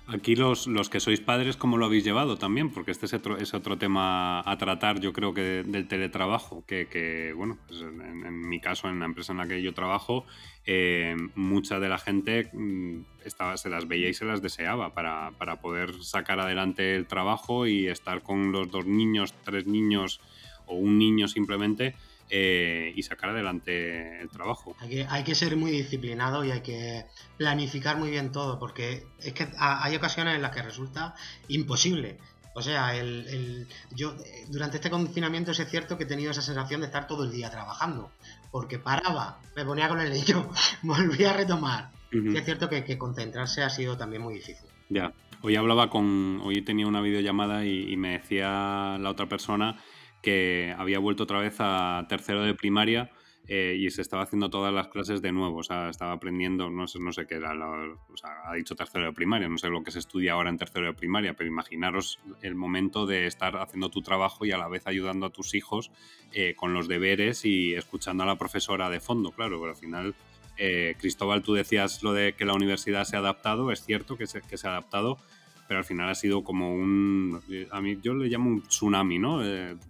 Aquí 0.08 0.36
los, 0.36 0.68
los 0.68 0.90
que 0.90 1.00
sois 1.00 1.20
padres, 1.20 1.58
¿cómo 1.58 1.78
lo 1.78 1.88
habéis 1.88 2.04
llevado 2.04 2.38
también? 2.38 2.70
Porque 2.70 2.92
este 2.92 3.08
es 3.08 3.14
otro, 3.16 3.38
es 3.38 3.56
otro 3.56 3.80
tema 3.80 4.40
a 4.40 4.58
tratar, 4.58 5.00
yo 5.00 5.12
creo 5.14 5.34
que 5.34 5.64
del 5.66 5.88
teletrabajo, 5.88 6.64
que, 6.68 7.34
bueno, 7.36 7.58
pues 7.68 7.82
en, 7.82 8.24
en 8.24 8.48
mi 8.48 8.60
caso, 8.60 8.88
en 8.88 9.00
la 9.00 9.06
empresa 9.06 9.32
en 9.32 9.40
la 9.40 9.48
que 9.48 9.64
yo 9.64 9.74
trabajo, 9.74 10.26
eh, 10.68 11.16
mucha 11.34 11.80
de 11.80 11.90
la 11.90 11.98
gente 11.98 12.50
mm, 12.54 13.00
estaba, 13.24 13.58
se 13.58 13.70
las 13.70 13.88
veía 13.88 14.08
y 14.08 14.14
se 14.14 14.26
las 14.26 14.44
deseaba 14.44 14.94
para, 14.94 15.32
para 15.40 15.60
poder 15.60 15.94
sacar 16.04 16.40
adelante 16.40 16.96
el 16.96 17.08
trabajo 17.08 17.66
y 17.66 17.88
estar 17.88 18.22
con 18.22 18.52
los 18.52 18.70
dos 18.70 18.86
niños, 18.86 19.34
tres 19.44 19.66
niños 19.66 20.22
o 20.68 20.76
un 20.76 21.00
niño 21.00 21.28
simplemente 21.28 21.96
eh, 22.30 22.92
y 22.96 23.04
sacar 23.04 23.30
adelante 23.30 24.20
el 24.20 24.30
trabajo. 24.30 24.76
Hay 24.80 24.90
que, 24.90 25.08
hay 25.08 25.24
que 25.24 25.36
ser 25.36 25.56
muy 25.58 25.72
disciplinado 25.72 26.44
y 26.44 26.52
hay 26.52 26.62
que 26.62 27.06
planificar 27.38 27.98
muy 27.98 28.10
bien 28.10 28.32
todo, 28.32 28.58
porque 28.58 29.06
es 29.22 29.34
que 29.34 29.48
hay 29.58 29.96
ocasiones 29.96 30.36
en 30.36 30.42
las 30.42 30.52
que 30.52 30.64
resulta 30.64 31.14
imposible. 31.48 32.18
O 32.56 32.62
sea, 32.62 32.96
el, 32.96 33.68
yo 33.92 34.16
durante 34.48 34.78
este 34.78 34.90
confinamiento 34.90 35.52
es 35.52 35.64
cierto 35.70 35.98
que 35.98 36.06
he 36.06 36.08
tenido 36.08 36.32
esa 36.32 36.42
sensación 36.42 36.80
de 36.82 36.88
estar 36.88 37.06
todo 37.06 37.26
el 37.26 37.32
día 37.32 37.52
trabajando, 37.52 38.12
porque 38.50 38.80
paraba, 38.80 39.40
me 39.56 39.66
ponía 39.66 39.90
con 39.90 40.00
el 40.00 40.12
niño, 40.12 40.50
volvía 40.82 41.32
a 41.32 41.34
retomar. 41.34 41.92
Y 42.12 42.36
es 42.36 42.46
cierto 42.46 42.70
que, 42.70 42.98
concentrarse 42.98 43.62
ha 43.62 43.70
sido 43.70 43.98
también 43.98 44.22
muy 44.22 44.36
difícil. 44.36 44.70
Ya, 44.88 45.12
hoy 45.42 45.58
hablaba 45.58 45.90
con, 45.90 46.40
hoy 46.44 46.62
tenía 46.62 46.88
una 46.88 47.02
videollamada 47.02 47.66
y, 47.66 47.92
y 47.92 47.98
me 47.98 48.14
decía 48.14 48.98
la 49.00 49.10
otra 49.10 49.28
persona 49.28 49.78
que 50.26 50.74
había 50.76 50.98
vuelto 50.98 51.22
otra 51.26 51.38
vez 51.38 51.58
a 51.60 52.04
tercero 52.10 52.42
de 52.42 52.56
primaria 52.56 53.12
eh, 53.48 53.78
y 53.78 53.92
se 53.92 54.02
estaba 54.02 54.24
haciendo 54.24 54.50
todas 54.50 54.74
las 54.74 54.88
clases 54.88 55.22
de 55.22 55.32
nuevo, 55.32 55.58
o 55.58 55.64
sea, 55.64 55.88
estaba 55.90 56.14
aprendiendo, 56.14 56.72
no 56.72 56.88
sé, 56.88 56.98
no 57.00 57.12
sé 57.12 57.28
qué 57.28 57.36
era, 57.36 57.54
o 57.54 58.18
sea, 58.18 58.32
ha 58.50 58.56
dicho 58.56 58.74
tercero 58.74 59.06
de 59.06 59.14
primaria, 59.14 59.48
no 59.48 59.60
sé 59.60 59.70
lo 59.70 59.84
que 59.84 59.92
se 59.92 60.00
estudia 60.00 60.34
ahora 60.34 60.50
en 60.50 60.58
tercero 60.58 60.88
de 60.88 60.94
primaria, 60.94 61.36
pero 61.36 61.48
imaginaros 61.48 62.20
el 62.42 62.56
momento 62.56 63.06
de 63.06 63.28
estar 63.28 63.56
haciendo 63.58 63.90
tu 63.90 64.02
trabajo 64.02 64.48
y 64.48 64.52
a 64.52 64.58
la 64.58 64.68
vez 64.68 64.88
ayudando 64.88 65.28
a 65.28 65.30
tus 65.30 65.54
hijos 65.54 65.92
eh, 66.34 66.56
con 66.58 66.74
los 66.74 66.88
deberes 66.88 67.46
y 67.46 67.76
escuchando 67.76 68.24
a 68.24 68.26
la 68.26 68.40
profesora 68.40 68.90
de 68.90 69.02
fondo, 69.02 69.32
claro, 69.32 69.60
pero 69.60 69.74
al 69.74 69.78
final, 69.78 70.16
eh, 70.58 70.96
Cristóbal, 70.98 71.44
tú 71.44 71.54
decías 71.54 72.02
lo 72.02 72.14
de 72.14 72.34
que 72.34 72.46
la 72.46 72.54
universidad 72.54 73.04
se 73.04 73.16
ha 73.16 73.20
adaptado, 73.20 73.72
es 73.72 73.86
cierto 73.86 74.18
que 74.18 74.26
se, 74.26 74.42
que 74.42 74.58
se 74.58 74.66
ha 74.66 74.72
adaptado, 74.72 75.20
pero 75.68 75.80
al 75.80 75.86
final 75.86 76.10
ha 76.10 76.16
sido 76.16 76.44
como 76.44 76.74
un, 76.74 77.42
a 77.72 77.82
mí 77.82 77.98
yo 78.02 78.14
le 78.14 78.28
llamo 78.28 78.50
un 78.50 78.62
tsunami, 78.64 79.20
¿no? 79.20 79.42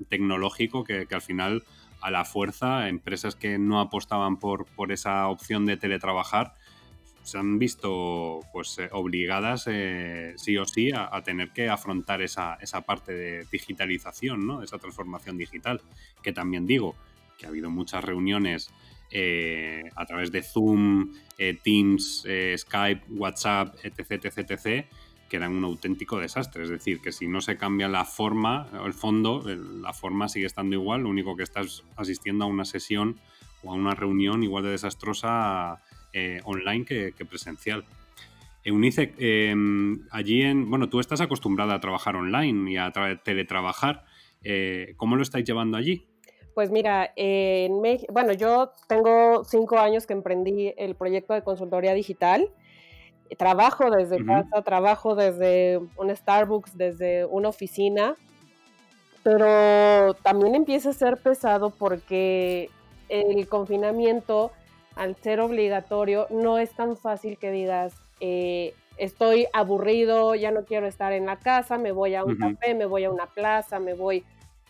tecnológico 0.09 0.83
que, 0.83 1.05
que 1.05 1.15
al 1.15 1.21
final 1.21 1.63
a 2.01 2.11
la 2.11 2.23
fuerza, 2.23 2.87
empresas 2.87 3.35
que 3.35 3.57
no 3.57 3.81
apostaban 3.81 4.37
por, 4.37 4.65
por 4.65 4.91
esa 4.91 5.27
opción 5.27 5.65
de 5.65 5.77
teletrabajar 5.77 6.53
se 7.25 7.39
han 7.39 7.57
visto 7.57 8.41
pues 8.53 8.77
eh, 8.77 8.87
obligadas 8.91 9.65
eh, 9.67 10.33
sí 10.37 10.57
o 10.57 10.65
sí 10.65 10.91
a, 10.93 11.21
tener 11.23 11.49
que 11.49 11.69
afrontar 11.69 12.21
esa, 12.21 12.55
esa, 12.61 12.81
parte 12.81 13.13
de 13.13 13.45
digitalización, 13.51 14.45
¿no? 14.45 14.61
esa 14.61 14.77
transformación 14.77 15.37
digital, 15.37 15.81
que 16.21 16.31
también 16.31 16.67
digo 16.67 16.95
que 17.37 17.47
ha 17.47 17.49
habido 17.49 17.71
muchas 17.71 18.03
reuniones 18.03 18.69
eh, 19.09 19.89
a 19.95 20.05
través 20.05 20.31
de 20.31 20.43
Zoom, 20.43 21.13
Teams, 21.63 22.27
Skype, 22.57 23.01
WhatsApp, 23.09 23.75
etc, 23.83 24.25
etc, 24.25 24.85
que 25.29 25.37
eran 25.37 25.53
un 25.53 25.63
auténtico 25.63 26.19
desastre. 26.19 26.63
Es 26.63 26.69
decir, 26.69 27.01
que 27.01 27.11
si 27.11 27.27
no 27.27 27.41
se 27.41 27.57
cambia 27.57 27.87
la 27.87 28.05
forma, 28.05 28.67
el 28.85 28.93
fondo, 28.93 29.43
la 29.45 29.93
forma 29.93 30.29
sigue 30.29 30.45
estando 30.45 30.75
igual, 30.75 31.01
lo 31.01 31.09
único 31.09 31.35
que 31.35 31.43
estás 31.43 31.83
asistiendo 31.95 32.45
a 32.45 32.47
una 32.47 32.65
sesión 32.65 33.17
o 33.63 33.71
a 33.71 33.73
una 33.73 33.95
reunión 33.95 34.43
igual 34.43 34.63
de 34.63 34.71
desastrosa 34.71 35.81
eh, 36.13 36.41
online 36.43 36.85
que, 36.85 37.25
presencial. 37.27 37.85
Eunice, 38.63 39.13
em, 39.17 40.07
allí 40.09 40.41
en. 40.41 40.69
Bueno, 40.69 40.89
tú 40.89 40.99
estás 40.99 41.21
acostumbrada 41.21 41.75
a 41.75 41.79
trabajar 41.79 42.15
online 42.15 42.71
y 42.71 42.77
a 42.77 42.91
teletrabajar. 43.23 44.05
Eh, 44.43 44.93
¿Cómo 44.97 45.15
lo 45.15 45.21
estáis 45.21 45.45
llevando 45.45 45.77
allí? 45.77 46.07
Pues 46.55 46.71
mira, 46.71 47.11
en 47.17 47.81
bueno, 48.09 48.31
yo 48.31 48.71
tengo 48.87 49.43
cinco 49.43 49.77
años 49.77 50.07
que 50.07 50.13
emprendí 50.13 50.73
el 50.77 50.95
proyecto 50.95 51.33
de 51.33 51.43
consultoría 51.43 51.93
digital 51.93 52.49
trabajo 53.37 53.89
desde 53.89 54.23
casa, 54.23 54.61
trabajo 54.61 55.15
desde 55.15 55.79
un 55.97 56.15
Starbucks, 56.15 56.77
desde 56.77 57.25
una 57.25 57.49
oficina, 57.49 58.15
pero 59.23 60.13
también 60.21 60.53
empieza 60.53 60.89
a 60.89 60.93
ser 60.93 61.17
pesado 61.17 61.71
porque 61.71 62.69
el 63.09 63.47
confinamiento, 63.47 64.51
al 64.95 65.15
ser 65.15 65.39
obligatorio, 65.39 66.27
no 66.29 66.59
es 66.59 66.71
tan 66.75 66.95
fácil 66.95 67.37
que 67.37 67.51
digas, 67.51 67.93
eh, 68.19 68.73
estoy 68.97 69.47
aburrido, 69.53 70.35
ya 70.35 70.51
no 70.51 70.63
quiero 70.63 70.87
estar 70.87 71.11
en 71.11 71.25
la 71.25 71.37
casa, 71.37 71.77
me 71.77 71.91
voy 71.91 72.15
a 72.15 72.23
un 72.23 72.37
café, 72.37 72.75
me 72.75 72.85
voy 72.85 73.03
a 73.03 73.11
una 73.11 73.25
plaza, 73.25 73.79
me 73.79 73.93
voy 73.93 74.23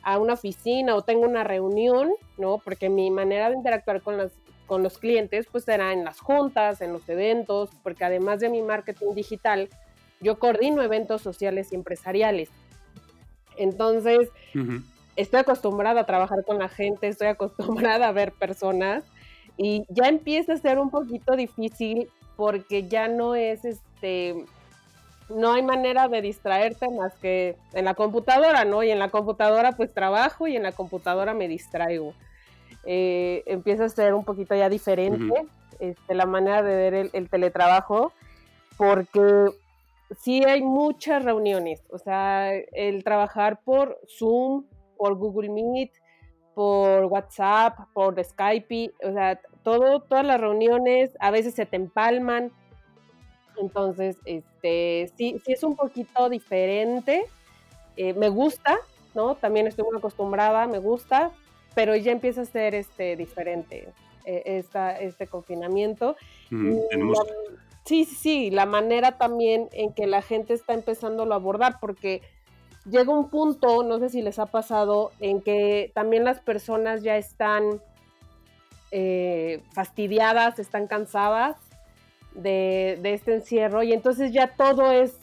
a 0.04 0.18
una 0.20 0.34
oficina 0.34 0.96
o 0.96 1.02
tengo 1.02 1.26
una 1.26 1.44
reunión, 1.44 2.12
¿no? 2.38 2.60
Porque 2.60 2.90
mi 2.90 3.12
manera 3.12 3.50
de 3.50 3.56
interactuar 3.56 4.02
con 4.02 4.18
las 4.18 4.32
con 4.66 4.84
los 4.84 4.98
clientes, 4.98 5.48
pues 5.52 5.64
será 5.64 5.94
en 5.94 6.04
las 6.04 6.20
juntas, 6.20 6.82
en 6.82 6.94
los 6.94 7.08
eventos, 7.10 7.70
porque 7.84 8.04
además 8.04 8.40
de 8.40 8.50
mi 8.50 8.62
marketing 8.62 9.14
digital, 9.14 9.70
yo 10.22 10.40
coordino 10.40 10.82
eventos 10.82 11.22
sociales 11.22 11.72
y 11.72 11.76
empresariales. 11.76 12.50
Entonces, 13.58 14.30
estoy 15.16 15.40
acostumbrada 15.40 16.02
a 16.02 16.06
trabajar 16.06 16.44
con 16.44 16.60
la 16.60 16.70
gente, 16.70 17.08
estoy 17.08 17.28
acostumbrada 17.28 18.08
a 18.08 18.12
ver 18.12 18.32
personas 18.32 19.04
y 19.58 19.86
ya 19.90 20.08
empieza 20.08 20.54
a 20.54 20.58
ser 20.58 20.80
un 20.80 20.90
poquito 20.90 21.36
difícil 21.36 22.10
porque 22.36 22.88
ya 22.88 23.08
no 23.08 23.36
es 23.36 23.64
este 23.64 24.46
no 25.30 25.54
hay 25.54 25.64
manera 25.64 26.08
de 26.08 26.22
distraerte 26.22 26.88
más 26.90 27.14
que 27.16 27.56
en 27.74 27.86
la 27.86 27.96
computadora, 27.96 28.64
¿no? 28.64 28.84
Y 28.84 28.92
en 28.92 29.00
la 29.00 29.10
computadora 29.10 29.72
pues 29.72 29.92
trabajo 29.92 30.48
y 30.48 30.56
en 30.56 30.64
la 30.64 30.72
computadora 30.72 31.34
me 31.34 31.48
distraigo. 31.48 32.14
Eh, 32.86 33.44
empieza 33.48 33.86
a 33.86 33.90
ser 33.90 34.14
un 34.14 34.24
poquito 34.24 34.54
ya 34.56 34.70
diferente 34.70 35.48
este, 35.80 36.16
la 36.16 36.26
manera 36.26 36.64
de 36.64 36.76
ver 36.76 37.10
el, 37.14 37.30
teletrabajo, 37.30 38.14
porque 38.78 39.48
sí 40.20 40.44
hay 40.44 40.62
muchas 40.62 41.24
reuniones, 41.24 41.84
o 41.90 41.98
sea, 41.98 42.54
el 42.54 43.04
trabajar 43.04 43.60
por 43.64 44.00
Zoom, 44.08 44.66
por 44.98 45.16
Google 45.16 45.50
Meet, 45.50 45.92
por 46.54 47.06
WhatsApp, 47.06 47.78
por 47.94 48.24
Skype, 48.24 48.94
o 49.04 49.12
sea, 49.12 49.40
todo, 49.64 50.00
todas 50.00 50.26
las 50.26 50.40
reuniones 50.40 51.12
a 51.20 51.32
veces 51.32 51.56
se 51.56 51.66
te 51.66 51.76
empalman, 51.76 52.52
entonces, 53.58 54.18
este, 54.26 55.12
sí, 55.18 55.42
sí 55.46 55.54
es 55.54 55.64
un 55.64 55.76
poquito 55.76 56.30
diferente, 56.30 57.26
eh, 57.98 58.14
me 58.14 58.30
gusta, 58.30 58.78
¿no? 59.14 59.36
También 59.36 59.68
estoy 59.68 59.86
muy 59.86 59.98
acostumbrada, 59.98 60.68
me 60.68 60.80
gusta, 60.80 61.32
pero 61.76 61.96
ya 61.96 62.12
empieza 62.12 62.42
a 62.42 62.46
ser 62.46 62.74
este, 62.74 63.16
diferente 63.16 63.90
eh, 64.26 64.64
este 65.02 65.28
confinamiento. 65.28 66.16
sí, 67.84 68.06
sí, 68.06 68.16
sí, 68.16 68.50
la 68.50 68.66
manera 68.66 69.18
también 69.18 69.70
en 69.74 69.94
que 69.94 70.08
la 70.08 70.24
gente 70.24 70.54
está 70.54 70.74
empezando 70.74 71.32
a 71.32 71.36
abordar, 71.36 71.78
porque 71.80 72.22
llega 72.90 73.12
un 73.12 73.30
punto, 73.30 73.84
no 73.84 74.00
sé 74.00 74.10
si 74.10 74.22
les 74.22 74.40
ha 74.40 74.48
pasado, 74.48 75.12
en 75.20 75.42
que 75.42 75.92
también 75.94 76.24
las 76.24 76.40
personas 76.40 77.04
ya 77.04 77.18
están 77.18 77.82
eh, 78.92 79.62
fastidiadas, 79.74 80.58
están 80.58 80.88
cansadas 80.88 81.58
de, 82.34 83.00
este 83.04 83.34
encierro 83.34 83.84
y 83.84 83.94
entonces 83.94 84.32
ya 84.32 84.56
todo 84.56 84.92
es, 84.92 85.18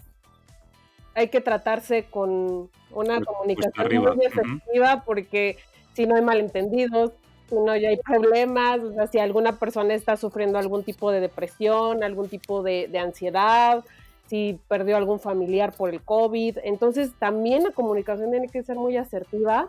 hay 1.15 1.29
que 1.29 1.41
tratarse 1.41 2.05
con 2.05 2.71
una 2.91 3.21
comunicación 3.23 4.17
muy 4.17 4.27
efectiva 4.27 5.03
porque 5.05 5.59
si 5.95 6.07
no 6.07 6.17
hay 6.17 6.23
malentendidos, 6.23 7.13
si 7.49 7.57
no 7.57 7.77
ya 7.77 7.91
hay 7.91 7.99
problemas, 7.99 8.81
o 8.81 8.93
sea, 8.95 9.07
si 9.07 9.19
alguna 9.19 9.59
persona 9.59 9.95
está 9.95 10.17
sufriendo 10.17 10.59
algún 10.59 10.85
tipo 10.85 11.11
de 11.11 11.21
depresión, 11.21 12.03
algún 12.03 12.29
tipo 12.29 12.63
de, 12.63 12.91
ansiedad, 12.99 13.85
si 14.27 14.59
perdió 14.69 14.97
algún 14.97 15.21
familiar 15.21 15.73
por 15.73 15.91
el 15.91 16.01
COVID. 16.03 16.59
Entonces 16.65 17.13
también 17.19 17.65
la 17.65 17.73
comunicación 17.73 18.31
tiene 18.31 18.49
que 18.49 18.63
ser 18.63 18.77
muy 18.77 18.97
asertiva 18.97 19.69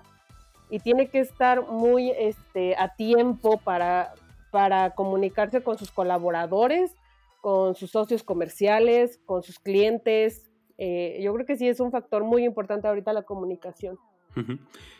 y 0.69 0.79
tiene 0.79 1.07
que 1.07 1.19
estar 1.19 1.67
muy 1.67 2.11
este, 2.11 2.75
a 2.77 2.95
tiempo 2.95 3.57
para, 3.57 4.13
para 4.49 4.91
comunicarse 4.91 5.61
con 5.61 5.77
sus 5.77 5.91
colaboradores, 5.91 6.95
con 7.41 7.75
sus 7.75 7.91
socios 7.91 8.23
comerciales, 8.23 9.19
con 9.25 9.43
sus 9.43 9.59
clientes. 9.59 10.49
Eh, 10.77 11.19
yo 11.21 11.33
creo 11.33 11.45
que 11.45 11.57
sí 11.57 11.67
es 11.67 11.81
un 11.81 11.91
factor 11.91 12.23
muy 12.23 12.45
importante 12.45 12.87
ahorita 12.87 13.11
la 13.11 13.23
comunicación. 13.23 13.99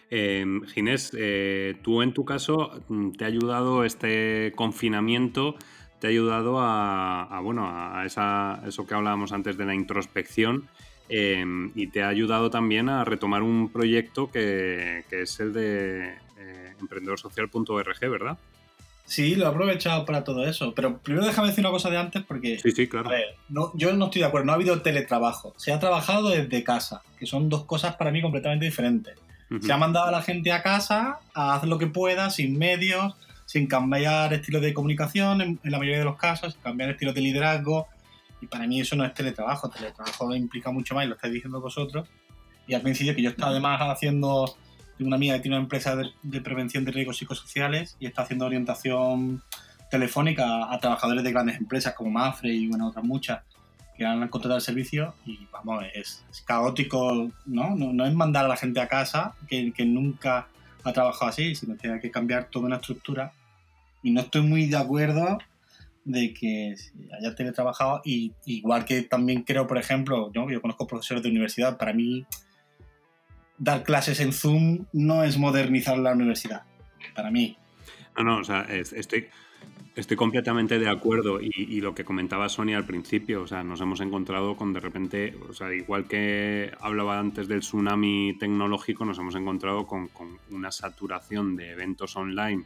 Em, 0.10 0.62
Ginés, 0.68 1.12
eh, 1.18 1.76
tú 1.82 2.04
en 2.04 2.14
tu 2.14 2.24
caso 2.24 2.72
mm, 2.88 3.14
te 3.14 3.26
ha 3.26 3.28
ayudado 3.28 3.84
este 3.84 4.54
confinamiento, 4.56 5.56
te 6.00 6.08
ha 6.08 6.10
ayudado 6.12 6.60
a, 6.60 7.40
bueno, 7.42 7.68
a 7.68 8.06
eso 8.06 8.86
que 8.86 8.94
hablábamos 8.94 9.32
antes 9.32 9.58
de 9.58 9.66
la 9.66 9.74
introspección 9.74 10.68
em, 11.10 11.72
y 11.76 11.88
te 11.88 12.04
ha 12.04 12.10
ayudado 12.10 12.50
también 12.50 12.90
a 12.90 13.06
retomar 13.06 13.42
un 13.42 13.70
proyecto 13.70 14.30
que, 14.30 15.04
es 15.10 15.40
el 15.40 15.54
de 15.54 16.10
eh, 16.38 16.74
emprendedorsocial.org, 16.80 18.00
¿verdad? 18.02 18.38
Sí, 19.06 19.36
lo 19.36 19.46
he 19.46 19.48
aprovechado 19.48 20.06
para 20.06 20.24
todo 20.24 20.46
eso. 20.46 20.74
Pero 20.76 20.98
primero 21.00 21.26
déjame 21.26 21.50
decir 21.50 21.64
una 21.64 21.72
cosa 21.72 21.90
de 21.90 21.98
antes 21.98 22.24
porque. 22.24 22.60
Sí, 22.60 22.72
sí, 22.72 22.88
claro. 22.88 23.10
A 23.10 23.14
ver, 23.14 23.36
no, 23.50 23.72
yo 23.76 23.94
no 23.94 24.06
estoy 24.06 24.22
de 24.22 24.28
acuerdo, 24.28 24.46
no 24.46 24.52
ha 24.54 24.56
habido 24.56 24.82
teletrabajo. 24.82 25.54
Se 25.58 25.72
ha 25.74 25.80
trabajado 25.80 26.30
desde 26.30 26.64
casa, 26.64 27.02
que 27.20 27.26
son 27.26 27.50
dos 27.50 27.66
cosas 27.66 27.96
para 27.96 28.12
mí 28.12 28.22
completamente 28.22 28.66
diferentes. 28.66 29.23
Se 29.62 29.72
ha 29.72 29.78
mandado 29.78 30.08
a 30.08 30.12
la 30.12 30.22
gente 30.22 30.52
a 30.52 30.64
casa 30.64 31.20
a 31.34 31.56
hacer 31.56 31.70
lo 31.70 31.78
que 31.78 31.88
pueda, 31.88 32.30
sin 32.30 32.58
medios, 32.58 33.16
sin 33.46 33.68
cambiar 33.68 34.34
estilo 34.34 34.60
de 34.60 34.74
comunicación 34.74 35.42
en, 35.42 35.60
la 35.64 35.78
mayoría 35.78 36.00
de 36.00 36.06
los 36.06 36.18
casos, 36.18 36.54
sin 36.54 36.62
cambiar 36.62 36.90
estilo 36.90 37.14
de 37.14 37.22
liderazgo. 37.22 37.88
Y 38.42 38.48
para 38.48 38.68
mí 38.68 38.82
eso 38.82 38.96
no 38.96 39.06
es 39.06 39.14
teletrabajo. 39.14 39.70
Teletrabajo 39.70 40.36
implica 40.36 40.72
mucho 40.72 40.96
más, 40.96 41.06
y 41.06 41.08
lo 41.08 41.16
estáis 41.16 41.34
diciendo 41.34 41.62
vosotros. 41.62 42.08
Y 42.68 42.74
al 42.74 42.82
principio 42.82 43.16
que 43.16 43.22
yo 43.22 43.30
estaba 43.30 43.52
además 43.52 43.80
haciendo 43.82 44.56
tengo 44.98 45.08
una 45.08 45.16
amiga 45.16 45.36
que 45.36 45.42
tiene 45.42 45.58
una 45.58 45.64
empresa 45.64 45.96
de, 45.96 46.12
de 46.22 46.42
prevención 46.42 46.86
de 46.86 46.92
riesgos 46.92 47.18
psicosociales 47.18 47.98
y 48.00 48.06
está 48.06 48.22
haciendo 48.22 48.46
orientación 48.46 49.42
telefónica 49.94 50.74
a, 50.74 50.80
trabajadores 50.80 51.24
de 51.24 51.32
grandes 51.32 51.58
empresas 51.58 51.94
como 51.94 52.10
Mafre 52.10 52.52
y 52.52 52.68
bueno, 52.68 52.88
otras 52.88 53.06
muchas 53.06 53.44
que 53.98 54.06
han 54.06 54.28
contratado 54.30 54.58
el 54.58 54.62
servicio 54.62 55.14
y 55.26 55.48
vamos, 55.52 55.84
es, 55.94 56.26
es 56.30 56.42
caótico, 56.42 57.32
¿no? 57.46 57.76
¿no? 57.76 57.94
¿no? 57.94 58.06
es 58.06 58.14
mandar 58.14 58.46
a 58.46 58.48
la 58.48 58.58
gente 58.58 58.80
a 58.80 58.88
casa 58.88 59.36
que, 59.48 59.72
que 59.72 59.86
nunca 59.86 60.48
ha 60.84 60.94
trabajado 60.94 61.30
así, 61.30 61.56
sino 61.56 61.78
que 61.78 61.90
hay 61.90 62.00
que 62.00 62.12
cambiar 62.12 62.50
toda 62.50 62.66
una 62.66 62.78
estructura 62.78 63.32
y 64.02 64.12
no 64.12 64.22
estoy 64.22 64.42
muy 64.42 64.68
de 64.68 64.78
acuerdo 64.78 65.38
de 66.06 66.34
que 66.34 66.76
haya 67.18 67.36
teletrabajado 67.36 68.02
y 68.04 68.34
igual 68.46 68.86
que 68.86 69.04
también 69.04 69.44
creo, 69.44 69.68
por 69.68 69.78
ejemplo, 69.78 70.32
yo, 70.34 70.50
yo 70.50 70.62
conozco 70.62 70.88
profesores 70.88 71.24
de 71.24 71.30
universidad, 71.30 71.78
para 71.78 71.94
mí 71.94 72.26
dar 73.58 73.84
clases 73.84 74.20
en 74.20 74.34
Zoom 74.34 74.86
no 74.92 75.24
es 75.24 75.38
modernizar 75.38 75.98
la 75.98 76.12
universidad, 76.12 76.64
para 77.16 77.32
mí. 77.32 77.58
No, 78.18 78.24
no, 78.24 78.38
o 78.40 78.44
sea, 78.44 78.62
estoy, 78.70 79.28
estoy 79.96 80.18
completamente 80.18 80.80
de 80.80 80.90
acuerdo 80.90 81.40
y, 81.42 81.82
lo 81.82 81.94
que 81.94 82.04
comentaba 82.06 82.50
Sonia 82.50 82.78
al 82.78 82.86
principio, 82.86 83.44
o 83.44 83.48
sea, 83.48 83.64
nos 83.64 83.82
hemos 83.82 84.02
encontrado 84.02 84.56
con 84.56 84.74
de 84.74 84.80
repente, 84.80 85.36
o 85.50 85.54
sea, 85.54 85.74
igual 85.74 86.08
que 86.08 86.72
hablaba 86.80 87.20
antes 87.20 87.48
del 87.48 87.60
tsunami 87.60 88.36
tecnológico, 88.40 89.06
nos 89.06 89.20
hemos 89.20 89.36
encontrado 89.36 89.86
con, 89.86 90.10
una 90.50 90.72
saturación 90.72 91.56
de 91.56 91.72
eventos 91.72 92.16
online 92.16 92.64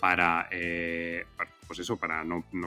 para, 0.00 0.48
eh, 0.50 1.24
pues 1.66 1.78
eso, 1.78 1.96
para 1.96 2.24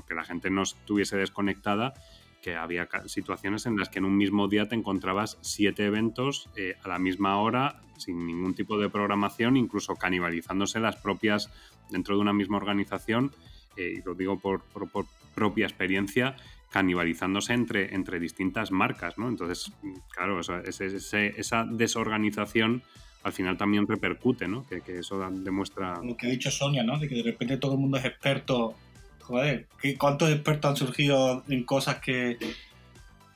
que 0.08 0.14
la 0.14 0.24
gente 0.24 0.50
no 0.50 0.64
estuviese 0.64 1.18
desconectada, 1.18 1.94
que 2.42 2.56
había 2.56 2.88
situaciones 3.06 3.66
en 3.66 3.78
las 3.78 3.90
que 3.90 4.00
en 4.00 4.06
un 4.06 4.18
mismo 4.18 4.48
día 4.48 4.68
te 4.68 4.76
encontrabas 4.76 5.38
siete 5.42 5.86
eventos 5.86 6.50
eh, 6.56 6.76
a 6.84 6.88
la 6.88 6.98
misma 6.98 7.40
hora, 7.40 7.82
sin 7.98 8.26
ningún 8.26 8.56
tipo 8.56 8.80
de 8.80 8.90
programación, 8.90 9.58
incluso 9.58 9.96
canibalizándose 9.96 10.80
las 10.80 10.96
propias, 10.96 11.52
dentro 11.90 12.16
de 12.16 12.22
una 12.22 12.34
misma 12.34 12.58
organización, 12.58 13.32
eh, 13.80 13.94
y 13.98 14.02
lo 14.02 14.14
digo 14.14 14.40
por, 14.40 14.62
por, 14.62 14.90
por, 14.90 15.06
propia 15.34 15.66
experiencia, 15.66 16.36
canibalizándose 16.70 17.54
entre, 17.54 17.96
entre 17.96 18.20
distintas 18.20 18.72
marcas, 18.72 19.18
¿no? 19.18 19.30
Entonces, 19.30 19.72
claro, 20.14 20.42
esa, 20.42 20.62
esa, 20.62 21.20
esa 21.24 21.66
desorganización 21.66 22.84
al 23.24 23.34
final 23.34 23.58
también 23.58 23.88
repercute, 23.88 24.48
¿no? 24.48 24.66
Que, 24.68 24.82
que, 24.82 25.00
eso 25.00 25.20
demuestra... 25.32 26.02
Lo 26.04 26.16
que 26.16 26.28
ha 26.28 26.30
dicho 26.30 26.52
Sonia, 26.52 26.84
¿no? 26.84 27.00
De 27.00 27.08
que 27.08 27.16
de 27.16 27.24
repente 27.24 27.58
todo 27.58 27.74
el 27.74 27.80
mundo 27.80 27.98
es 27.98 28.06
experto. 28.06 28.76
Joder, 29.22 29.68
¿cuántos 29.98 30.30
expertos 30.30 30.72
han 30.72 30.78
surgido 30.78 31.44
en 31.48 31.64
cosas 31.64 32.00
que, 32.00 32.38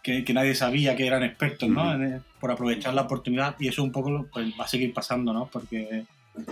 que, 0.01 0.23
que 0.23 0.33
nadie 0.33 0.55
sabía 0.55 0.95
que 0.95 1.05
eran 1.05 1.23
expertos, 1.23 1.69
¿no? 1.69 1.83
Uh 1.83 1.95
-huh. 1.95 2.23
Por 2.39 2.51
aprovechar 2.51 2.93
la 2.93 3.03
oportunidad 3.03 3.55
y 3.59 3.67
eso 3.67 3.83
un 3.83 3.91
poco 3.91 4.27
pues, 4.31 4.47
va 4.59 4.65
a 4.65 4.67
seguir 4.67 4.93
pasando, 4.93 5.33
¿no? 5.33 5.47
Porque, 5.47 6.05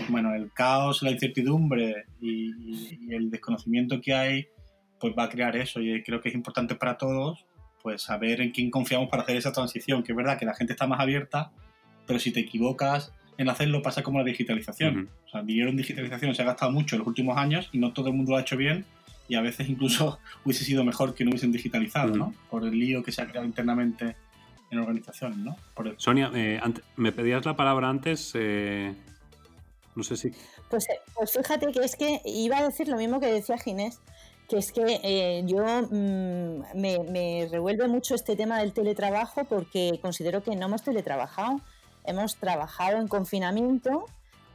bueno, 0.10 0.34
el 0.36 0.52
caos, 0.52 1.02
la 1.02 1.12
incertidumbre 1.12 2.06
y, 2.20 2.52
y 3.08 3.14
el 3.14 3.30
desconocimiento 3.30 4.00
que 4.02 4.14
hay, 4.14 4.48
pues 5.00 5.14
va 5.18 5.24
a 5.24 5.30
crear 5.30 5.56
eso 5.56 5.82
y 5.82 6.04
creo 6.04 6.22
que 6.22 6.30
es 6.30 6.36
importante 6.36 6.76
para 6.76 6.98
todos 6.98 7.46
pues 7.82 8.04
saber 8.04 8.42
en 8.42 8.52
quién 8.52 8.70
confiamos 8.70 9.10
para 9.10 9.24
hacer 9.24 9.38
esa 9.38 9.52
transición, 9.52 10.04
que 10.04 10.12
es 10.12 10.16
verdad 10.16 10.38
que 10.38 10.46
la 10.46 10.54
gente 10.54 10.74
está 10.74 10.88
más 10.88 11.00
abierta, 11.00 11.52
pero 12.06 12.20
si 12.20 12.32
te 12.32 12.40
equivocas 12.40 13.14
en 13.38 13.50
hacerlo 13.50 13.82
pasa 13.82 14.04
como 14.04 14.20
la 14.20 14.26
digitalización. 14.26 14.98
Uh 14.98 15.00
-huh. 15.02 15.08
O 15.26 15.30
sea, 15.30 15.42
el 15.42 15.48
dinero 15.48 15.70
en 15.70 15.78
digitalización 15.78 16.36
se 16.36 16.42
ha 16.42 16.46
gastado 16.46 16.72
mucho 16.72 16.96
en 16.96 17.00
los 17.00 17.08
últimos 17.08 17.38
años 17.38 17.70
y 17.72 17.80
no 17.80 17.92
todo 17.92 18.10
el 18.10 18.14
mundo 18.14 18.32
lo 18.32 18.38
ha 18.38 18.42
hecho 18.42 18.58
bien 18.58 18.86
y 19.28 19.36
a 19.36 19.42
veces 19.42 19.70
incluso 19.70 20.20
hubiese 20.46 20.64
sido 20.64 20.84
mejor 20.84 21.16
que 21.16 21.24
no 21.24 21.32
hubiesen 21.32 21.52
digitalizado, 21.52 22.12
uh 22.12 22.16
-huh. 22.16 22.18
¿no? 22.18 22.34
Por 22.50 22.66
el 22.66 22.78
lío 22.78 23.04
que 23.04 23.12
se 23.12 23.22
ha 23.22 23.28
creado 23.28 23.46
internamente 23.48 24.16
en 24.70 24.80
organizaciones, 24.80 25.38
¿no? 25.38 25.58
Por 25.74 25.96
Sonia, 25.98 26.32
eh, 26.34 26.60
me 26.96 27.12
pedías 27.12 27.46
la 27.46 27.56
palabra 27.56 27.90
antes, 27.90 28.32
eh, 28.36 28.94
no 29.96 30.04
sé 30.04 30.18
si... 30.18 30.32
Pues, 30.70 30.88
pues, 31.14 31.32
fíjate 31.32 31.72
que 31.72 31.80
es 31.80 31.96
que 31.96 32.22
iba 32.26 32.58
a 32.58 32.64
decir 32.64 32.88
lo 32.88 32.98
mismo 32.98 33.20
que 33.20 33.28
decía 33.28 33.58
Ginés, 33.58 34.00
que 34.48 34.58
es 34.58 34.72
que 34.72 35.00
eh, 35.04 35.44
yo 35.46 35.64
mmm, 35.64 36.64
me, 36.76 37.00
me 37.10 37.48
revuelve 37.50 37.88
mucho 37.88 38.16
este 38.16 38.36
tema 38.36 38.60
del 38.60 38.74
teletrabajo 38.74 39.46
porque 39.46 40.00
considero 40.02 40.44
que 40.44 40.56
no 40.56 40.68
hemos 40.68 40.84
teletrabajado 40.84 41.62
hemos 42.06 42.36
trabajado 42.36 42.98
en 42.98 43.08
confinamiento. 43.08 44.06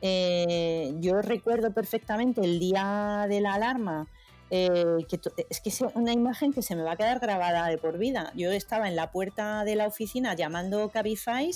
Eh, 0.03 0.95
yo 1.01 1.23
recuerdo 1.23 1.73
perfectamente 1.73 2.43
el 2.43 2.59
día 2.59 3.27
de 3.29 3.41
la 3.41 3.55
alarma, 3.55 4.09
eh, 4.51 4.99
que 5.09 5.19
es 5.49 5.61
que 5.61 5.69
es 5.71 5.81
una 5.95 6.13
imagen 6.13 6.53
que 6.53 6.63
se 6.63 6.77
me 6.77 6.83
va 6.83 6.93
a 6.93 6.97
quedar 6.97 7.19
grabada 7.19 7.67
de 7.69 7.79
por 7.79 7.99
vida. 7.99 8.33
Yo 8.35 8.51
estaba 8.53 8.89
en 8.89 8.97
la 8.97 9.11
puerta 9.11 9.65
de 9.65 9.77
la 9.77 9.87
oficina 9.87 10.35
llamando 10.35 10.91
Cabify, 10.91 11.51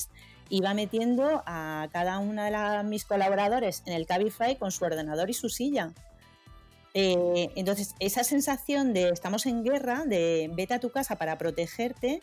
iba 0.51 0.75
metiendo 0.75 1.43
a 1.47 1.89
cada 1.93 2.19
una 2.19 2.45
de 2.45 2.51
las, 2.51 2.85
mis 2.85 3.05
colaboradores 3.05 3.83
en 3.87 3.95
el 3.95 4.07
Cabify 4.07 4.57
con 4.57 4.73
su 4.73 4.85
ordenador 4.85 5.31
y 5.31 5.35
su 5.35 5.49
silla. 5.49 5.93
Eh, 6.93 7.51
entonces, 7.55 7.95
esa 8.01 8.25
sensación 8.25 8.93
de 8.93 9.09
estamos 9.11 9.47
en 9.47 9.63
guerra, 9.63 10.05
de 10.05 10.51
vete 10.53 10.75
a 10.75 10.81
tu 10.81 10.91
casa 10.91 11.17
para 11.17 11.39
protegerte, 11.39 12.21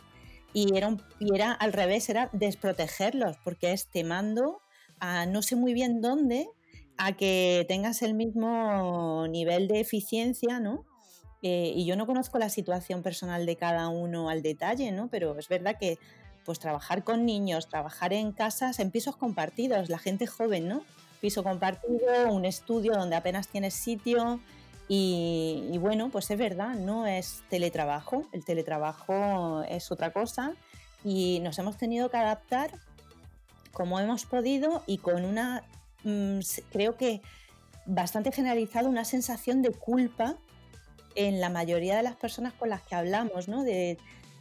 y 0.54 0.76
era, 0.76 0.88
un, 0.90 1.02
y 1.20 1.34
era 1.34 1.54
al 1.54 1.74
revés, 1.74 2.10
era 2.10 2.30
desprotegerlos, 2.34 3.38
porque 3.44 3.72
es 3.72 3.88
te 3.88 4.04
mando 4.04 4.62
a 5.00 5.26
no 5.26 5.42
sé 5.42 5.56
muy 5.56 5.74
bien 5.74 6.02
dónde, 6.02 6.50
a 6.98 7.14
que 7.14 7.66
tengas 7.68 8.02
el 8.02 8.14
mismo 8.14 9.28
nivel 9.30 9.68
de 9.68 9.80
eficiencia, 9.80 10.60
¿no? 10.60 10.86
Eh, 11.44 11.72
y 11.76 11.86
yo 11.86 11.96
no 11.96 12.08
conozco 12.08 12.40
la 12.40 12.50
situación 12.50 13.04
personal 13.04 13.46
de 13.46 13.56
cada 13.56 13.90
uno 13.90 14.30
al 14.30 14.42
detalle, 14.42 14.92
¿no? 14.92 15.08
Pero 15.10 15.38
es 15.38 15.48
verdad 15.48 15.78
que 15.80 16.00
pues 16.48 16.60
trabajar 16.60 17.04
con 17.04 17.28
niños, 17.28 17.68
trabajar 17.68 18.14
en 18.14 18.32
casas, 18.32 18.80
en 18.80 18.90
pisos 18.90 19.18
compartidos, 19.18 19.90
la 19.90 20.00
gente 20.00 20.26
joven, 20.26 20.68
¿no? 20.68 20.82
Piso 21.22 21.44
compartido, 21.44 22.32
un 22.32 22.46
estudio 22.46 22.94
donde 22.94 23.16
apenas 23.18 23.50
tienes 23.50 23.76
sitio, 23.76 24.40
y, 24.90 25.78
bueno, 25.80 26.10
pues 26.10 26.32
es 26.32 26.38
verdad, 26.38 26.76
no 26.76 27.06
es 27.06 27.44
teletrabajo, 27.50 28.26
el 28.32 28.46
teletrabajo 28.46 29.64
es 29.64 29.92
otra 29.92 30.14
cosa 30.14 30.54
y 31.04 31.40
nos 31.42 31.60
hemos 31.60 31.78
tenido 31.78 32.10
que 32.10 32.18
adaptar 32.18 32.72
como 33.74 34.00
hemos 34.00 34.26
podido 34.26 34.84
y 34.88 35.00
con 35.00 35.26
una, 35.26 35.64
mmm, 36.04 36.40
creo 36.72 36.96
que 36.96 37.22
bastante 37.86 38.32
generalizado, 38.32 38.88
una 38.88 39.04
sensación 39.04 39.62
de 39.62 39.72
culpa 39.72 40.38
en 41.16 41.42
la 41.42 41.50
mayoría 41.50 41.98
de 41.98 42.04
las 42.04 42.16
personas 42.16 42.54
con 42.54 42.70
las 42.70 42.82
que 42.84 42.96
hablamos, 42.96 43.50
¿no? 43.50 43.64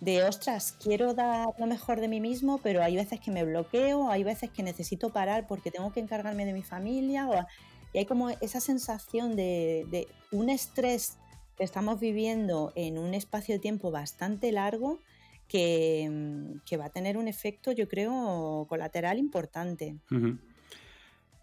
De, 0.01 0.25
ostras, 0.25 0.77
quiero 0.83 1.15
dar 1.15 1.49
lo 1.59 1.67
mejor 1.67 2.01
de 2.01 2.09
mí 2.09 2.21
mismo, 2.21 2.59
pero 2.63 2.83
hay 2.83 2.97
veces 2.97 3.21
que 3.21 3.31
me 3.31 3.45
bloqueo, 3.45 4.11
hay 4.11 4.25
veces 4.25 4.51
que 4.51 4.63
necesito 4.63 5.11
parar 5.11 5.47
porque 5.47 5.71
tengo 5.71 5.93
que 5.93 6.01
encargarme 6.01 6.45
de 6.45 6.53
mi 6.53 6.63
familia. 6.63 7.29
O, 7.29 7.47
y 7.93 7.99
hay 7.99 8.07
como 8.07 8.31
esa 8.31 8.61
sensación 8.61 9.37
de, 9.37 10.09
un 10.31 10.51
estrés 10.51 11.17
que 11.57 11.65
estamos 11.65 11.99
viviendo 11.99 12.73
en 12.75 12.99
un 12.99 13.15
espacio 13.15 13.55
de 13.55 13.59
tiempo 13.59 13.91
bastante 13.91 14.53
largo 14.53 15.01
que, 15.49 16.59
que 16.67 16.77
va 16.77 16.87
a 16.87 16.91
tener 16.91 17.17
un 17.17 17.29
efecto, 17.29 17.73
yo 17.73 17.89
creo, 17.89 18.67
colateral 18.69 19.19
importante. 19.19 19.97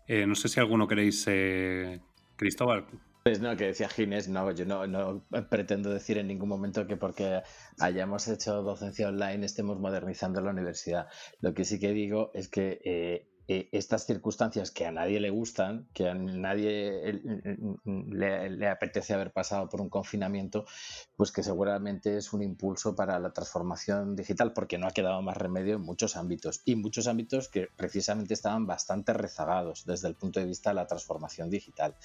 Eh, 0.08 0.28
no 0.28 0.36
sé 0.36 0.50
si 0.50 0.60
alguno 0.60 0.88
queréis, 0.88 1.26
eh, 1.28 2.00
Cristóbal. 2.36 2.86
Pues 3.25 3.39
no, 3.39 3.55
que 3.55 3.67
decía 3.67 3.88
Ginés, 3.88 4.27
no, 4.27 4.51
yo 4.51 4.65
no, 4.65 4.86
no, 4.86 5.23
pretendo 5.49 5.89
decir 5.89 6.17
en 6.17 6.27
ningún 6.27 6.49
momento 6.49 6.86
que 6.88 6.97
porque 6.97 7.41
hayamos 7.79 8.27
hecho 8.27 8.62
docencia 8.63 9.07
online 9.07 9.45
estemos 9.45 9.79
modernizando 9.79 10.41
la 10.41 10.51
universidad. 10.51 11.07
Lo 11.39 11.53
que 11.53 11.63
sí 11.63 11.79
que 11.79 11.93
digo 11.93 12.31
es 12.33 12.49
que 12.49 12.81
eh, 12.83 13.33
eh, 13.49 13.67
estas 13.73 14.05
circunstancias 14.05 14.71
que 14.71 14.86
a 14.86 14.91
nadie 14.91 15.19
le 15.19 15.29
gustan, 15.29 15.89
que 15.93 16.07
a 16.07 16.13
nadie 16.13 17.21
le, 17.86 18.49
le, 18.49 18.67
apetece 18.69 19.13
haber 19.13 19.33
pasado 19.33 19.67
por 19.67 19.81
un 19.81 19.89
confinamiento, 19.89 20.65
pues 21.17 21.33
que 21.33 21.43
seguramente 21.43 22.15
es 22.15 22.31
un 22.31 22.41
impulso 22.41 22.95
para 22.95 23.19
la 23.19 23.33
transformación 23.33 24.15
digital, 24.15 24.53
porque 24.53 24.77
no 24.77 24.88
ha 24.88 24.91
quedado 24.91 25.21
más 25.21 25.36
remedio 25.36 25.75
en 25.75 25.81
muchos 25.81 26.15
ámbitos, 26.15 26.62
y 26.63 26.75
muchos 26.75 27.07
ámbitos 27.07 27.49
que 27.49 27.67
precisamente 27.75 28.33
estaban 28.33 28.65
bastante 28.65 29.12
rezagados 29.12 29.86
desde 29.86 30.07
el 30.07 30.15
punto 30.15 30.39
de 30.39 30.45
vista 30.45 30.69
de 30.69 30.75
la 30.75 30.88
transformación 30.88 31.49
digital. 31.49 31.95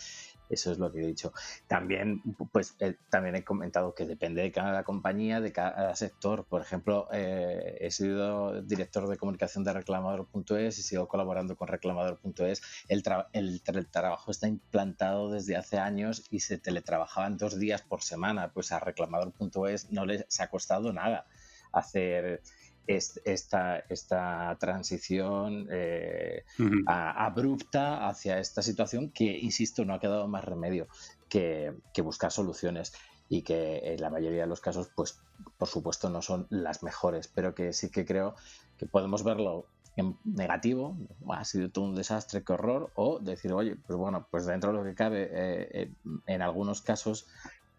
Eso 0.49 0.73
es 0.73 0.79
lo 0.79 0.91
que 0.93 1.03
he 1.03 1.07
dicho. 1.07 1.33
También, 1.67 2.23
pues, 2.53 2.75
eh, 2.81 2.97
también 3.11 3.37
he 3.37 3.45
comentado 3.45 3.95
que 3.95 4.07
depende 4.07 4.43
de 4.43 4.53
cada 4.53 4.85
compañía, 4.85 5.41
de 5.41 5.53
cada 5.53 5.95
sector. 5.95 6.45
Por 6.45 6.63
ejemplo, 6.63 7.09
eh, 7.13 7.79
he 7.81 7.91
sido 7.91 8.63
director 8.63 9.09
de 9.09 9.17
comunicación 9.17 9.65
de 9.65 9.73
reclamador.es 9.73 10.79
y 10.79 10.83
sigo 10.83 11.09
colaborando 11.09 11.57
con 11.57 11.69
reclamador.es. 11.69 12.63
El, 12.89 13.03
tra 13.03 13.29
el 13.33 13.63
teletrabajo 13.63 14.31
está 14.31 14.49
implantado 14.49 15.31
desde 15.31 15.57
hace 15.57 15.79
años 15.79 16.25
y 16.31 16.41
se 16.41 16.59
teletrabajaban 16.59 17.37
dos 17.37 17.59
días 17.59 17.83
por 17.83 18.03
semana. 18.03 18.53
Pues 18.53 18.73
a 18.73 18.81
reclamador.es 18.81 19.91
no 19.91 20.07
les 20.07 20.41
ha 20.41 20.49
costado 20.49 20.93
nada 20.93 21.27
hacer 21.73 22.43
esta, 22.89 23.79
esta 23.89 24.57
transición 24.59 25.69
eh, 25.71 26.45
uh 26.59 26.63
-huh. 26.63 26.85
a, 26.87 27.27
abrupta 27.27 28.09
hacia 28.09 28.39
esta 28.39 28.63
situación 28.63 29.11
que, 29.11 29.39
insisto, 29.39 29.85
no 29.85 29.95
ha 29.95 30.01
quedado 30.01 30.27
más 30.27 30.45
remedio 30.45 30.89
que, 31.29 31.75
que, 31.93 32.03
buscar 32.03 32.33
soluciones 32.33 32.95
y 33.29 33.43
que 33.43 33.93
en 33.93 34.01
la 34.01 34.11
mayoría 34.11 34.43
de 34.43 34.47
los 34.47 34.61
casos, 34.61 34.91
pues, 34.97 35.21
por 35.59 35.69
supuesto, 35.69 36.09
no 36.09 36.23
son 36.23 36.47
las 36.49 36.83
mejores, 36.83 37.29
pero 37.29 37.55
que 37.55 37.73
sí 37.73 37.91
que 37.91 38.07
creo 38.07 38.35
que 38.79 38.87
podemos 38.87 39.23
verlo 39.23 39.67
en 39.97 40.17
negativo, 40.25 40.97
ha 41.29 41.45
sido 41.45 41.71
todo 41.71 41.85
un 41.85 41.95
desastre, 41.95 42.45
qué 42.45 42.53
horror, 42.53 42.93
o 42.95 43.19
decir, 43.19 43.53
oye, 43.53 43.77
pues 43.87 43.99
bueno, 43.99 44.27
pues 44.31 44.47
dentro 44.47 44.71
de 44.71 44.79
lo 44.79 44.85
que 44.85 44.95
cabe, 44.95 45.25
eh, 45.25 45.69
eh, 45.73 45.93
en 46.27 46.41
algunos 46.41 46.83
casos, 46.83 47.27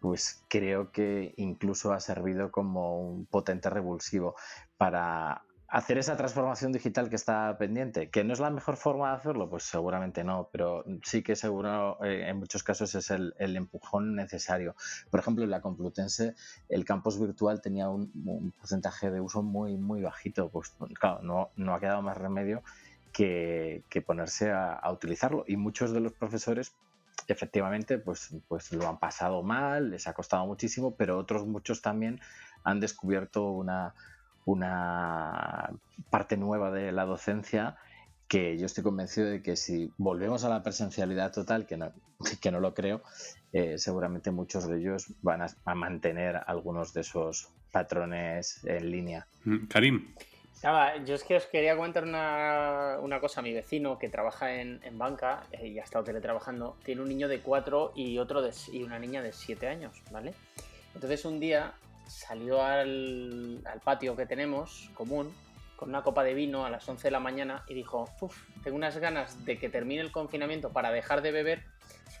pues 0.00 0.44
creo 0.48 0.92
que 0.92 1.34
incluso 1.36 1.92
ha 1.92 2.00
servido 2.00 2.50
como 2.50 3.00
un 3.00 3.26
potente 3.26 3.70
revulsivo 3.70 4.34
para 4.80 5.42
hacer 5.68 5.98
esa 5.98 6.16
transformación 6.16 6.72
digital 6.72 7.10
que 7.10 7.16
está 7.16 7.58
pendiente, 7.58 8.08
que 8.08 8.24
no 8.24 8.32
es 8.32 8.40
la 8.40 8.48
mejor 8.48 8.78
forma 8.78 9.10
de 9.10 9.16
hacerlo, 9.16 9.50
pues 9.50 9.64
seguramente 9.64 10.24
no, 10.24 10.48
pero 10.50 10.86
sí 11.04 11.22
que 11.22 11.36
seguro 11.36 12.02
eh, 12.02 12.30
en 12.30 12.38
muchos 12.38 12.62
casos 12.62 12.94
es 12.94 13.10
el, 13.10 13.34
empujón 13.38 14.16
necesario. 14.16 14.74
Por 15.10 15.20
ejemplo, 15.20 15.44
en 15.44 15.50
la 15.50 15.60
Complutense 15.60 16.34
el 16.70 16.86
campus 16.86 17.20
virtual 17.20 17.60
tenía 17.60 17.90
un, 17.90 18.54
porcentaje 18.58 19.10
de 19.10 19.20
uso 19.20 19.42
muy, 19.42 19.76
muy 19.76 20.00
bajito, 20.00 20.48
pues 20.48 20.74
claro, 20.98 21.20
no, 21.20 21.50
no 21.56 21.74
ha 21.74 21.80
quedado 21.80 22.00
más 22.00 22.16
remedio 22.16 22.62
que, 23.12 23.84
ponerse 24.06 24.50
a, 24.50 24.90
utilizarlo 24.90 25.44
y 25.46 25.58
muchos 25.58 25.92
de 25.92 26.00
los 26.00 26.14
profesores 26.14 26.74
efectivamente 27.28 27.98
pues, 27.98 28.34
pues 28.48 28.72
lo 28.72 28.88
han 28.88 28.98
pasado 28.98 29.42
mal, 29.42 29.90
les 29.90 30.08
ha 30.08 30.14
costado 30.14 30.46
muchísimo, 30.46 30.96
pero 30.96 31.18
otros 31.18 31.46
muchos 31.46 31.82
también 31.82 32.18
han 32.64 32.80
descubierto 32.80 33.50
una 33.50 33.94
una 34.50 35.70
parte 36.10 36.36
nueva 36.36 36.70
de 36.70 36.92
la 36.92 37.04
docencia 37.04 37.76
que 38.28 38.56
yo 38.58 38.66
estoy 38.66 38.84
convencido 38.84 39.28
de 39.28 39.42
que 39.42 39.56
si 39.56 39.92
volvemos 39.98 40.44
a 40.44 40.48
la 40.48 40.62
presencialidad 40.62 41.32
total, 41.32 41.66
que 41.66 41.76
no, 41.76 41.92
que 42.40 42.50
no 42.50 42.60
lo 42.60 42.74
creo, 42.74 43.02
eh, 43.52 43.78
seguramente 43.78 44.30
muchos 44.30 44.68
de 44.68 44.78
ellos 44.78 45.12
van 45.22 45.42
a, 45.42 45.74
mantener 45.74 46.40
algunos 46.46 46.92
de 46.92 47.00
esos 47.00 47.48
patrones 47.72 48.64
en 48.64 48.90
línea. 48.90 49.26
Mm, 49.44 49.66
Karim. 49.66 50.14
yo 51.04 51.14
es 51.14 51.24
que 51.24 51.36
os 51.36 51.46
quería 51.46 51.76
contar 51.76 52.04
una, 52.04 52.98
una 53.00 53.20
cosa. 53.20 53.42
Mi 53.42 53.52
vecino 53.52 53.98
que 53.98 54.08
trabaja 54.08 54.54
en, 54.54 54.80
banca 54.92 55.44
eh, 55.50 55.66
y 55.66 55.78
ha 55.80 55.82
estado 55.82 56.04
teletrabajando, 56.04 56.76
tiene 56.84 57.02
un 57.02 57.08
niño 57.08 57.26
de 57.26 57.40
cuatro 57.40 57.92
y, 57.96 58.18
otro 58.18 58.42
de, 58.42 58.52
y 58.72 58.82
una 58.82 58.98
niña 58.98 59.22
de 59.22 59.32
siete 59.32 59.66
años, 59.66 60.02
¿vale? 60.12 60.34
Entonces 60.94 61.24
un 61.24 61.40
día 61.40 61.74
salió 62.10 62.62
al, 62.62 63.62
patio 63.84 64.16
que 64.16 64.26
tenemos, 64.26 64.90
común, 64.94 65.32
con 65.76 65.88
una 65.88 66.02
copa 66.02 66.24
de 66.24 66.34
vino 66.34 66.66
a 66.66 66.70
las 66.70 66.86
11 66.88 67.06
de 67.06 67.10
la 67.10 67.20
mañana 67.20 67.64
y 67.68 67.74
dijo, 67.74 68.08
Uf, 68.20 68.36
tengo 68.62 68.76
unas 68.76 68.98
ganas 68.98 69.44
de 69.44 69.58
que 69.58 69.70
termine 69.70 70.02
el 70.02 70.12
confinamiento 70.12 70.72
para 70.72 70.90
dejar 70.90 71.22
de 71.22 71.32
beber, 71.32 71.62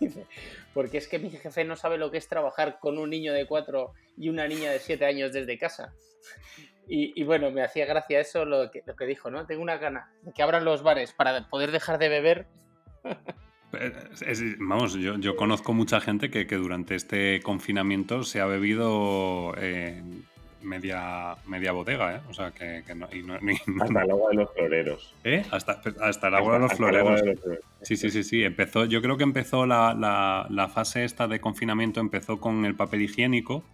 porque 0.74 0.98
es 0.98 1.08
que 1.08 1.18
mi 1.18 1.30
jefe 1.30 1.64
no 1.64 1.76
sabe 1.76 1.98
lo 1.98 2.10
que 2.10 2.18
es 2.18 2.28
trabajar 2.28 2.78
con 2.78 2.98
un 2.98 3.10
niño 3.10 3.32
de 3.32 3.46
4 3.46 3.92
y 4.16 4.28
una 4.28 4.46
niña 4.46 4.70
de 4.70 4.78
7 4.78 5.04
años 5.04 5.32
desde 5.32 5.58
casa. 5.58 5.92
Y, 6.92 7.22
bueno, 7.22 7.52
me 7.52 7.62
hacía 7.62 7.86
gracia 7.86 8.18
eso 8.18 8.44
lo 8.44 8.68
que, 8.68 8.82
lo 8.84 8.96
que 8.96 9.06
dijo, 9.06 9.30
¿no? 9.30 9.46
Tengo 9.46 9.62
una 9.62 9.76
gana 9.78 10.10
de 10.22 10.32
que 10.32 10.42
abran 10.42 10.64
los 10.64 10.82
bares 10.82 11.12
para 11.12 11.48
poder 11.48 11.70
dejar 11.70 11.98
de 11.98 12.08
beber. 12.08 12.48
vamos, 14.58 14.94
yo, 14.94 15.36
conozco 15.36 15.72
mucha 15.72 16.00
gente 16.00 16.30
que, 16.30 16.44
durante 16.56 16.94
este 16.94 17.40
confinamiento 17.42 18.24
se 18.24 18.40
ha 18.40 18.46
bebido 18.46 19.54
eh, 19.56 20.02
media, 20.62 21.36
media 21.46 21.72
bodega, 21.72 22.16
¿eh? 22.16 22.20
O 22.28 22.34
sea, 22.34 22.52
que, 22.52 22.82
no, 22.94 23.06
Hasta 23.06 24.02
el 24.02 24.10
agua 24.10 24.30
de 24.30 24.36
los 24.36 24.52
floreros. 24.52 25.14
¿Eh? 25.24 25.44
Hasta, 25.50 26.28
el 26.28 26.34
agua 26.34 26.54
de 26.54 26.58
los 26.60 26.72
floreros. 26.74 27.20
Sí, 27.82 27.96
sí, 27.96 28.10
sí, 28.10 28.22
sí. 28.22 28.42
Empezó, 28.42 28.84
yo 28.84 29.02
creo 29.02 29.16
que 29.16 29.24
empezó 29.24 29.66
la, 29.66 29.94
la, 30.48 30.68
fase 30.68 31.04
esta 31.04 31.28
de 31.28 31.40
confinamiento, 31.40 32.00
empezó 32.00 32.40
con 32.40 32.64
el 32.64 32.74
papel 32.74 33.02
higiénico 33.02 33.64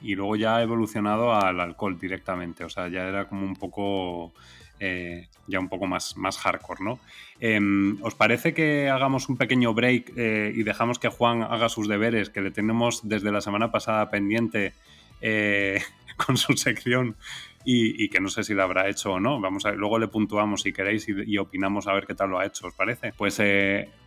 y 0.00 0.14
luego 0.14 0.36
ya 0.36 0.56
ha 0.56 0.62
evolucionado 0.62 1.34
al 1.34 1.60
alcohol 1.60 1.98
directamente. 1.98 2.64
O 2.64 2.68
sea, 2.68 2.88
ya 2.88 3.08
era 3.08 3.28
como 3.28 3.44
un 3.44 3.56
poco 3.56 4.32
eh, 4.86 5.28
ya 5.46 5.60
un 5.60 5.70
poco 5.70 5.86
más, 5.86 6.14
más 6.18 6.36
hardcore, 6.36 6.84
¿no? 6.84 6.98
Em, 7.40 7.96
¿Os 8.02 8.14
parece 8.14 8.52
que 8.52 8.90
hagamos 8.90 9.30
un 9.30 9.38
pequeño 9.38 9.72
break 9.72 10.12
eh, 10.14 10.52
y 10.54 10.62
dejamos 10.62 10.98
que 10.98 11.08
Juan 11.08 11.42
haga 11.42 11.70
sus 11.70 11.88
deberes, 11.88 12.28
que 12.28 12.42
le 12.42 12.50
tenemos 12.50 13.00
desde 13.02 13.32
la 13.32 13.40
semana 13.40 13.70
pasada 13.70 14.10
pendiente 14.10 14.74
eh, 15.22 15.80
con 16.26 16.36
su 16.36 16.52
sección 16.58 17.16
y, 17.64 18.10
que 18.10 18.20
no 18.20 18.28
sé 18.28 18.44
si 18.44 18.52
lo 18.52 18.62
habrá 18.62 18.90
hecho 18.90 19.12
o 19.12 19.20
no? 19.20 19.40
Vamos 19.40 19.64
a 19.64 19.72
luego 19.72 19.98
le 19.98 20.08
puntuamos 20.08 20.60
si 20.60 20.74
queréis 20.74 21.08
y, 21.08 21.38
opinamos 21.38 21.86
a 21.86 21.94
ver 21.94 22.06
qué 22.06 22.14
tal 22.14 22.28
lo 22.28 22.38
ha 22.38 22.44
hecho, 22.44 22.66
¿os 22.66 22.74
parece? 22.74 23.14
Pues 23.16 23.40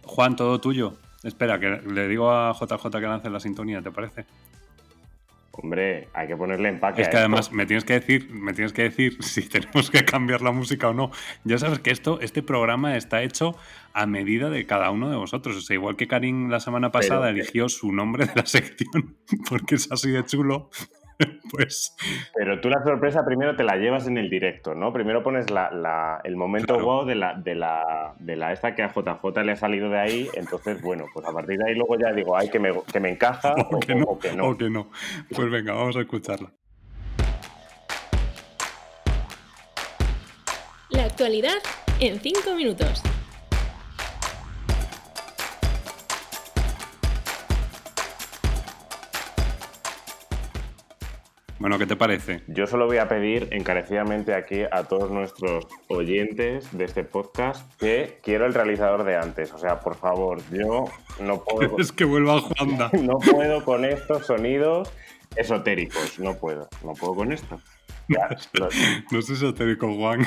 Juan, 0.03 0.35
todo 0.35 0.61
tuyo. 0.61 0.95
Espera, 1.23 1.59
que 1.59 1.81
le 1.91 2.07
digo 2.07 2.29
a 2.31 2.53
JJ 2.53 2.91
que 2.91 3.07
lance 3.07 3.29
la 3.31 3.39
sintonía, 3.39 3.81
¿te 3.81 3.89
parece? 3.89 4.25
Hombre, 5.57 6.07
hay 6.13 6.27
que 6.27 6.37
ponerle 6.37 6.69
empaque. 6.69 7.01
Es 7.01 7.09
que 7.09 7.17
además 7.17 7.51
me 7.51 7.65
tienes 7.65 7.83
que 7.83 7.93
decir, 7.93 8.29
me 8.31 8.53
tienes 8.53 8.73
que 8.73 8.83
decir 8.83 9.17
si 9.23 9.41
tenemos 9.49 9.89
que 9.89 10.05
cambiar 10.05 10.41
la 10.41 10.51
música 10.51 10.89
o 10.89 10.93
no. 10.93 11.11
Ya 11.43 11.57
sabes 11.57 11.79
que 11.79 11.91
esto, 11.91 12.19
este 12.21 12.43
programa 12.43 12.95
está 12.95 13.23
hecho 13.23 13.55
a 13.93 14.05
medida 14.05 14.51
de 14.51 14.65
cada 14.67 14.91
uno 14.91 15.09
de 15.09 15.17
vosotros. 15.17 15.57
O 15.57 15.61
sea, 15.61 15.73
igual 15.73 15.95
que 15.95 16.07
Karim 16.07 16.49
la 16.49 16.59
semana 16.59 16.91
pasada 16.91 17.29
eligió 17.29 17.69
su 17.69 17.91
nombre 17.91 18.25
de 18.27 18.33
la 18.35 18.45
sección 18.45 19.17
porque 19.49 19.75
es 19.75 19.91
así 19.91 20.11
de 20.11 20.23
chulo. 20.23 20.69
pues. 21.51 21.95
Pero 22.35 22.59
tú 22.61 22.69
la 22.69 22.83
sorpresa 22.83 23.25
primero 23.25 23.55
te 23.55 23.63
la 23.63 23.75
llevas 23.75 24.07
en 24.07 24.17
el 24.17 24.29
directo, 24.29 24.75
¿no? 24.75 24.93
Primero 24.93 25.23
pones 25.23 25.49
la, 25.49 26.21
el 26.23 26.35
momento 26.35 26.79
wow 26.79 27.05
de 27.05 27.15
la, 27.15 27.33
de, 27.33 27.55
la, 27.55 28.13
de 28.19 28.35
la 28.35 28.53
esta 28.53 28.75
que 28.75 28.83
a 28.83 28.93
JJ 28.93 29.43
le 29.43 29.51
ha 29.51 29.55
salido 29.55 29.89
de 29.89 29.99
ahí. 29.99 30.29
Entonces, 30.33 30.81
bueno, 30.81 31.05
pues 31.13 31.25
a 31.25 31.31
partir 31.31 31.57
de 31.57 31.69
ahí 31.69 31.75
luego 31.75 31.97
ya 31.97 32.11
digo, 32.13 32.37
ay, 32.37 32.49
que 32.49 32.59
me, 32.59 32.71
que 32.91 32.99
me 32.99 33.09
encaja 33.09 33.53
o, 33.71 33.79
que 33.79 33.95
no, 33.95 34.05
o 34.05 34.19
que 34.19 34.31
no. 34.33 34.49
O 34.49 34.57
que 34.57 34.69
no. 34.69 34.89
Pues 35.33 35.49
venga, 35.49 35.73
vamos 35.73 35.95
a 35.95 36.01
escucharla. 36.01 36.51
La 40.89 41.03
actualidad 41.03 41.57
en 41.99 42.19
5 42.19 42.55
minutos. 42.55 43.03
Bueno, 51.59 51.79
¿qué 51.79 51.87
te 51.87 51.95
parece? 51.95 52.43
Yo 52.47 52.67
solo 52.67 52.85
voy 52.85 52.97
a 52.97 53.07
pedir 53.07 53.47
encarecidamente 53.51 54.35
aquí 54.35 54.61
a 54.71 54.83
todos 54.83 55.09
nuestros 55.09 55.67
oyentes 55.87 56.75
de 56.77 56.85
este 56.85 57.03
podcast 57.03 57.73
que 57.79 58.19
quiero 58.21 58.45
el 58.45 58.53
realizador 58.53 59.03
de 59.03 59.17
antes. 59.17 59.51
O 59.53 59.57
sea, 59.57 59.79
por 59.79 59.95
favor, 59.95 60.39
yo 60.51 60.85
no 61.19 61.43
puedo. 61.43 61.77
Es 61.79 61.91
que 61.91 62.05
vuelva 62.05 62.41
Juanda. 62.41 62.91
no 63.01 63.17
puedo 63.17 63.63
con 63.65 63.85
estos 63.85 64.27
sonidos 64.27 64.93
esotéricos. 65.35 66.19
No 66.19 66.35
puedo. 66.35 66.69
No 66.83 66.93
puedo 66.93 67.15
con 67.15 67.31
esto. 67.31 67.59
no 69.11 69.19
es 69.19 69.29
esotérico, 69.29 69.91
Juan. 69.95 70.21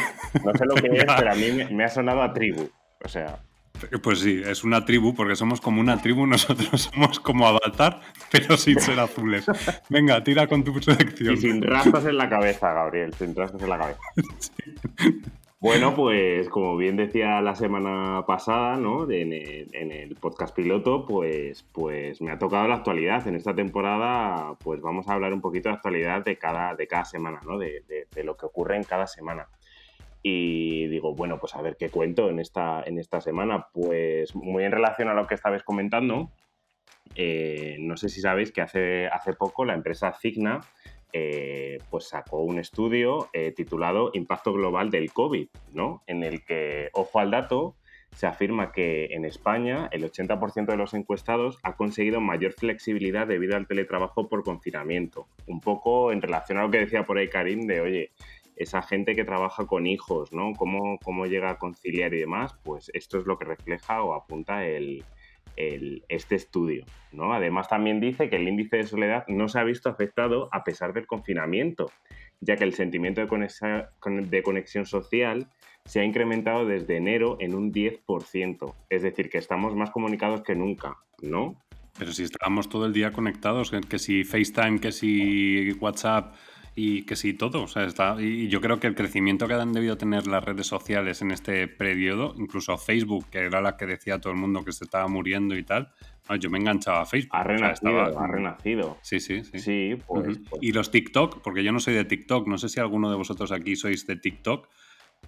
No 0.44 0.52
sé 0.54 0.64
lo 0.66 0.74
que 0.74 0.88
es, 0.88 1.04
pero 1.16 1.30
a 1.30 1.34
mí 1.34 1.64
me 1.70 1.84
ha 1.84 1.88
sonado 1.88 2.22
a 2.22 2.32
tribu. 2.32 2.68
O 3.04 3.08
sea. 3.08 3.40
Pues 4.02 4.20
sí, 4.20 4.42
es 4.44 4.64
una 4.64 4.84
tribu, 4.84 5.14
porque 5.14 5.36
somos 5.36 5.60
como 5.60 5.80
una 5.80 6.00
tribu, 6.00 6.26
nosotros 6.28 6.90
somos 6.92 7.20
como 7.20 7.46
Avatar, 7.46 8.00
pero 8.30 8.56
sin 8.56 8.78
ser 8.80 8.98
azules. 9.00 9.46
Venga, 9.88 10.22
tira 10.22 10.46
con 10.46 10.64
tu 10.64 10.80
selección. 10.80 11.34
Y 11.34 11.36
sin 11.36 11.62
rastas 11.62 12.06
en 12.06 12.16
la 12.16 12.28
cabeza, 12.28 12.72
Gabriel, 12.72 13.14
sin 13.14 13.34
rastas 13.34 13.62
en 13.62 13.68
la 13.68 13.78
cabeza. 13.78 14.00
Bueno, 15.62 15.94
pues 15.94 16.48
como 16.48 16.74
bien 16.78 16.96
decía 16.96 17.42
la 17.42 17.54
semana 17.54 18.24
pasada, 18.26 18.78
¿no? 18.78 19.10
En 19.10 19.34
el, 19.34 20.16
podcast 20.18 20.56
piloto, 20.56 21.04
pues, 21.04 21.66
pues 21.74 22.22
me 22.22 22.30
ha 22.30 22.38
tocado 22.38 22.66
la 22.66 22.76
actualidad. 22.76 23.28
En 23.28 23.34
esta 23.34 23.54
temporada, 23.54 24.54
pues 24.64 24.80
vamos 24.80 25.06
a 25.06 25.12
hablar 25.12 25.34
un 25.34 25.42
poquito 25.42 25.68
de 25.68 25.74
actualidad 25.74 26.24
de 26.24 26.38
cada, 26.38 26.74
de 26.74 26.86
cada 26.86 27.04
semana, 27.04 27.42
¿no? 27.44 27.58
de 27.58 28.06
lo 28.24 28.38
que 28.38 28.46
ocurre 28.46 28.76
en 28.76 28.84
cada 28.84 29.06
semana. 29.06 29.48
Y 30.22 30.86
digo, 30.88 31.14
bueno, 31.14 31.38
pues 31.38 31.54
a 31.54 31.62
ver 31.62 31.76
qué 31.78 31.88
cuento 31.88 32.28
en 32.28 32.40
esta, 32.40 32.82
en 32.84 32.98
esta 32.98 33.20
semana. 33.20 33.68
Pues 33.72 34.34
muy 34.34 34.64
en 34.64 34.72
relación 34.72 35.08
a 35.08 35.14
lo 35.14 35.26
que 35.26 35.34
estabais 35.34 35.62
comentando, 35.62 36.30
eh, 37.14 37.76
no 37.80 37.96
sé 37.96 38.08
si 38.08 38.20
sabéis 38.20 38.52
que 38.52 38.60
hace, 38.60 39.08
hace 39.08 39.32
poco 39.32 39.64
la 39.64 39.74
empresa 39.74 40.12
Cigna 40.12 40.60
eh, 41.12 41.78
pues 41.90 42.08
sacó 42.08 42.42
un 42.42 42.58
estudio 42.58 43.28
eh, 43.32 43.52
titulado 43.52 44.10
Impacto 44.14 44.52
Global 44.52 44.90
del 44.90 45.12
COVID, 45.12 45.48
¿no? 45.72 46.04
En 46.06 46.22
el 46.22 46.44
que, 46.44 46.88
ojo 46.92 47.18
al 47.18 47.32
dato, 47.32 47.74
se 48.14 48.26
afirma 48.28 48.70
que 48.70 49.06
en 49.06 49.24
España 49.24 49.88
el 49.90 50.04
80% 50.04 50.66
de 50.66 50.76
los 50.76 50.94
encuestados 50.94 51.58
ha 51.62 51.74
conseguido 51.74 52.20
mayor 52.20 52.52
flexibilidad 52.52 53.26
debido 53.26 53.56
al 53.56 53.66
teletrabajo 53.66 54.28
por 54.28 54.44
confinamiento. 54.44 55.26
Un 55.46 55.60
poco 55.60 56.12
en 56.12 56.22
relación 56.22 56.58
a 56.58 56.62
lo 56.62 56.70
que 56.70 56.78
decía 56.78 57.04
por 57.04 57.18
ahí 57.18 57.28
Karim 57.28 57.66
de, 57.66 57.80
oye, 57.80 58.10
esa 58.60 58.82
gente 58.82 59.16
que 59.16 59.24
trabaja 59.24 59.66
con 59.66 59.86
hijos, 59.86 60.34
¿no? 60.34 60.52
¿Cómo, 60.52 60.98
cómo 60.98 61.24
llega 61.24 61.48
a 61.48 61.58
conciliar 61.58 62.12
y 62.12 62.18
demás? 62.18 62.54
Pues 62.62 62.90
esto 62.92 63.18
es 63.18 63.24
lo 63.24 63.38
que 63.38 63.46
refleja 63.46 64.02
o 64.02 64.12
apunta 64.12 64.66
el, 64.66 65.02
este 65.56 66.34
estudio. 66.34 66.84
¿no? 67.10 67.32
Además, 67.32 67.68
también 67.68 68.00
dice 68.00 68.28
que 68.28 68.36
el 68.36 68.46
índice 68.46 68.76
de 68.76 68.86
soledad 68.86 69.24
no 69.28 69.48
se 69.48 69.58
ha 69.58 69.64
visto 69.64 69.88
afectado 69.88 70.50
a 70.52 70.62
pesar 70.62 70.92
del 70.92 71.06
confinamiento, 71.06 71.90
ya 72.40 72.56
que 72.56 72.64
el 72.64 72.74
sentimiento 72.74 73.22
de 73.22 74.42
conexión, 74.42 74.86
social 74.86 75.48
se 75.86 76.00
ha 76.00 76.04
incrementado 76.04 76.66
desde 76.66 76.98
enero 76.98 77.38
en 77.40 77.54
un 77.54 77.72
10%. 77.72 78.74
Es 78.90 79.02
decir, 79.02 79.30
que 79.30 79.38
estamos 79.38 79.74
más 79.74 79.90
comunicados 79.90 80.42
que 80.42 80.54
nunca, 80.54 80.98
¿no? 81.22 81.56
Pero 81.98 82.12
si 82.12 82.24
estábamos 82.24 82.68
todo 82.68 82.84
el 82.84 82.92
día 82.92 83.10
conectados, 83.10 83.70
que 83.70 83.98
si 83.98 84.22
FaceTime, 84.24 84.80
que 84.80 84.92
si 84.92 85.72
WhatsApp, 85.80 86.34
y 86.76 87.02
que 87.02 87.16
sí, 87.16 87.34
todo. 87.34 87.62
O 87.62 87.66
sea, 87.68 87.84
está, 87.84 88.16
y 88.20 88.48
yo 88.48 88.60
creo 88.60 88.78
que 88.80 88.86
el 88.86 88.94
crecimiento 88.94 89.46
que 89.48 89.54
han 89.54 89.72
debido 89.72 89.96
tener 89.96 90.26
las 90.26 90.44
redes 90.44 90.66
sociales 90.66 91.20
en 91.22 91.30
este 91.30 91.68
periodo, 91.68 92.34
incluso 92.38 92.76
Facebook, 92.78 93.26
que 93.30 93.38
era 93.38 93.60
la 93.60 93.76
que 93.76 93.86
decía 93.86 94.20
todo 94.20 94.32
el 94.32 94.38
mundo 94.38 94.64
que 94.64 94.72
se 94.72 94.84
estaba 94.84 95.06
muriendo 95.08 95.56
y 95.56 95.62
tal, 95.64 95.90
no, 96.28 96.36
yo 96.36 96.48
me 96.50 96.58
enganchaba 96.58 97.02
a 97.02 97.06
Facebook. 97.06 97.34
Ha 97.36 97.40
O 97.42 97.44
sea, 97.44 97.56
renacido, 97.56 98.04
estaba- 98.06 98.24
ha 98.24 98.26
renacido. 98.28 98.98
Sí, 99.02 99.20
sí, 99.20 99.42
sí. 99.44 99.58
Sí, 99.58 99.96
pues, 100.06 100.38
pues, 100.48 100.62
Y 100.62 100.72
los 100.72 100.90
TikTok, 100.90 101.42
porque 101.42 101.64
yo 101.64 101.72
no 101.72 101.80
soy 101.80 101.94
de 101.94 102.04
TikTok, 102.04 102.46
no 102.46 102.56
sé 102.58 102.68
si 102.68 102.78
alguno 102.80 103.10
de 103.10 103.16
vosotros 103.16 103.50
aquí 103.52 103.74
sois 103.76 104.06
de 104.06 104.16
TikTok, 104.16 104.68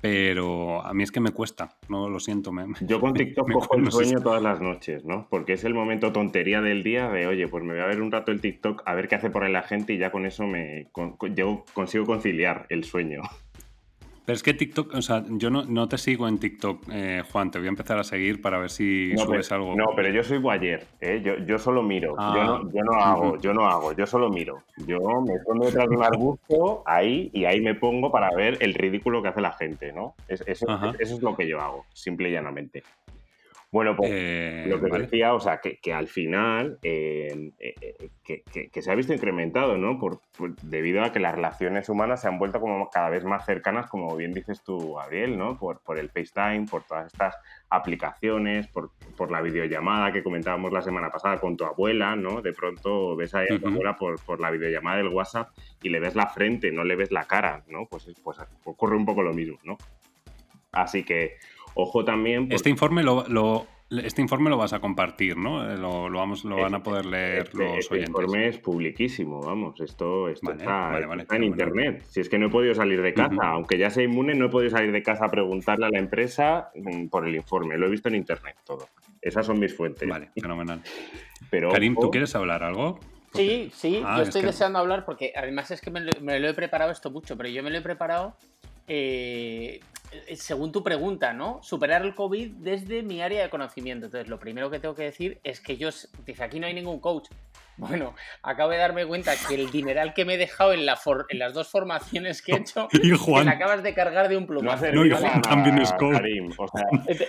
pero 0.03 0.85
a 0.85 0.93
mí 0.93 1.05
es 1.05 1.13
que 1.13 1.21
me 1.21 1.31
cuesta, 1.31 1.77
no 1.89 2.09
lo 2.11 2.19
siento. 2.21 2.51
Me, 2.53 2.67
Yo 2.81 3.01
con 3.01 3.15
TikTok 3.15 3.47
me- 3.49 3.55
cojo 3.55 3.77
el 3.77 3.91
sueño 3.91 4.21
todas 4.21 4.43
las 4.43 4.61
noches, 4.61 5.05
¿no? 5.05 5.29
Porque 5.31 5.53
es 5.55 5.63
el 5.65 5.73
momento 5.75 6.13
tontería 6.13 6.61
del 6.61 6.83
día 6.83 7.09
de, 7.09 7.29
oye, 7.29 7.47
pues 7.49 7.63
me 7.63 7.73
voy 7.75 7.83
a 7.83 7.87
ver 7.87 8.03
un 8.03 8.11
rato 8.11 8.33
el 8.33 8.41
TikTok 8.41 8.83
a 8.85 8.95
ver 8.95 9.07
qué 9.09 9.15
hace 9.15 9.31
por 9.31 9.45
ahí 9.45 9.53
la 9.53 9.63
gente 9.63 9.93
y 9.95 9.99
ya 9.99 10.11
con 10.11 10.27
eso 10.27 10.45
me 10.47 10.89
con- 10.93 11.17
consigo 11.73 12.05
conciliar 12.05 12.67
el 12.69 12.83
sueño. 12.85 13.23
Pero 14.25 14.37
es 14.37 14.43
que 14.45 14.55
TikTok, 14.55 14.95
o 14.95 15.03
sea, 15.03 15.25
yo 15.31 15.51
no, 15.51 15.65
no 15.65 15.89
te 15.89 15.99
sigo 15.99 16.29
en 16.29 16.39
TikTok, 16.39 16.85
eh, 16.93 17.23
Juan, 17.33 17.51
te 17.51 17.59
voy 17.59 17.67
a 17.67 17.71
empezar 17.71 17.99
a 17.99 18.05
seguir 18.05 18.41
para 18.41 18.59
ver 18.59 18.71
si 18.71 19.11
No, 19.15 19.25
subes 19.25 19.49
pero, 19.49 19.61
algo. 19.63 19.75
no, 19.77 19.87
pero 19.97 20.11
yo 20.11 20.23
soy 20.23 20.39
boyer, 20.39 20.87
¿eh? 21.01 21.21
yo, 21.25 21.39
yo 21.45 21.59
solo 21.59 21.83
miro, 21.83 22.15
Ah. 22.19 22.33
yo, 22.37 22.45
no, 22.45 22.73
yo 22.73 22.83
no 22.85 22.93
hago, 23.05 23.37
yo 23.41 23.53
no 23.53 23.67
hago, 23.67 23.93
yo 23.95 24.07
solo 24.07 24.31
miro. 24.31 24.63
Yo 24.87 24.99
me 25.27 25.35
pongo 25.45 25.67
detrás 25.67 25.89
de 25.89 25.97
un 25.97 26.05
arbusto 26.05 26.83
ahí 26.87 27.31
y 27.33 27.47
ahí 27.47 27.61
me 27.61 27.75
pongo 27.75 28.13
para 28.13 28.31
ver 28.37 28.59
el 28.61 28.75
ridículo 28.75 29.23
que 29.23 29.29
hace 29.31 29.41
la 29.41 29.53
gente, 29.55 29.93
¿no? 29.93 30.15
Es- 30.29 30.45
eso, 30.47 30.71
Ajá. 30.71 30.93
eso 31.01 31.17
es 31.17 31.23
lo 31.23 31.37
que 31.37 31.49
yo 31.49 31.61
hago, 31.61 31.85
simple 31.93 32.29
y 32.29 32.33
llanamente. 32.33 32.85
Bueno, 33.73 33.97
pues 33.97 34.11
Eh, 34.13 34.67
lo 34.69 34.79
que 34.83 34.89
vale. 34.89 35.05
decía, 35.05 35.33
o 35.33 35.41
sea, 35.41 35.59
que, 35.59 35.79
que 35.79 35.95
al 35.95 36.07
final 36.07 36.79
eh, 36.83 37.53
eh, 37.59 38.11
que, 38.23 38.45
que- 38.53 38.69
que 38.69 38.83
se 38.83 38.93
ha 38.93 38.95
visto 38.95 39.15
incrementado, 39.15 39.79
¿no? 39.79 39.99
Por, 39.99 40.21
por- 40.37 40.59
debido 40.61 41.03
a 41.03 41.11
que 41.11 41.19
las 41.21 41.35
relaciones 41.35 41.89
humanas 41.89 42.21
se 42.21 42.29
han 42.29 42.39
vuelto 42.39 42.61
como 42.61 42.91
cada 42.91 43.09
vez 43.09 43.25
más 43.25 43.47
cercanas, 43.47 43.87
como 43.89 44.15
bien 44.15 44.35
dices 44.35 44.63
tú, 44.63 44.93
Gabriel, 44.97 45.39
¿no? 45.39 45.59
Por, 45.59 45.81
por 45.81 45.99
el 45.99 46.11
FaceTime, 46.11 46.67
por 46.71 46.85
todas 46.85 47.07
estas 47.07 47.35
aplicaciones, 47.71 48.69
por, 48.69 48.91
por 49.17 49.31
la 49.31 49.41
videollamada 49.41 50.13
que 50.13 50.23
comentábamos 50.23 50.71
la 50.71 50.83
semana 50.83 51.09
pasada 51.11 51.41
con 51.41 51.57
tu 51.57 51.65
abuela, 51.65 52.15
¿no? 52.15 52.43
De 52.43 52.53
pronto 52.53 53.17
ves 53.17 53.35
ahí 53.35 53.47
a 53.51 53.59
tu 53.59 53.69
abuela 53.69 53.97
por, 53.97 54.23
por 54.23 54.39
la 54.39 54.51
videollamada 54.51 54.99
del 54.99 55.09
WhatsApp 55.09 55.49
y 55.81 55.89
le 55.89 55.99
ves 55.99 56.15
la 56.15 56.27
frente, 56.27 56.71
no 56.71 56.85
le 56.85 56.95
ves 56.95 57.11
la 57.11 57.25
cara, 57.25 57.65
¿no? 57.69 57.87
Pues, 57.87 58.07
pues 58.23 58.39
ocurre 58.65 58.97
un 58.97 59.07
poco 59.07 59.23
lo 59.23 59.33
mismo, 59.33 59.57
¿no? 59.65 59.79
Así 60.73 61.05
que, 61.05 61.37
ojo 61.75 62.05
también... 62.05 62.49
Este 62.51 62.71
informe 62.71 63.03
lo, 63.03 63.25
lo- 63.29 63.67
este 63.91 64.23
informe 64.23 64.49
lo 64.49 64.57
vas 64.57 64.73
a 64.73 64.81
compartir, 64.81 65.37
¿no? 65.37 65.71
Eh, 65.71 65.77
Lo, 65.77 66.09
lo 66.09 66.19
vamos, 66.19 66.45
lo 66.47 66.57
van 66.57 66.75
a 66.75 66.83
poder 66.83 67.05
leer 67.05 67.43
Este, 67.43 67.59
los 67.59 67.77
este 67.79 67.95
oyentes. 67.95 68.09
informe 68.09 68.49
es 68.49 68.57
publiquísimo, 68.59 69.41
vamos, 69.43 69.79
esto, 69.83 70.29
esto 70.31 70.47
Vale, 70.47 70.63
está, 70.63 70.89
vale, 70.89 71.05
vale, 71.07 71.23
está 71.23 71.37
en 71.37 71.45
internet. 71.45 72.03
Si 72.09 72.21
es 72.21 72.31
que 72.31 72.39
no 72.39 72.47
he 72.47 72.49
podido 72.49 72.75
salir 72.75 73.03
de 73.03 73.13
casa, 73.13 73.51
aunque 73.51 73.77
ya 73.77 73.91
sea 73.91 74.03
inmune, 74.03 74.35
no 74.35 74.47
he 74.47 74.49
podido 74.49 74.71
salir 74.71 74.93
de 74.93 75.03
casa 75.03 75.27
a 75.27 75.29
preguntarle 75.31 75.85
a 75.85 75.91
la 75.91 75.99
empresa 75.99 76.71
mm, 76.75 77.09
por 77.09 77.29
el 77.29 77.35
informe. 77.35 77.77
Lo 77.77 77.87
he 77.87 77.91
visto 77.91 78.09
en 78.09 78.15
internet 78.15 78.57
todo. 78.65 78.89
Esas 79.21 79.45
son 79.45 79.59
mis 79.61 79.77
fuentes. 79.77 80.09
Vale, 80.09 80.31
fenomenal. 80.41 80.81
Pero 81.51 81.71
Karim, 81.71 81.95
¿tú 82.01 82.11
quieres 82.11 82.35
hablar 82.35 82.63
algo? 82.63 82.99
Sí, 83.35 83.71
sí, 83.75 84.01
Ah, 84.05 84.17
yo 84.17 84.23
es 84.23 84.29
estoy 84.29 84.41
que- 84.41 84.47
deseando 84.49 84.79
hablar 84.79 85.05
porque 85.05 85.33
además 85.37 85.71
es 85.71 85.83
que 85.83 85.91
me 85.91 86.01
lo, 86.01 86.13
me 86.23 86.41
lo 86.41 86.49
he 86.49 86.55
preparado 86.55 86.91
esto 86.93 87.11
mucho, 87.11 87.37
pero 87.37 87.51
yo 87.51 87.63
me 87.63 87.69
lo 87.71 87.77
he 87.77 87.83
preparado 87.83 88.37
eh, 88.89 89.81
según 90.37 90.73
tu 90.73 90.83
pregunta, 90.83 91.33
¿no? 91.33 91.61
Superar 91.63 92.03
el 92.03 92.15
COVID 92.15 92.51
desde 92.59 93.03
mi 93.03 93.23
área 93.23 93.43
de 93.43 93.51
conocimiento. 93.51 94.07
Entonces, 94.07 94.29
lo 94.29 94.39
primero 94.39 94.71
que 94.71 94.79
tengo 94.79 94.95
que 94.95 95.05
decir 95.05 95.41
es 95.45 95.61
que 95.61 95.77
yo, 95.77 95.91
dice, 96.27 96.43
aquí 96.45 96.61
no 96.61 96.67
hay 96.67 96.75
ningún 96.75 97.01
coach. 97.01 97.29
Bueno, 97.79 98.15
acabo 98.43 98.71
de 98.71 98.77
darme 98.77 99.07
cuenta 99.07 99.33
que 99.49 99.55
el 99.55 99.71
dineral 99.71 100.13
que 100.13 100.27
me 100.27 100.35
he 100.35 100.37
dejado 100.37 100.75
en, 100.75 100.85
la 100.85 100.95
for- 100.97 101.25
en 101.31 101.39
las 101.39 101.55
dos 101.55 101.69
formaciones 101.69 102.43
que 102.43 102.53
he 102.53 102.57
hecho, 102.59 102.87
Y 102.93 103.11
te 103.11 103.17
Juan. 103.17 103.47
la 103.47 103.53
acabas 103.53 103.83
de 103.83 103.95
cargar 103.95 104.29
de 104.29 104.37
un 104.37 104.47
plumazo. 104.47 104.93
No, 104.93 105.07
y 105.07 105.11
Juan 105.11 105.41
también 105.41 105.79
es 105.79 105.91
coach. 105.95 106.21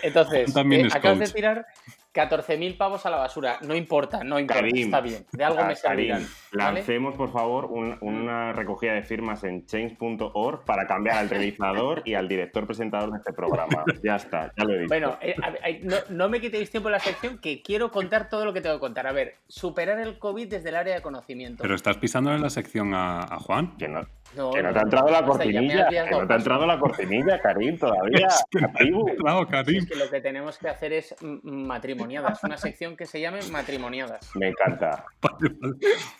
Entonces, 0.03 0.53
También 0.53 0.81
eh, 0.83 0.87
es 0.87 0.95
acabas 0.95 1.19
de 1.19 1.27
tirar 1.29 1.65
14.000 2.13 2.77
pavos 2.77 3.05
a 3.05 3.09
la 3.09 3.17
basura. 3.17 3.57
No 3.61 3.75
importa, 3.75 4.23
no 4.23 4.39
importa, 4.39 4.61
Karim, 4.61 4.85
está 4.85 5.01
bien. 5.01 5.25
De 5.31 5.43
algo 5.43 5.57
me 5.65 5.75
Karim, 5.75 5.77
servirán. 5.77 6.27
¿vale? 6.53 6.73
lancemos 6.79 7.15
por 7.15 7.31
favor 7.31 7.65
un- 7.65 7.97
una 8.01 8.53
recogida 8.53 8.93
de 8.93 9.01
firmas 9.03 9.43
en 9.43 9.65
change.org 9.65 10.63
para 10.65 10.85
cambiar 10.85 11.17
al 11.17 11.29
realizador 11.29 12.01
y 12.05 12.13
al 12.13 12.27
director 12.27 12.65
presentador 12.67 13.11
de 13.11 13.17
este 13.17 13.33
programa. 13.33 13.83
Ya 14.03 14.15
está, 14.17 14.51
ya 14.55 14.63
lo 14.63 14.73
he 14.73 14.77
dicho. 14.79 14.87
Bueno, 14.89 15.17
eh, 15.21 15.35
eh, 15.65 15.79
no, 15.83 15.95
no 16.09 16.29
me 16.29 16.39
quitéis 16.39 16.69
tiempo 16.69 16.89
en 16.89 16.93
la 16.93 16.99
sección 16.99 17.39
que 17.39 17.61
quiero 17.61 17.91
contar 17.91 18.29
todo 18.29 18.45
lo 18.45 18.53
que 18.53 18.61
tengo 18.61 18.75
que 18.75 18.81
contar. 18.81 19.07
A 19.07 19.11
ver, 19.11 19.35
superar 19.47 19.99
el 19.99 20.19
COVID 20.19 20.47
desde 20.49 20.69
el 20.69 20.75
área 20.75 20.93
de 20.95 21.01
conocimiento. 21.01 21.61
Pero 21.63 21.73
estás 21.75 21.97
pisándole 21.97 22.37
la 22.39 22.49
sección 22.49 22.93
a, 22.93 23.21
a 23.21 23.39
Juan. 23.39 23.75
que 23.77 23.87
no, 23.87 24.01
No, 24.35 24.51
que 24.51 24.63
no 24.63 24.69
no, 24.69 24.73
te 24.73 24.79
ha 24.79 24.81
entrado 24.81 25.09
la 25.09 25.23
cortinilla, 25.23 25.87
que 25.89 26.11
no 26.11 26.27
te 26.27 26.33
ha 26.33 26.35
entrado 26.37 26.65
la 26.65 26.79
cortinilla, 26.79 27.39
Karim, 27.39 27.77
todavía. 27.77 28.27
Claro, 29.17 29.47
Karim. 29.47 29.77
es 29.77 29.89
que 29.89 29.95
lo 29.95 30.09
que 30.09 30.21
tenemos 30.21 30.57
que 30.57 30.69
hacer 30.69 30.93
es 30.93 31.15
matrimoniadas, 31.43 32.43
una 32.43 32.57
sección 32.57 32.95
que 32.95 33.05
se 33.05 33.21
llame 33.21 33.39
matrimoniadas. 33.51 34.35
Me 34.35 34.49
encanta. 34.49 35.05
Vale, 35.21 35.55
vale. 35.59 35.75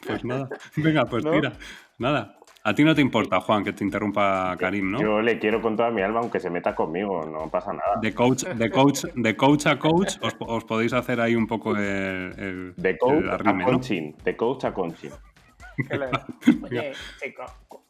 Pues 0.05 0.24
nada. 0.24 0.47
Venga, 0.78 1.05
pues 1.05 1.24
¿No? 1.24 1.32
tira. 1.32 1.53
Nada. 1.97 2.38
A 2.66 2.74
ti 2.74 2.86
no 2.86 2.95
te 2.95 3.01
importa, 3.01 3.41
Juan, 3.41 3.61
que 3.61 3.74
te 3.74 3.84
interrumpa 3.84 4.55
Karim, 4.57 4.91
¿no? 4.91 5.01
Yo 5.01 5.22
le 5.22 5.38
quiero 5.38 5.61
con 5.61 5.76
toda 5.76 5.91
mi 5.91 6.01
alma, 6.01 6.22
aunque 6.22 6.39
se 6.39 6.49
meta 6.49 6.74
conmigo, 6.74 7.26
no 7.26 7.49
pasa 7.49 7.74
nada. 7.74 7.99
De 8.01 8.14
coach, 8.14 8.45
de 8.45 8.70
coach, 8.70 9.03
de 9.14 9.36
coach 9.36 9.66
a 9.66 9.78
coach, 9.78 10.14
os, 10.22 10.34
os 10.39 10.64
podéis 10.64 10.93
hacer 10.93 11.20
ahí 11.20 11.36
un 11.36 11.45
poco 11.45 11.76
el, 11.76 12.34
el, 12.38 12.74
De 12.78 12.97
coach 12.97 13.22
el 13.22 13.30
arrime, 13.30 13.64
a 13.64 13.68
¿no? 13.68 13.74
Conchin, 13.74 14.16
de 14.24 14.38
coach 14.38 14.64
a 14.64 14.74
Conchin. 14.74 15.11
Oye, 16.63 16.93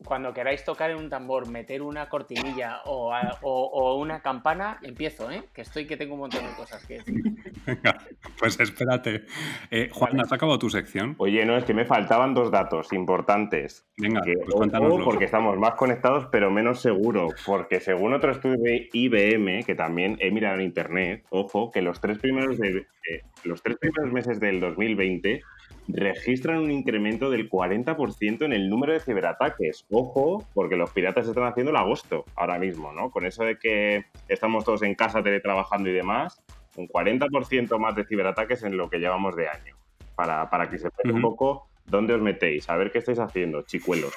cuando 0.05 0.33
queráis 0.33 0.63
tocar 0.65 0.91
en 0.91 0.97
un 0.97 1.09
tambor, 1.09 1.47
meter 1.49 1.81
una 1.81 2.09
cortinilla 2.09 2.81
o, 2.85 3.13
a- 3.13 3.37
o- 3.41 3.65
o 3.71 3.95
una 3.99 4.21
campana, 4.21 4.77
empiezo, 4.81 5.31
¿eh? 5.31 5.43
Que 5.53 5.61
estoy 5.61 5.85
que 5.87 5.95
tengo 5.97 6.13
un 6.15 6.21
montón 6.21 6.45
de 6.45 6.51
cosas 6.55 6.85
que 6.85 6.95
decir. 6.95 7.15
Venga, 7.65 7.97
pues 8.37 8.59
espérate. 8.59 9.23
Eh, 9.71 9.89
Juan, 9.93 10.19
¿has 10.19 10.31
acabado 10.33 10.59
tu 10.59 10.69
sección? 10.69 11.15
Oye, 11.17 11.45
no, 11.45 11.55
es 11.55 11.63
que 11.63 11.73
me 11.73 11.85
faltaban 11.85 12.33
dos 12.33 12.51
datos 12.51 12.91
importantes. 12.91 13.85
Venga, 13.97 14.21
Que, 14.21 14.33
pues 14.33 14.53
cuéntanoslo. 14.53 15.05
porque 15.05 15.25
estamos 15.25 15.57
más 15.57 15.75
conectados, 15.75 16.27
pero 16.31 16.51
menos 16.51 16.81
seguros. 16.81 17.33
Porque 17.45 17.79
según 17.79 18.13
otro 18.13 18.31
estudio 18.31 18.57
de 18.57 18.89
IBM, 18.91 19.63
que 19.63 19.75
también 19.75 20.17
he 20.19 20.31
mirado 20.31 20.55
en 20.55 20.61
internet, 20.63 21.25
ojo, 21.29 21.71
que 21.71 21.81
los 21.81 22.01
tres 22.01 22.19
primeros, 22.19 22.57
de- 22.57 22.85
eh, 23.09 23.21
los 23.45 23.61
tres 23.63 23.77
primeros 23.77 24.11
meses 24.11 24.39
del 24.41 24.59
2020 24.59 25.41
registran 25.87 26.59
un 26.59 26.71
incremento 26.71 27.29
del 27.29 27.49
40% 27.49 28.45
en 28.45 28.53
el 28.53 28.69
número 28.69 28.93
de 28.93 28.99
ciberataques. 28.99 29.85
Ojo, 29.89 30.45
porque 30.53 30.75
los 30.75 30.91
piratas 30.91 31.27
están 31.27 31.45
haciendo 31.45 31.71
el 31.71 31.77
agosto 31.77 32.25
ahora 32.35 32.57
mismo, 32.59 32.91
¿no? 32.91 33.11
Con 33.11 33.25
eso 33.25 33.43
de 33.43 33.57
que 33.57 34.05
estamos 34.27 34.65
todos 34.65 34.83
en 34.83 34.95
casa 34.95 35.23
teletrabajando 35.23 35.89
y 35.89 35.93
demás, 35.93 36.41
un 36.75 36.87
40% 36.87 37.77
más 37.77 37.95
de 37.95 38.05
ciberataques 38.05 38.63
en 38.63 38.77
lo 38.77 38.89
que 38.89 38.99
llevamos 38.99 39.35
de 39.35 39.47
año. 39.47 39.75
Para, 40.15 40.49
para 40.49 40.69
que 40.69 40.77
sepáis 40.77 41.13
un 41.13 41.21
poco 41.21 41.67
dónde 41.85 42.13
os 42.13 42.21
metéis, 42.21 42.69
a 42.69 42.77
ver 42.77 42.91
qué 42.91 42.99
estáis 42.99 43.19
haciendo, 43.19 43.63
chicuelos. 43.63 44.13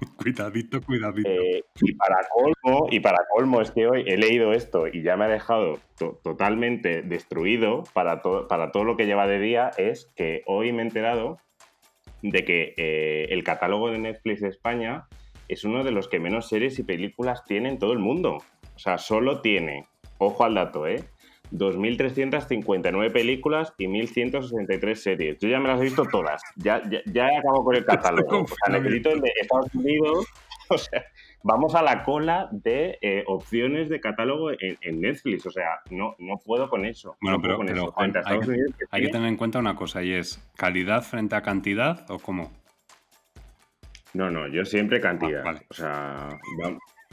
Cuidadito, 0.16 0.80
cuidadito. 0.82 1.28
Eh, 1.28 1.62
y 1.80 1.94
para 1.94 2.16
colmo, 2.32 2.86
y 2.90 3.00
para 3.00 3.18
colmo 3.34 3.60
es 3.60 3.70
que 3.70 3.86
hoy 3.86 4.04
he 4.06 4.16
leído 4.16 4.52
esto 4.52 4.86
y 4.86 5.02
ya 5.02 5.16
me 5.16 5.24
ha 5.24 5.28
dejado 5.28 5.78
to- 5.98 6.20
totalmente 6.22 7.02
destruido 7.02 7.84
para, 7.92 8.22
para 8.22 8.72
todo 8.72 8.84
lo 8.84 8.96
que 8.96 9.06
lleva 9.06 9.26
de 9.26 9.38
día, 9.38 9.70
es 9.76 10.10
que 10.16 10.42
hoy 10.46 10.72
me 10.72 10.82
he 10.82 10.86
enterado 10.86 11.36
de 12.22 12.44
que 12.44 12.74
eh, 12.76 13.26
el 13.30 13.44
catálogo 13.44 13.90
de 13.90 13.98
Netflix 13.98 14.40
de 14.40 14.48
España 14.48 15.06
es 15.48 15.64
uno 15.64 15.84
de 15.84 15.90
los 15.90 16.08
que 16.08 16.20
menos 16.20 16.48
series 16.48 16.78
y 16.78 16.82
películas 16.84 17.44
tiene 17.44 17.68
en 17.70 17.78
todo 17.78 17.92
el 17.92 17.98
mundo. 17.98 18.38
O 18.74 18.78
sea, 18.78 18.98
solo 18.98 19.40
tiene, 19.40 19.86
ojo 20.18 20.44
al 20.44 20.54
dato, 20.54 20.86
¿eh? 20.86 21.04
2.359 21.52 23.12
películas 23.12 23.72
y 23.78 23.86
1.163 23.86 24.94
series. 24.94 25.38
Yo 25.38 25.48
ya 25.48 25.58
me 25.60 25.68
las 25.68 25.80
he 25.80 25.84
visto 25.84 26.04
todas. 26.04 26.42
Ya, 26.56 26.82
ya, 26.88 27.00
ya 27.06 27.28
he 27.28 27.36
acabado 27.38 27.64
con 27.64 27.76
el 27.76 27.84
catálogo. 27.84 28.42
O 28.42 28.46
sea, 28.46 28.78
necesito 28.78 29.10
el 29.10 29.20
de 29.20 29.32
Estados 29.40 29.74
Unidos. 29.74 30.26
O 30.72 30.78
sea, 30.78 31.04
vamos 31.42 31.74
a 31.74 31.82
la 31.82 32.04
cola 32.04 32.48
de 32.52 32.96
eh, 33.02 33.24
opciones 33.26 33.88
de 33.88 33.98
catálogo 34.00 34.52
en, 34.52 34.78
en 34.82 35.00
Netflix. 35.00 35.44
O 35.46 35.50
sea, 35.50 35.80
no, 35.90 36.14
no 36.20 36.38
puedo 36.38 36.70
con 36.70 36.84
eso. 36.84 37.16
Bueno, 37.20 37.38
No 37.38 37.42
pero, 37.42 37.56
con 37.56 37.66
pero 37.66 37.82
eso. 37.82 37.90
Juan, 37.90 38.12
hay 38.24 38.38
que, 38.38 38.48
Unidos, 38.50 38.74
que 38.78 38.84
hay 38.88 39.00
que 39.02 39.06
tiene- 39.08 39.10
tener 39.10 39.28
en 39.30 39.36
cuenta 39.36 39.58
una 39.58 39.74
cosa 39.74 40.04
y 40.04 40.12
es 40.12 40.40
calidad 40.56 41.02
frente 41.02 41.34
a 41.34 41.42
cantidad 41.42 42.08
o 42.08 42.20
cómo. 42.20 42.52
No, 44.14 44.30
no, 44.30 44.46
yo 44.46 44.64
siempre 44.64 45.00
cantidad. 45.00 45.40
Ah, 45.40 45.44
vale. 45.44 45.66
O 45.70 45.74
sea, 45.74 46.28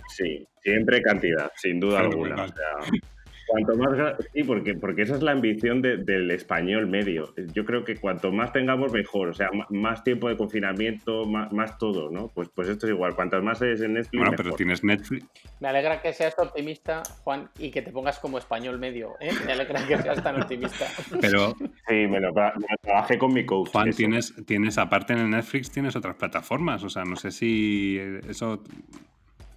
sí, 0.09 0.47
siempre 0.61 1.01
cantidad, 1.01 1.51
sin 1.55 1.79
duda 1.79 2.01
alguna. 2.01 2.43
O 2.43 2.47
sea, 2.47 2.99
Cuanto 3.47 3.75
más 3.77 4.15
sí, 4.33 4.43
porque, 4.43 4.73
porque 4.73 5.03
esa 5.03 5.15
es 5.15 5.21
la 5.23 5.31
ambición 5.31 5.81
de- 5.81 5.97
del 5.97 6.29
español 6.31 6.87
medio. 6.87 7.33
Yo 7.53 7.63
creo 7.65 7.83
que 7.83 7.95
cuanto 7.95 8.31
más 8.31 8.51
tengamos, 8.51 8.91
mejor. 8.91 9.29
O 9.29 9.33
sea, 9.33 9.49
más 9.69 10.03
tiempo 10.03 10.27
de 10.29 10.35
confinamiento, 10.37 11.25
más, 11.25 11.51
más 11.53 11.77
todo, 11.77 12.11
¿no? 12.11 12.27
Pues, 12.29 12.49
pues 12.49 12.67
esto 12.67 12.85
es 12.87 12.93
igual. 12.93 13.15
Cuantas 13.15 13.41
más 13.43 13.61
es 13.61 13.81
en 13.81 13.93
Netflix, 13.93 14.11
Bueno, 14.19 14.31
mejor. 14.31 14.45
pero 14.45 14.55
tienes 14.57 14.83
Netflix. 14.83 15.25
Me 15.59 15.69
alegra 15.69 16.01
que 16.01 16.11
seas 16.13 16.35
optimista, 16.37 17.03
Juan, 17.23 17.49
y 17.57 17.71
que 17.71 17.81
te 17.81 17.91
pongas 17.91 18.19
como 18.19 18.37
español 18.37 18.77
medio. 18.79 19.15
¿eh? 19.19 19.31
Me 19.45 19.53
alegra 19.53 19.85
que 19.87 19.97
seas 19.97 20.21
tan 20.23 20.41
optimista. 20.41 20.85
Pero, 21.21 21.55
Sí, 21.87 21.93
me 22.07 22.19
lo, 22.19 22.33
me 22.33 22.41
lo 22.51 22.77
trabajé 22.81 23.17
con 23.17 23.33
mi 23.33 23.45
coach. 23.45 23.69
Juan, 23.71 23.87
eso. 23.87 23.97
tienes, 23.97 24.33
tienes, 24.45 24.77
aparte 24.77 25.13
en 25.13 25.19
el 25.19 25.29
Netflix, 25.29 25.71
tienes 25.71 25.95
otras 25.95 26.15
plataformas. 26.15 26.83
O 26.83 26.89
sea, 26.89 27.03
no 27.05 27.15
sé 27.15 27.31
si 27.31 27.97
eso 28.27 28.61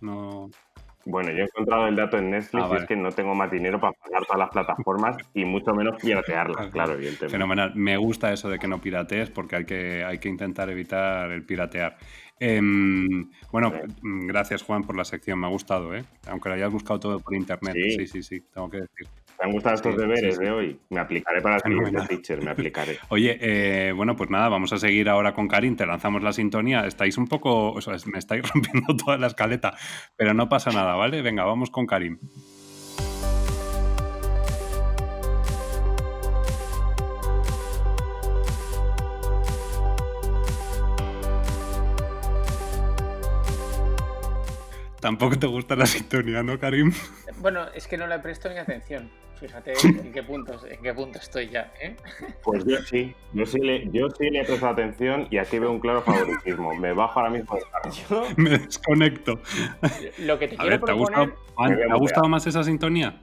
no. 0.01 0.51
Bueno, 1.07 1.31
yo 1.31 1.39
he 1.39 1.45
encontrado 1.45 1.87
el 1.87 1.97
dato 1.97 2.19
en 2.19 2.31
Netflix 2.31 2.65
Ah, 2.65 2.71
y 2.73 2.77
es 2.77 2.85
que 2.85 2.97
no 2.97 3.11
tengo 3.11 3.35
más 3.35 3.51
dinero 3.51 3.81
para 3.81 3.93
pagar 3.93 4.25
todas 4.27 4.39
las 4.39 4.51
plataformas 4.51 5.17
y 5.35 5.45
mucho 5.45 5.73
menos 5.73 6.01
piratearlas, 6.01 6.69
claro, 6.73 6.93
evidentemente. 6.93 7.31
Fenomenal. 7.31 7.73
Me 7.75 7.97
gusta 7.97 8.33
eso 8.33 8.49
de 8.49 8.59
que 8.59 8.69
no 8.69 8.81
piratees 8.81 9.31
porque 9.31 9.57
hay 9.57 9.65
que, 9.65 10.05
hay 10.05 10.19
que 10.19 10.29
intentar 10.29 10.69
evitar 10.69 11.31
el 11.31 11.45
piratear. 11.45 11.97
Em, 12.39 13.31
bueno, 13.53 13.73
gracias 14.03 14.63
Juan 14.63 14.83
por 14.83 14.97
la 14.97 15.05
sección, 15.05 15.39
me 15.39 15.47
ha 15.47 15.51
gustado, 15.51 15.95
¿eh? 15.95 16.05
Aunque 16.27 16.49
lo 16.49 16.55
hayas 16.55 16.73
buscado 16.73 16.99
todo 16.99 17.21
por 17.21 17.35
internet. 17.35 17.75
Sí. 17.75 17.91
Sí, 17.91 18.07
sí, 18.07 18.23
sí, 18.23 18.41
tengo 18.53 18.71
que 18.71 18.79
decir. 18.79 19.07
¿Te 19.41 19.47
han 19.47 19.53
gustado 19.53 19.75
estos 19.77 19.95
Sí, 19.95 20.01
deberes 20.03 20.35
sí, 20.35 20.39
sí. 20.39 20.45
de 20.45 20.51
hoy? 20.51 20.79
Me 20.91 21.01
aplicaré 21.01 21.41
para 21.41 21.59
Fenomenal. 21.61 22.07
teacher, 22.07 22.43
me 22.45 22.51
aplicaré. 22.51 22.99
Oye, 23.09 23.39
eh, 23.41 23.93
bueno, 23.93 24.15
pues 24.15 24.29
nada, 24.29 24.51
vamos 24.51 24.71
a 24.75 24.79
seguir 24.79 25.09
ahora 25.09 25.33
con 25.33 25.49
Karin, 25.49 25.77
te 25.77 25.87
lanzamos 25.87 26.23
la 26.23 26.35
sintonía. 26.35 26.85
Estáis 26.87 27.17
un 27.17 27.27
poco, 27.27 27.73
o 27.73 27.81
sea, 27.81 27.95
me 28.05 28.19
estáis 28.19 28.43
rompiendo 28.53 28.95
toda 28.97 29.17
la 29.17 29.29
escaleta, 29.29 29.75
pero 30.15 30.35
no 30.35 30.51
pasa 30.51 30.71
nada, 30.73 30.95
¿vale? 30.95 31.23
Venga, 31.23 31.45
vamos 31.45 31.71
con 31.71 31.87
Karim. 31.87 32.19
Tampoco 45.01 45.39
te 45.39 45.47
gusta 45.47 45.77
la 45.77 45.87
sintonía, 45.87 46.43
¿no, 46.43 46.59
Karim? 46.59 46.93
Bueno, 47.39 47.67
es 47.75 47.87
que 47.87 47.97
no 47.97 48.07
le 48.07 48.19
presto 48.19 48.49
ni 48.51 48.59
atención. 48.59 49.11
Fíjate 49.39 49.73
en 49.85 50.13
qué 50.13 50.23
punto, 50.23 50.61
en 50.69 50.83
qué 50.83 50.93
punto 50.93 51.19
estoy 51.19 51.49
ya. 51.49 51.73
¿eh? 51.81 51.97
Pues 52.45 52.63
yo 52.67 52.77
sí, 52.83 53.15
yo 53.33 53.47
sí, 53.47 53.59
le, 53.59 53.89
yo 53.91 54.11
sí 54.11 54.29
le 54.29 54.41
he 54.43 54.45
prestado 54.45 54.73
atención 54.73 55.27
y 55.31 55.39
aquí 55.39 55.59
veo 55.59 55.71
un 55.71 55.81
claro 55.81 56.03
favoritismo. 56.03 56.75
Me 56.75 56.93
bajo 56.93 57.19
ahora 57.21 57.31
mismo 57.33 57.55
del 57.55 57.65
carro. 57.71 57.91
Yo 58.11 58.25
Me 58.37 58.51
desconecto. 58.59 59.41
lo 60.19 60.39
que 60.39 60.49
te 60.49 60.57
A 60.57 60.59
quiero 60.59 60.71
ver, 60.71 60.81
¿te 60.81 60.93
ha 60.93 60.95
proponer. 60.95 60.99
gustado, 60.99 61.35
Juan, 61.55 61.73
a 61.73 61.77
¿te 61.77 61.85
ha 61.91 61.95
gustado 61.95 62.29
más 62.29 62.47
esa 62.47 62.63
sintonía? 62.63 63.23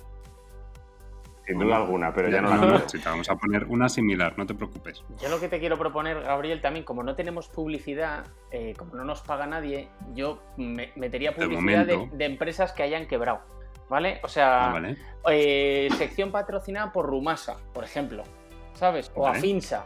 Sin 1.48 1.60
duda 1.60 1.78
alguna, 1.78 2.14
pero 2.14 2.28
ya 2.30 2.42
no 2.42 2.50
la 2.50 2.58
no, 2.58 2.68
no, 2.74 2.80
te 2.82 2.98
vamos 3.06 3.30
a 3.30 3.36
poner 3.38 3.64
una 3.66 3.88
similar, 3.88 4.34
no 4.38 4.46
te 4.46 4.54
preocupes. 4.54 5.02
Yo 5.22 5.30
lo 5.30 5.40
que 5.40 5.48
te 5.48 5.60
quiero 5.60 5.78
proponer, 5.78 6.22
Gabriel, 6.22 6.60
también, 6.60 6.84
como 6.84 7.04
no 7.04 7.16
tenemos 7.16 7.48
publicidad, 7.48 8.26
eh, 8.52 8.74
como 8.78 8.96
no 8.96 9.06
nos 9.06 9.22
paga 9.22 9.48
nadie, 9.48 9.88
yo 10.14 10.44
me- 10.58 10.92
metería 10.98 11.34
publicidad 11.34 11.86
de, 11.86 12.26
empresas 12.26 12.74
que 12.74 12.84
hayan 12.84 13.08
quebrado. 13.08 13.42
¿Vale? 13.90 14.20
O 14.24 14.28
sea, 14.28 14.66
Ah, 14.68 14.74
vale. 14.74 14.98
eh, 15.30 15.88
sección 15.98 16.30
patrocinada 16.34 16.92
por 16.92 17.06
Rumasa, 17.06 17.56
por 17.74 17.86
ejemplo. 17.86 18.24
¿Sabes? 18.74 19.10
O 19.16 19.22
Vale. 19.22 19.38
Afinsa. 19.38 19.86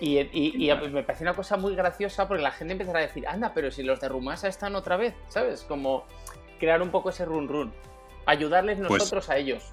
Y, 0.00 0.18
y- 0.18 0.68
y 0.70 0.88
me 0.88 1.04
parece 1.04 1.22
una 1.22 1.34
cosa 1.34 1.56
muy 1.56 1.76
graciosa 1.76 2.26
porque 2.26 2.42
la 2.42 2.50
gente 2.50 2.72
empezará 2.72 2.98
a 2.98 3.02
decir, 3.02 3.28
anda, 3.28 3.52
pero 3.54 3.70
si 3.70 3.84
los 3.84 4.00
de 4.00 4.08
Rumasa 4.08 4.48
están 4.48 4.74
otra 4.74 4.96
vez, 4.96 5.14
¿sabes? 5.28 5.62
Como 5.62 6.04
crear 6.58 6.82
un 6.82 6.90
poco 6.90 7.10
ese 7.10 7.24
run 7.24 7.46
run. 7.46 7.72
Ayudarles 8.24 8.78
Pues, 8.78 8.90
nosotros 8.90 9.30
a 9.30 9.36
ellos. 9.36 9.72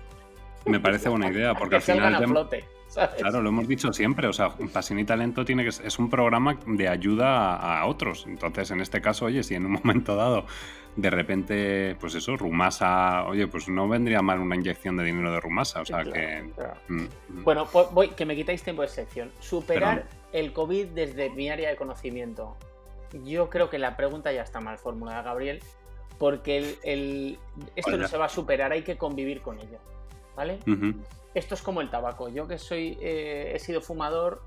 Me 0.66 0.80
parece 0.80 1.10
buena 1.10 1.30
idea, 1.30 1.54
porque 1.58 1.80
que 1.80 1.92
al 1.92 1.98
final 1.98 2.16
a 2.16 2.28
flote. 2.28 2.66
¿sabes? 2.88 3.22
Claro, 3.22 3.42
lo 3.42 3.50
hemos 3.50 3.68
dicho 3.68 3.92
siempre, 3.92 4.28
o 4.28 4.34
sea, 4.34 4.50
Pasión 4.72 5.00
y 5.00 5.04
Talento 5.06 5.44
tiene 5.44 5.64
que 5.64 5.70
es 5.70 6.00
un 6.00 6.10
programa 6.10 6.60
de 6.66 6.88
ayuda 6.88 7.56
a, 7.56 7.86
otros. 7.86 8.26
Entonces, 8.28 8.70
en 8.72 8.82
este 8.82 9.02
caso, 9.02 9.26
oye, 9.26 9.44
si 9.44 9.56
en 9.56 9.66
un 9.66 9.74
momento 9.74 10.16
dado, 10.16 10.46
de 10.96 11.10
repente, 11.10 11.96
pues 12.00 12.14
eso, 12.16 12.38
Rumasa, 12.38 13.26
oye, 13.26 13.48
pues 13.48 13.68
no 13.68 13.90
vendría 13.90 14.22
mal 14.22 14.40
una 14.40 14.56
inyección 14.56 14.96
de 14.98 15.06
dinero 15.06 15.32
de 15.32 15.40
Rumasa, 15.40 15.82
o 15.82 15.86
sea 15.86 16.04
que... 16.04 16.52
claro, 16.56 16.76
mm, 16.88 17.02
mm. 17.02 17.44
Bueno, 17.44 17.66
pues 17.72 17.88
voy, 17.92 18.10
que 18.10 18.26
me 18.26 18.36
quitáis 18.36 18.62
tiempo 18.62 18.84
de 18.84 18.90
sección. 18.90 19.32
Superar 19.40 20.06
el 20.32 20.54
COVID 20.54 20.88
desde 20.88 21.30
mi 21.32 21.50
área 21.50 21.70
de 21.70 21.76
conocimiento. 21.76 22.56
Yo 23.24 23.50
creo 23.50 23.70
que 23.70 23.80
la 23.80 23.96
pregunta 23.96 24.32
ya 24.32 24.44
está 24.44 24.60
mal 24.60 24.78
formulada, 24.78 25.22
Gabriel, 25.24 25.60
porque 26.20 26.58
el, 26.58 26.76
el- 26.84 27.40
esto 27.76 27.98
no 27.98 28.08
se 28.08 28.18
va 28.18 28.26
a 28.26 28.30
superar, 28.30 28.72
hay 28.72 28.84
que 28.84 28.98
convivir 28.98 29.42
con 29.42 29.60
ello. 29.60 29.80
¿Vale? 30.36 30.60
Esto 31.34 31.56
es 31.56 31.62
como 31.62 31.82
el 31.82 31.90
tabaco. 31.90 32.30
Yo 32.30 32.48
que 32.48 32.58
soy, 32.58 32.98
eh, 33.02 33.52
he 33.56 33.60
sido 33.60 33.82
fumador, 33.82 34.42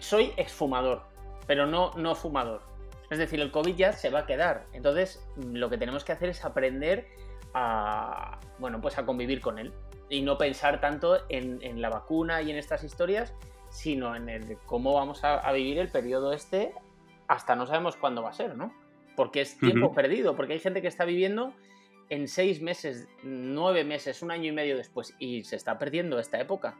soy 0.00 0.32
exfumador, 0.36 1.02
pero 1.46 1.66
no, 1.66 1.92
no 1.96 2.14
fumador. 2.14 2.62
Es 3.10 3.18
decir, 3.18 3.40
el 3.40 3.50
COVID 3.50 3.74
ya 3.74 3.92
se 3.92 4.10
va 4.10 4.20
a 4.20 4.26
quedar. 4.26 4.66
Entonces, 4.72 5.24
lo 5.36 5.68
que 5.70 5.78
tenemos 5.78 6.04
que 6.04 6.12
hacer 6.12 6.30
es 6.30 6.44
aprender 6.44 7.06
a, 7.52 8.40
bueno, 8.58 8.80
pues 8.80 8.98
a 8.98 9.06
convivir 9.06 9.40
con 9.40 9.58
él. 9.58 9.72
Y 10.08 10.22
no 10.22 10.38
pensar 10.38 10.80
tanto 10.80 11.18
en, 11.28 11.62
en 11.62 11.80
la 11.80 11.90
vacuna 11.90 12.42
y 12.42 12.50
en 12.50 12.56
estas 12.56 12.84
historias, 12.84 13.34
sino 13.70 14.14
en 14.16 14.28
el 14.28 14.46
de 14.46 14.58
cómo 14.66 14.94
vamos 14.94 15.24
a, 15.24 15.38
a 15.38 15.52
vivir 15.52 15.78
el 15.78 15.88
periodo 15.88 16.32
este 16.32 16.72
hasta 17.28 17.56
no 17.56 17.66
sabemos 17.66 17.96
cuándo 17.96 18.22
va 18.22 18.30
a 18.30 18.32
ser, 18.32 18.56
¿no? 18.56 18.72
Porque 19.16 19.40
es 19.40 19.58
tiempo 19.58 19.94
perdido, 19.94 20.36
porque 20.36 20.54
hay 20.54 20.58
gente 20.58 20.82
que 20.82 20.88
está 20.88 21.04
viviendo 21.04 21.52
en 22.10 22.28
seis 22.28 22.60
meses, 22.60 23.08
nueve 23.22 23.84
meses, 23.84 24.22
un 24.22 24.30
año 24.30 24.50
y 24.50 24.52
medio 24.52 24.76
después, 24.76 25.14
y 25.18 25.42
se 25.44 25.56
está 25.56 25.78
perdiendo 25.78 26.18
esta 26.18 26.40
época, 26.40 26.76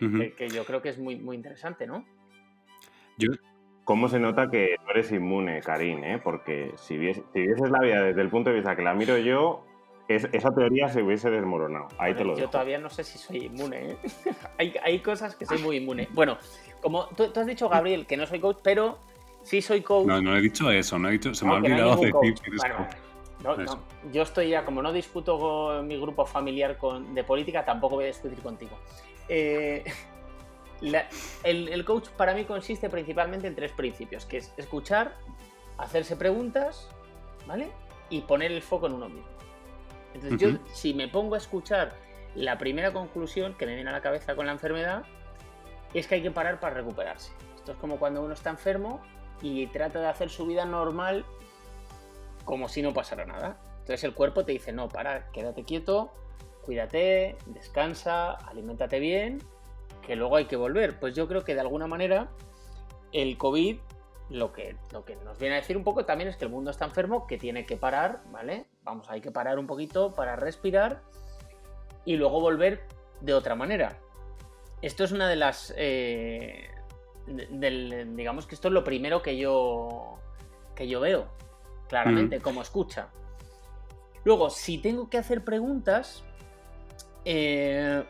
Ujú. 0.00 0.18
que, 0.18 0.32
que 0.34 0.48
yo 0.48 0.64
creo 0.64 0.82
que 0.82 0.88
es 0.90 0.98
muy, 0.98 1.16
muy 1.16 1.36
interesante, 1.36 1.86
¿no? 1.86 2.04
Yo, 3.18 3.28
¿Cómo 3.84 4.08
se 4.08 4.20
nota 4.20 4.48
que 4.48 4.76
no 4.84 4.90
eres 4.92 5.10
inmune, 5.10 5.60
Karim? 5.60 6.04
eh? 6.04 6.20
Porque 6.22 6.72
si, 6.76 6.96
vies- 6.96 7.22
si 7.32 7.40
vieses 7.40 7.68
la 7.70 7.80
vida 7.80 8.00
desde 8.02 8.20
el 8.22 8.28
punto 8.30 8.50
de 8.50 8.56
vista 8.56 8.76
que 8.76 8.82
la 8.82 8.94
miro 8.94 9.18
yo, 9.18 9.64
es- 10.08 10.28
esa 10.32 10.54
teoría 10.54 10.88
se 10.88 11.02
hubiese 11.02 11.30
desmoronado. 11.30 11.88
Ahí 11.98 12.14
te 12.14 12.22
lo 12.24 12.34
Yo 12.34 12.40
dejo. 12.40 12.50
todavía 12.52 12.78
no 12.78 12.88
sé 12.90 13.02
si 13.02 13.18
soy 13.18 13.46
inmune, 13.46 13.90
¿eh? 13.92 13.96
hay, 14.58 14.74
hay 14.84 15.00
cosas 15.00 15.34
que 15.34 15.46
soy 15.46 15.58
muy 15.58 15.78
inmune. 15.78 16.08
Bueno, 16.12 16.38
como 16.80 17.06
tú, 17.08 17.32
tú 17.32 17.40
has 17.40 17.46
dicho, 17.46 17.68
Gabriel, 17.68 18.06
que 18.06 18.16
no 18.16 18.24
soy 18.26 18.38
coach, 18.38 18.58
pero 18.62 18.98
sí 19.42 19.60
soy 19.60 19.82
coach. 19.82 20.06
no, 20.06 20.20
no 20.22 20.36
he 20.36 20.40
dicho 20.40 20.70
eso, 20.70 20.96
no 20.98 21.08
he 21.08 21.12
dicho, 21.12 21.34
se 21.34 21.44
me 21.44 21.50
ha 21.52 21.54
No, 21.54 21.60
no 21.60 21.66
olvidado 21.66 21.90
ningún 21.96 22.00
decir 22.04 22.12
coach. 22.34 22.40
que 22.40 22.50
eres 22.50 22.62
Vale, 22.62 22.74
coach. 22.76 22.96
No, 23.42 23.56
no. 23.66 23.82
Yo 24.12 24.22
estoy 24.22 24.50
ya, 24.50 24.64
como 24.64 24.82
no 24.82 24.92
discuto 24.92 25.38
con 25.38 25.86
mi 25.86 25.96
grupo 25.98 26.24
familiar 26.26 26.78
con, 26.78 27.14
de 27.14 27.24
política, 27.24 27.64
tampoco 27.64 27.96
voy 27.96 28.04
a 28.04 28.08
discutir 28.08 28.38
contigo. 28.40 28.78
Eh, 29.28 29.84
la- 30.80 31.06
el, 31.44 31.68
el 31.68 31.84
coach 31.84 32.08
para 32.10 32.34
mí 32.34 32.44
consiste 32.44 32.88
principalmente 32.90 33.46
en 33.46 33.54
tres 33.54 33.72
principios, 33.72 34.24
que 34.26 34.38
es 34.38 34.52
escuchar, 34.56 35.14
hacerse 35.78 36.16
preguntas, 36.16 36.88
¿vale? 37.46 37.70
Y 38.10 38.20
poner 38.22 38.52
el 38.52 38.62
foco 38.62 38.86
en 38.86 38.94
uno 38.94 39.08
mismo. 39.08 39.26
Entonces 40.14 40.38
yo, 40.40 40.58
si 40.74 40.92
me 40.94 41.08
pongo 41.08 41.34
a 41.34 41.38
escuchar 41.38 41.94
la 42.34 42.58
primera 42.58 42.92
conclusión 42.92 43.54
que 43.54 43.66
me 43.66 43.74
viene 43.74 43.88
a 43.90 43.92
la 43.92 44.02
cabeza 44.02 44.34
con 44.36 44.46
la 44.46 44.52
enfermedad, 44.52 45.04
es 45.94 46.06
que 46.06 46.16
hay 46.16 46.22
que 46.22 46.30
parar 46.30 46.60
para 46.60 46.74
recuperarse. 46.74 47.32
Esto 47.56 47.72
es 47.72 47.78
como 47.78 47.96
cuando 47.98 48.22
uno 48.22 48.34
está 48.34 48.50
enfermo 48.50 49.00
y 49.40 49.66
trata 49.68 50.00
de 50.00 50.06
hacer 50.08 50.28
su 50.30 50.46
vida 50.46 50.64
normal 50.64 51.24
como 52.44 52.68
si 52.68 52.82
no 52.82 52.92
pasara 52.92 53.24
nada. 53.24 53.58
Entonces 53.80 54.04
el 54.04 54.14
cuerpo 54.14 54.44
te 54.44 54.52
dice, 54.52 54.72
no, 54.72 54.88
para, 54.88 55.30
quédate 55.32 55.64
quieto, 55.64 56.12
cuídate, 56.64 57.36
descansa, 57.46 58.32
aliméntate 58.32 59.00
bien, 59.00 59.42
que 60.06 60.16
luego 60.16 60.36
hay 60.36 60.46
que 60.46 60.56
volver. 60.56 60.98
Pues 60.98 61.14
yo 61.14 61.26
creo 61.28 61.44
que 61.44 61.54
de 61.54 61.60
alguna 61.60 61.86
manera 61.86 62.30
el 63.12 63.36
COVID 63.36 63.78
lo 64.30 64.52
que, 64.52 64.76
lo 64.92 65.04
que 65.04 65.16
nos 65.16 65.38
viene 65.38 65.56
a 65.56 65.58
decir 65.58 65.76
un 65.76 65.84
poco 65.84 66.04
también 66.04 66.28
es 66.28 66.36
que 66.36 66.44
el 66.44 66.50
mundo 66.50 66.70
está 66.70 66.84
enfermo, 66.84 67.26
que 67.26 67.38
tiene 67.38 67.66
que 67.66 67.76
parar, 67.76 68.22
¿vale? 68.30 68.66
Vamos, 68.82 69.10
hay 69.10 69.20
que 69.20 69.30
parar 69.30 69.58
un 69.58 69.66
poquito 69.66 70.14
para 70.14 70.36
respirar 70.36 71.02
y 72.04 72.16
luego 72.16 72.40
volver 72.40 72.86
de 73.20 73.34
otra 73.34 73.54
manera. 73.54 73.98
Esto 74.80 75.04
es 75.04 75.12
una 75.12 75.28
de 75.28 75.36
las... 75.36 75.74
eh, 75.76 76.68
digamos 77.26 78.46
que 78.46 78.54
esto 78.54 78.68
es 78.68 78.74
lo 78.74 78.82
primero 78.82 79.22
que 79.22 79.36
yo, 79.36 80.18
que 80.74 80.88
yo 80.88 80.98
veo, 80.98 81.28
claramente, 81.88 82.40
como 82.40 82.62
escucha. 82.62 83.08
Luego, 84.24 84.50
si 84.50 84.78
tengo 84.78 85.08
que 85.10 85.18
hacer 85.18 85.44
preguntas, 85.44 86.22
eh, 87.24 88.04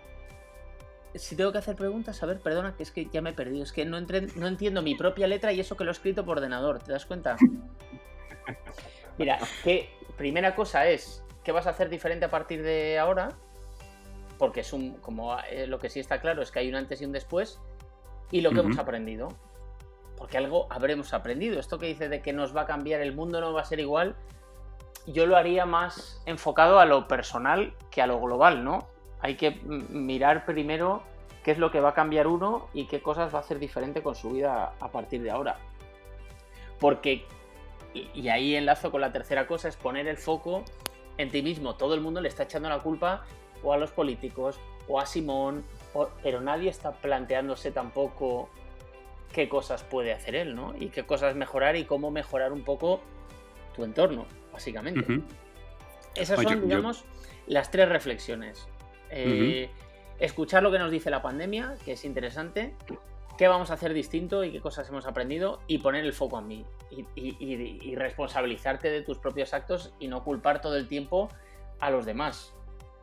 si 1.14 1.36
tengo 1.36 1.52
que 1.52 1.58
hacer 1.58 1.76
preguntas, 1.76 2.22
a 2.22 2.26
ver, 2.26 2.40
perdona, 2.40 2.74
que 2.76 2.82
es 2.82 2.90
que 2.90 3.06
ya 3.12 3.20
me 3.22 3.30
he 3.30 3.34
perdido, 3.34 3.62
es 3.64 3.72
que 3.72 3.84
no, 3.84 3.98
entre- 3.98 4.28
no 4.36 4.46
entiendo 4.46 4.82
mi 4.82 4.94
propia 4.94 5.26
letra 5.26 5.52
y 5.52 5.60
eso 5.60 5.76
que 5.76 5.84
lo 5.84 5.90
he 5.90 5.92
escrito 5.92 6.24
por 6.24 6.38
ordenador, 6.38 6.78
¿te 6.80 6.92
das 6.92 7.06
cuenta? 7.06 7.36
Mira, 9.18 9.38
que 9.62 9.90
primera 10.16 10.54
cosa 10.54 10.86
es, 10.86 11.22
¿qué 11.44 11.52
vas 11.52 11.66
a 11.66 11.70
hacer 11.70 11.88
diferente 11.88 12.24
a 12.24 12.30
partir 12.30 12.62
de 12.62 12.98
ahora? 12.98 13.30
Porque 14.38 14.60
es 14.60 14.72
un, 14.72 14.94
como 14.94 15.36
eh, 15.50 15.66
lo 15.66 15.78
que 15.78 15.90
sí 15.90 16.00
está 16.00 16.20
claro 16.20 16.42
es 16.42 16.50
que 16.50 16.58
hay 16.60 16.68
un 16.68 16.74
antes 16.76 17.00
y 17.00 17.04
un 17.04 17.12
después, 17.12 17.60
y 18.30 18.40
lo 18.40 18.50
que 18.50 18.60
hemos 18.60 18.78
aprendido. 18.78 19.28
Porque 20.22 20.38
algo 20.38 20.68
habremos 20.70 21.14
aprendido. 21.14 21.58
Esto 21.58 21.80
que 21.80 21.86
dice 21.86 22.08
de 22.08 22.22
que 22.22 22.32
nos 22.32 22.56
va 22.56 22.60
a 22.60 22.66
cambiar, 22.66 23.00
el 23.00 23.12
mundo 23.12 23.40
no 23.40 23.52
va 23.52 23.62
a 23.62 23.64
ser 23.64 23.80
igual, 23.80 24.14
yo 25.04 25.26
lo 25.26 25.36
haría 25.36 25.66
más 25.66 26.22
enfocado 26.26 26.78
a 26.78 26.84
lo 26.84 27.08
personal 27.08 27.74
que 27.90 28.02
a 28.02 28.06
lo 28.06 28.20
global, 28.20 28.62
¿no? 28.62 28.86
Hay 29.18 29.34
que 29.34 29.50
mirar 29.50 30.46
primero 30.46 31.02
qué 31.42 31.50
es 31.50 31.58
lo 31.58 31.72
que 31.72 31.80
va 31.80 31.88
a 31.88 31.94
cambiar 31.94 32.28
uno 32.28 32.68
y 32.72 32.86
qué 32.86 33.02
cosas 33.02 33.34
va 33.34 33.38
a 33.38 33.40
hacer 33.40 33.58
diferente 33.58 34.00
con 34.00 34.14
su 34.14 34.30
vida 34.30 34.74
a 34.78 34.92
partir 34.92 35.24
de 35.24 35.32
ahora. 35.32 35.56
Porque, 36.78 37.26
y 37.92 38.28
ahí 38.28 38.54
enlazo 38.54 38.92
con 38.92 39.00
la 39.00 39.10
tercera 39.10 39.48
cosa, 39.48 39.66
es 39.66 39.76
poner 39.76 40.06
el 40.06 40.18
foco 40.18 40.62
en 41.18 41.32
ti 41.32 41.42
mismo. 41.42 41.74
Todo 41.74 41.94
el 41.94 42.00
mundo 42.00 42.20
le 42.20 42.28
está 42.28 42.44
echando 42.44 42.68
la 42.68 42.78
culpa 42.78 43.24
o 43.64 43.72
a 43.72 43.76
los 43.76 43.90
políticos 43.90 44.60
o 44.86 45.00
a 45.00 45.06
Simón, 45.06 45.64
pero 46.22 46.40
nadie 46.40 46.70
está 46.70 46.92
planteándose 46.92 47.72
tampoco 47.72 48.50
qué 49.33 49.49
cosas 49.49 49.83
puede 49.83 50.12
hacer 50.12 50.35
él, 50.35 50.55
¿no? 50.55 50.74
Y 50.78 50.89
qué 50.89 51.05
cosas 51.05 51.35
mejorar 51.35 51.76
y 51.76 51.85
cómo 51.85 52.11
mejorar 52.11 52.53
un 52.53 52.62
poco 52.62 53.01
tu 53.74 53.85
entorno, 53.85 54.26
básicamente. 54.53 55.22
Esas 56.14 56.41
son, 56.41 56.68
digamos, 56.68 57.05
las 57.47 57.70
tres 57.70 57.89
reflexiones. 57.89 58.68
Eh, 59.11 59.70
escuchar 60.18 60.62
lo 60.62 60.70
que 60.70 60.78
nos 60.78 60.91
dice 60.91 61.11
la 61.11 61.22
pandemia, 61.22 61.76
que 61.85 61.93
es 61.93 62.05
interesante, 62.05 62.74
qué 63.37 63.49
vamos 63.49 63.70
a 63.70 63.74
hacer 63.74 63.95
distinto 63.95 64.45
y 64.45 64.53
qué 64.53 64.61
cosas 64.61 64.89
hemos 64.89 65.07
aprendido 65.07 65.61
y 65.66 65.78
poner 65.78 66.05
el 66.05 66.12
foco 66.12 66.39
en 66.39 66.49
mí 66.49 66.66
y, 67.16 67.95
responsabilizarte 67.97 68.91
de 68.91 69.03
tus 69.03 69.18
propios 69.18 69.55
actos 69.55 69.95
y 69.99 70.09
no 70.09 70.22
culpar 70.22 70.61
todo 70.61 70.76
el 70.76 70.89
tiempo 70.89 71.28
a 71.80 71.91
los 71.91 72.05
demás 72.05 72.55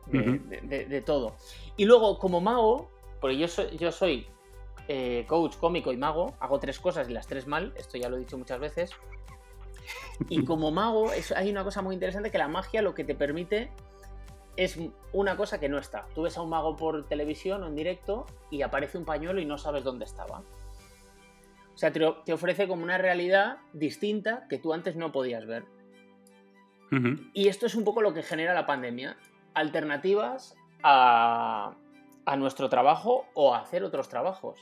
de, 0.06 1.02
todo. 1.04 1.36
Y 1.76 1.84
luego, 1.84 2.18
como 2.18 2.40
mago, 2.40 2.90
porque 3.20 3.36
yo 3.36 3.48
soy, 3.48 3.76
yo 3.76 3.92
soy 3.92 4.26
eh, 4.92 5.24
coach, 5.28 5.56
cómico 5.56 5.92
y 5.92 5.96
mago, 5.96 6.34
hago 6.40 6.58
tres 6.58 6.80
cosas 6.80 7.08
y 7.08 7.12
las 7.12 7.28
tres 7.28 7.46
mal, 7.46 7.72
esto 7.76 7.96
ya 7.96 8.08
lo 8.08 8.16
he 8.16 8.18
dicho 8.18 8.36
muchas 8.36 8.58
veces. 8.58 8.90
Y 10.28 10.44
como 10.44 10.72
mago 10.72 11.12
hay 11.36 11.48
una 11.48 11.62
cosa 11.62 11.80
muy 11.80 11.94
interesante 11.94 12.32
que 12.32 12.38
la 12.38 12.48
magia 12.48 12.82
lo 12.82 12.92
que 12.92 13.04
te 13.04 13.14
permite 13.14 13.70
es 14.56 14.80
una 15.12 15.36
cosa 15.36 15.60
que 15.60 15.68
no 15.68 15.78
está. 15.78 16.06
Tú 16.12 16.22
ves 16.22 16.36
a 16.36 16.42
un 16.42 16.50
mago 16.50 16.74
por 16.74 17.06
televisión 17.06 17.62
o 17.62 17.68
en 17.68 17.76
directo 17.76 18.26
y 18.50 18.62
aparece 18.62 18.98
un 18.98 19.04
pañuelo 19.04 19.40
y 19.40 19.44
no 19.44 19.58
sabes 19.58 19.84
dónde 19.84 20.06
estaba. 20.06 20.42
O 21.72 21.78
sea, 21.78 21.92
te, 21.92 22.32
ofrece 22.32 22.66
como 22.66 22.82
una 22.82 22.98
realidad 22.98 23.58
distinta 23.72 24.48
que 24.48 24.58
tú 24.58 24.72
antes 24.72 24.96
no 24.96 25.12
podías 25.12 25.46
ver. 25.46 25.66
Y 27.32 27.46
esto 27.46 27.66
es 27.66 27.76
un 27.76 27.84
poco 27.84 28.02
lo 28.02 28.12
que 28.12 28.24
genera 28.24 28.54
la 28.54 28.66
pandemia. 28.66 29.16
Alternativas 29.54 30.56
a, 30.82 31.76
nuestro 32.36 32.68
trabajo 32.68 33.26
o 33.34 33.54
a 33.54 33.60
hacer 33.60 33.84
otros 33.84 34.08
trabajos. 34.08 34.58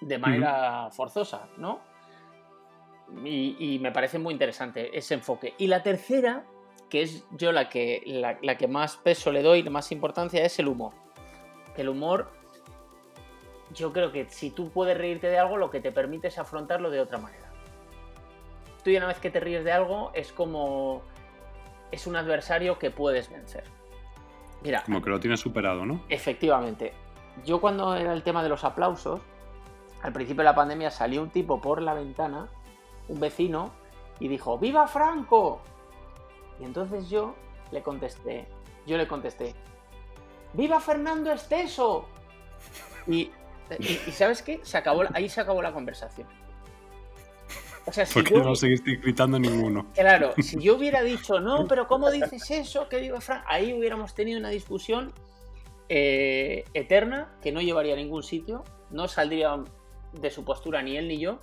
De 0.00 0.18
manera 0.18 0.90
forzosa, 0.90 1.48
¿no? 1.56 1.80
y 3.24 3.78
me 3.80 3.90
parece 3.90 4.18
muy 4.18 4.32
interesante 4.32 4.96
ese 4.96 5.14
enfoque. 5.14 5.54
Y 5.56 5.66
la 5.66 5.82
tercera 5.82 6.44
que 6.88 7.02
es 7.02 7.24
yo 7.30 7.52
la 7.52 7.68
que, 7.68 8.02
la, 8.06 8.56
que 8.56 8.68
más 8.68 8.96
peso 8.96 9.30
le 9.32 9.42
doy, 9.42 9.62
la 9.62 9.70
más 9.70 9.92
importancia, 9.92 10.44
es 10.44 10.58
el 10.58 10.68
humor. 10.68 10.92
El 11.76 11.88
humor, 11.88 12.30
yo 13.74 13.92
creo 13.92 14.10
que 14.10 14.28
si 14.28 14.50
tú 14.50 14.70
puedes 14.70 14.96
reírte 14.96 15.28
de 15.28 15.38
algo, 15.38 15.56
lo 15.56 15.70
que 15.70 15.80
te 15.80 15.92
permite 15.92 16.28
es 16.28 16.38
afrontarlo 16.38 16.90
de 16.90 17.00
otra 17.00 17.18
manera. 17.18 17.50
Tú 18.82 18.90
y 18.90 18.96
una 18.96 19.06
vez 19.06 19.18
que 19.18 19.30
te 19.30 19.40
ríes 19.40 19.64
de 19.64 19.72
algo, 19.72 20.10
es 20.14 20.32
como... 20.32 21.02
es 21.90 22.06
un 22.06 22.16
adversario 22.16 22.78
que 22.78 22.90
puedes 22.90 23.30
vencer. 23.30 23.64
Mira. 24.62 24.82
Como 24.84 25.02
que 25.02 25.10
lo 25.10 25.20
tienes 25.20 25.40
superado, 25.40 25.84
¿no? 25.86 26.02
Efectivamente. 26.08 26.92
Yo 27.44 27.60
cuando 27.60 27.94
era 27.94 28.12
el 28.12 28.22
tema 28.22 28.42
de 28.42 28.48
los 28.48 28.64
aplausos, 28.64 29.20
al 30.02 30.12
principio 30.12 30.42
de 30.42 30.44
la 30.44 30.54
pandemia 30.54 30.90
salió 30.90 31.22
un 31.22 31.30
tipo 31.30 31.60
por 31.60 31.82
la 31.82 31.94
ventana, 31.94 32.48
un 33.08 33.20
vecino, 33.20 33.72
y 34.20 34.28
dijo, 34.28 34.58
¡Viva 34.58 34.86
Franco! 34.86 35.60
Y 36.60 36.64
entonces 36.64 37.08
yo 37.08 37.34
le 37.70 37.82
contesté, 37.82 38.46
yo 38.86 38.96
le 38.96 39.06
contesté, 39.06 39.54
¡Viva 40.52 40.80
Fernando 40.80 41.32
Esteso! 41.32 42.06
Y, 43.06 43.30
¿sabes 44.12 44.42
qué? 44.42 44.60
Se 44.62 44.76
acabó, 44.76 45.02
ahí 45.14 45.28
se 45.28 45.40
acabó 45.40 45.62
la 45.62 45.72
conversación. 45.72 46.28
O 47.86 47.92
sea, 47.92 48.04
si 48.04 48.14
Porque 48.14 48.34
yo, 48.34 48.42
no 48.42 48.54
seguiste 48.54 48.96
gritando 48.96 49.38
ninguno. 49.38 49.86
Claro, 49.94 50.34
si 50.42 50.60
yo 50.60 50.76
hubiera 50.76 51.02
dicho, 51.02 51.40
no, 51.40 51.66
pero 51.66 51.86
¿cómo 51.88 52.10
dices 52.10 52.50
eso? 52.50 52.88
Que 52.88 53.00
viva 53.00 53.20
Frank. 53.20 53.44
Ahí 53.46 53.72
hubiéramos 53.72 54.14
tenido 54.14 54.38
una 54.38 54.50
discusión 54.50 55.12
eh, 55.88 56.64
eterna 56.74 57.38
que 57.40 57.50
no 57.50 57.62
llevaría 57.62 57.94
a 57.94 57.96
ningún 57.96 58.22
sitio. 58.22 58.62
No 58.90 59.08
saldría 59.08 59.58
de 60.12 60.30
su 60.30 60.44
postura 60.44 60.82
ni 60.82 60.96
él 60.96 61.08
ni 61.08 61.18
yo. 61.18 61.40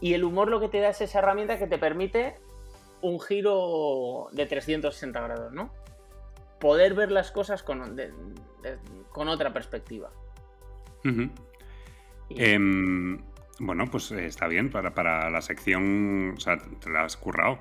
Y 0.00 0.14
el 0.14 0.24
humor 0.24 0.48
lo 0.48 0.60
que 0.60 0.68
te 0.68 0.80
da 0.80 0.90
es 0.90 1.00
esa 1.00 1.20
herramienta 1.20 1.58
que 1.58 1.66
te 1.66 1.78
permite 1.78 2.34
un 3.00 3.20
giro 3.20 4.28
de 4.32 4.46
360 4.46 5.20
grados, 5.20 5.52
¿no? 5.52 5.70
Poder 6.60 6.94
ver 6.94 7.12
las 7.12 7.30
cosas 7.30 7.62
con, 7.62 7.96
con 9.10 9.28
otra 9.28 9.52
perspectiva. 9.52 10.10
Em, 12.30 13.18
bueno, 13.60 13.84
pues 13.90 14.10
eh, 14.10 14.26
está 14.26 14.48
bien, 14.48 14.70
para, 14.70 14.94
para, 14.94 15.30
la 15.30 15.40
sección, 15.40 16.34
o 16.36 16.40
sea, 16.40 16.58
te 16.58 16.90
la 16.90 17.04
has 17.04 17.16
currado. 17.16 17.58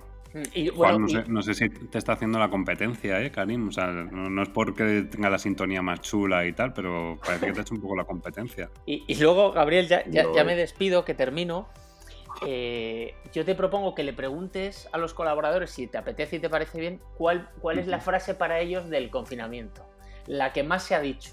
No, 1.28 1.42
sé, 1.42 1.54
si 1.54 1.70
te 1.70 1.98
está 1.98 2.14
haciendo 2.14 2.38
la 2.40 2.50
competencia, 2.50 3.22
¿eh, 3.22 3.32
Karim? 3.32 3.70
O 3.70 3.72
sea, 3.72 3.88
no, 3.88 4.44
es 4.44 4.50
porque 4.50 5.08
tenga 5.10 5.30
la 5.30 5.38
sintonía 5.38 5.82
más 5.82 6.02
chula 6.02 6.46
y 6.46 6.52
tal, 6.52 6.74
pero 6.74 7.18
parece 7.26 7.46
que 7.46 7.54
te 7.54 7.60
ha 7.60 7.62
hecho 7.62 7.74
un 7.74 7.82
poco 7.82 7.96
la 7.96 8.04
competencia. 8.04 8.70
Y, 8.86 9.16
luego, 9.16 9.52
Gabriel, 9.52 9.88
ya, 9.88 10.04
ya, 10.08 10.44
me 10.44 10.56
despido, 10.56 11.06
que 11.06 11.14
termino. 11.14 11.68
Eh, 12.46 13.16
yo 13.34 13.46
te 13.46 13.56
propongo 13.56 13.96
que 13.96 14.04
le 14.04 14.12
preguntes 14.12 14.90
a 14.92 14.98
los 14.98 15.14
colaboradores 15.14 15.72
si 15.72 15.88
te 15.88 15.98
apetece 15.98 16.36
y 16.36 16.40
te 16.40 16.50
parece 16.50 16.80
bien 16.80 17.00
cuál, 17.18 17.50
cuál 17.62 17.80
es 17.80 17.88
la 17.88 18.02
frase 18.02 18.36
para 18.36 18.60
ellos 18.60 18.90
del 18.90 19.10
confinamiento, 19.10 19.86
la 20.28 20.52
que 20.52 20.64
más 20.64 20.84
se 20.84 20.96
ha 20.96 21.00
dicho. 21.00 21.32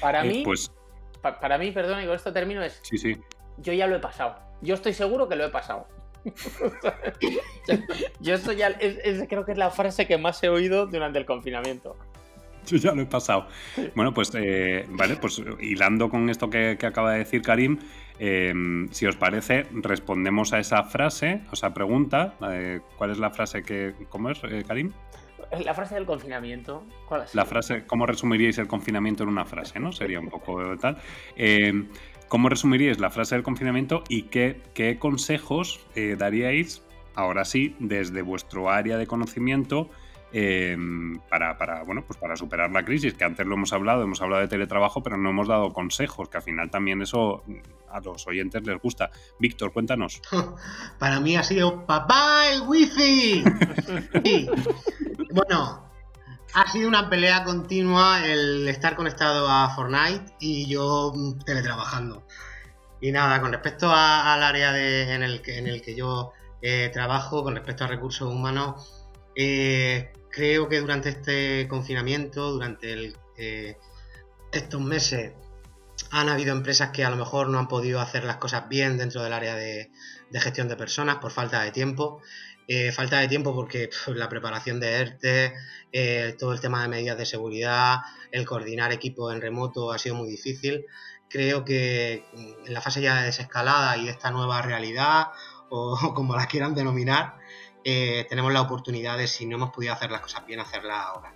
Para 0.00 0.24
eh, 0.24 0.28
mí, 0.28 0.42
pues... 0.44 0.72
para 1.20 1.58
mí, 1.58 1.72
perdón, 1.72 2.02
y 2.02 2.06
con 2.06 2.14
esto 2.14 2.32
termino, 2.32 2.62
es 2.62 2.78
sí, 2.82 2.98
sí. 2.98 3.16
yo 3.58 3.72
ya 3.72 3.88
lo 3.88 3.96
he 3.96 4.00
pasado. 4.00 4.36
Yo 4.62 4.74
estoy 4.74 4.92
seguro 4.92 5.28
que 5.28 5.34
lo 5.34 5.44
he 5.44 5.50
pasado. 5.50 5.88
Yo 8.20 8.34
esto 8.34 8.52
ya 8.52 8.76
creo 9.28 9.44
que 9.44 9.52
es 9.52 9.58
la 9.58 9.70
frase 9.70 10.06
que 10.06 10.18
más 10.18 10.42
he 10.42 10.48
oído 10.48 10.86
durante 10.86 11.18
el 11.18 11.26
confinamiento. 11.26 11.96
Yo 12.66 12.78
ya 12.78 12.92
lo 12.92 13.02
he 13.02 13.06
pasado. 13.06 13.46
Bueno, 13.94 14.14
pues 14.14 14.30
eh, 14.34 14.86
vale, 14.88 15.16
pues 15.16 15.42
hilando 15.60 16.08
con 16.08 16.30
esto 16.30 16.48
que, 16.48 16.76
que 16.78 16.86
acaba 16.86 17.12
de 17.12 17.18
decir 17.18 17.42
Karim, 17.42 17.78
Em, 18.18 18.88
si 18.92 19.06
os 19.06 19.16
parece, 19.16 19.66
respondemos 19.72 20.52
a 20.52 20.60
esa 20.60 20.84
frase, 20.84 21.40
o 21.50 21.56
sea, 21.56 21.74
pregunta. 21.74 22.34
¿Cuál 22.96 23.10
es 23.10 23.18
la 23.18 23.30
frase 23.30 23.62
que. 23.62 23.94
¿Cómo 24.08 24.30
es, 24.30 24.40
eh, 24.44 24.64
Karim? 24.66 24.92
La 25.64 25.74
frase 25.74 25.94
del 25.94 26.06
confinamiento. 26.06 26.84
¿Cuál 27.08 27.22
es? 27.22 27.34
La 27.34 27.44
frase, 27.44 27.84
¿cómo 27.86 28.06
resumiríais 28.06 28.58
el 28.58 28.66
confinamiento 28.66 29.22
en 29.24 29.28
una 29.28 29.44
frase? 29.44 29.78
¿no? 29.78 29.92
Sería 29.92 30.18
un 30.18 30.28
poco 30.28 30.76
tal. 30.78 30.96
¿Cómo 32.28 32.48
resumiríais 32.48 32.98
la 32.98 33.10
frase 33.10 33.34
del 33.34 33.44
confinamiento 33.44 34.02
y 34.08 34.22
qué, 34.22 34.62
qué 34.74 34.98
consejos 34.98 35.80
eh, 35.94 36.16
daríais, 36.18 36.82
ahora 37.14 37.44
sí, 37.44 37.76
desde 37.78 38.22
vuestro 38.22 38.70
área 38.70 38.96
de 38.96 39.06
conocimiento? 39.06 39.90
Em, 40.36 41.20
para, 41.30 41.56
para, 41.56 41.84
bueno, 41.84 42.02
pues 42.04 42.18
para 42.18 42.36
superar 42.36 42.72
la 42.72 42.84
crisis, 42.84 43.14
que 43.14 43.22
antes 43.22 43.46
lo 43.46 43.54
hemos 43.54 43.72
hablado, 43.72 44.02
hemos 44.02 44.20
hablado 44.20 44.42
de 44.42 44.48
teletrabajo, 44.48 45.00
pero 45.00 45.16
no 45.16 45.30
hemos 45.30 45.46
dado 45.46 45.72
consejos, 45.72 46.28
que 46.28 46.38
al 46.38 46.42
final 46.42 46.70
también 46.70 47.00
eso 47.02 47.44
a 47.88 48.00
los 48.00 48.26
oyentes 48.26 48.66
les 48.66 48.82
gusta. 48.82 49.10
Víctor, 49.38 49.72
cuéntanos. 49.72 50.20
Para 50.98 51.20
mí 51.20 51.36
ha 51.36 51.44
sido 51.44 51.86
papá 51.86 52.48
el 52.50 52.62
wifi. 52.62 53.44
Bueno, 55.32 55.83
ha 56.54 56.70
sido 56.70 56.88
una 56.88 57.10
pelea 57.10 57.44
continua 57.44 58.24
el 58.24 58.68
estar 58.68 58.94
conectado 58.94 59.48
a 59.48 59.74
Fortnite 59.74 60.34
y 60.38 60.66
yo 60.66 61.12
mm, 61.14 61.40
teletrabajando. 61.40 62.26
Y 63.00 63.12
nada, 63.12 63.40
con 63.40 63.52
respecto 63.52 63.90
al 63.92 64.42
área 64.42 65.14
en, 65.14 65.22
el 65.22 65.42
que, 65.42 65.58
en 65.58 65.66
el 65.66 65.82
que 65.82 65.94
yo 65.94 66.32
eh, 66.62 66.90
trabajo, 66.92 67.42
con 67.42 67.54
respecto 67.54 67.84
a 67.84 67.88
recursos 67.88 68.32
humanos, 68.32 69.04
eh, 69.36 70.12
creo 70.30 70.68
que 70.68 70.80
durante 70.80 71.10
este 71.10 71.68
confinamiento, 71.68 72.52
durante 72.52 73.12
eh, 73.36 73.76
estos 74.52 74.80
meses, 74.80 75.32
han 76.10 76.28
habido 76.28 76.52
empresas 76.52 76.90
que 76.90 77.04
a 77.04 77.10
lo 77.10 77.16
mejor 77.16 77.48
no 77.48 77.58
han 77.58 77.68
podido 77.68 78.00
hacer 78.00 78.24
las 78.24 78.36
cosas 78.36 78.68
bien 78.68 78.96
dentro 78.96 79.22
del 79.22 79.32
área 79.32 79.54
de, 79.54 79.90
gestión 80.32 80.68
de 80.68 80.76
personas 80.76 81.16
por 81.16 81.30
falta 81.30 81.62
de 81.62 81.70
tiempo. 81.70 82.20
Eh, 82.66 82.92
falta 82.92 83.18
de 83.18 83.28
tiempo 83.28 83.54
porque 83.54 83.90
la 84.08 84.28
preparación 84.28 84.80
de 84.80 84.94
ERTE, 84.94 85.54
eh, 85.92 86.34
todo 86.38 86.52
el 86.52 86.60
tema 86.60 86.82
de 86.82 86.88
medidas 86.88 87.18
de 87.18 87.26
seguridad, 87.26 87.98
el 88.32 88.46
coordinar 88.46 88.92
equipos 88.92 89.34
en 89.34 89.40
remoto 89.40 89.92
ha 89.92 89.98
sido 89.98 90.14
muy 90.14 90.28
difícil. 90.28 90.86
Creo 91.28 91.64
que 91.64 92.24
mm, 92.32 92.66
en 92.66 92.74
la 92.74 92.80
fase 92.80 93.02
ya 93.02 93.20
de 93.20 93.26
desescalada 93.26 93.96
y 93.96 94.06
de 94.06 94.10
esta 94.12 94.30
nueva 94.30 94.62
realidad, 94.62 95.28
o 95.68 95.96
como 96.14 96.36
la 96.36 96.46
quieran 96.46 96.74
denominar, 96.74 97.36
eh, 97.84 98.26
tenemos 98.28 98.52
la 98.52 98.62
oportunidad 98.62 99.18
de, 99.18 99.28
si 99.28 99.46
no 99.46 99.56
hemos 99.56 99.70
podido 99.70 99.92
hacer 99.92 100.10
las 100.10 100.22
cosas 100.22 100.46
bien, 100.46 100.60
hacerlas 100.60 100.98
ahora. 100.98 101.34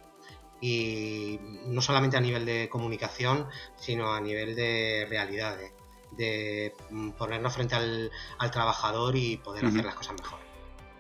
Y 0.61 1.39
no 1.67 1.81
solamente 1.83 2.17
a 2.17 2.21
nivel 2.21 2.45
de 2.45 2.69
comunicación, 2.69 3.47
sino 3.77 4.13
a 4.13 4.21
nivel 4.21 4.57
de 4.57 5.07
realidades, 5.09 5.73
de 6.13 6.75
mm, 6.91 7.11
ponernos 7.11 7.55
frente 7.55 7.75
al, 7.75 8.11
trabajador 8.51 9.15
y 9.15 9.37
poder 9.37 9.67
hacer 9.67 9.85
las 9.85 9.95
cosas 9.95 10.15
mejor. 10.19 10.48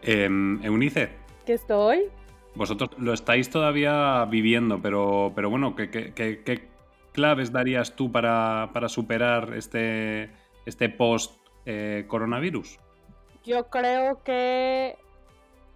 Em, 0.03 0.63
Eunice, 0.65 1.11
aquí 1.43 1.53
estoy. 1.53 2.09
Vosotros 2.55 2.91
lo 2.99 3.13
estáis 3.13 3.51
todavía 3.51 4.25
viviendo, 4.25 4.81
pero, 4.81 5.33
pero 5.35 5.51
bueno, 5.51 5.77
¿qué, 5.77 5.91
qué, 5.91 6.13
qué- 6.15 6.43
qué 6.45 6.69
claves 7.13 7.53
darías 7.53 7.95
tú 7.97 8.11
para, 8.11 8.71
para 8.73 8.89
superar 8.89 9.55
este, 9.55 10.31
este 10.67 10.89
post-coronavirus? 10.89 12.79
Yo 13.45 13.69
creo 13.71 14.23
que 14.25 14.97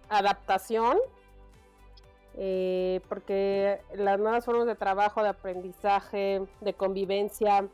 adaptación, 0.09 0.97
eh, 2.35 3.01
porque 3.09 3.79
las 3.95 4.19
nuevas 4.19 4.45
formas 4.45 4.65
de 4.67 4.75
trabajo, 4.75 5.23
de 5.23 5.29
aprendizaje, 5.29 6.41
de 6.61 6.73
convivencia, 6.73 7.65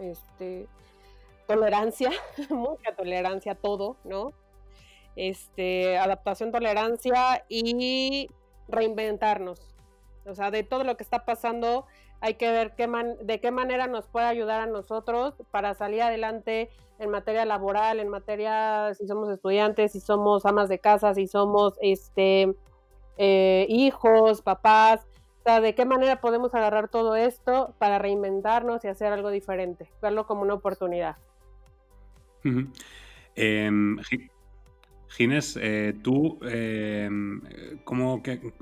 este, 0.00 0.66
tolerancia, 1.46 2.10
mucha 2.50 2.94
tolerancia 2.96 3.52
a 3.52 3.54
todo, 3.56 3.96
¿no? 4.04 4.32
Este, 5.20 5.98
adaptación, 5.98 6.52
tolerancia 6.52 7.44
y 7.48 8.28
reinventarnos. 8.68 9.74
O 10.24 10.34
sea, 10.36 10.52
de 10.52 10.62
todo 10.62 10.84
lo 10.84 10.96
que 10.96 11.02
está 11.02 11.24
pasando, 11.24 11.86
hay 12.20 12.34
que 12.34 12.52
ver 12.52 12.76
qué 12.76 12.86
man- 12.86 13.16
de 13.20 13.40
qué 13.40 13.50
manera 13.50 13.88
nos 13.88 14.06
puede 14.06 14.26
ayudar 14.26 14.60
a 14.60 14.66
nosotros 14.66 15.34
para 15.50 15.74
salir 15.74 16.02
adelante 16.02 16.70
en 17.00 17.10
materia 17.10 17.44
laboral, 17.44 17.98
en 17.98 18.08
materia 18.08 18.94
si 18.94 19.08
somos 19.08 19.28
estudiantes, 19.28 19.90
si 19.90 20.00
somos 20.00 20.46
amas 20.46 20.68
de 20.68 20.78
casa, 20.78 21.14
si 21.14 21.26
somos 21.26 21.74
este 21.80 22.54
eh, 23.16 23.66
hijos, 23.68 24.42
papás, 24.42 25.04
o 25.40 25.42
sea, 25.42 25.60
de 25.60 25.74
qué 25.74 25.84
manera 25.84 26.20
podemos 26.20 26.54
agarrar 26.54 26.88
todo 26.88 27.16
esto 27.16 27.74
para 27.78 27.98
reinventarnos 27.98 28.84
y 28.84 28.88
hacer 28.88 29.12
algo 29.12 29.30
diferente, 29.30 29.90
verlo 30.00 30.28
como 30.28 30.42
una 30.42 30.54
oportunidad. 30.54 31.16
Ginés, 35.08 35.58
eh, 35.60 35.94
tú, 36.02 36.38
em, 36.42 37.40
como 37.84 38.22
que 38.22 38.52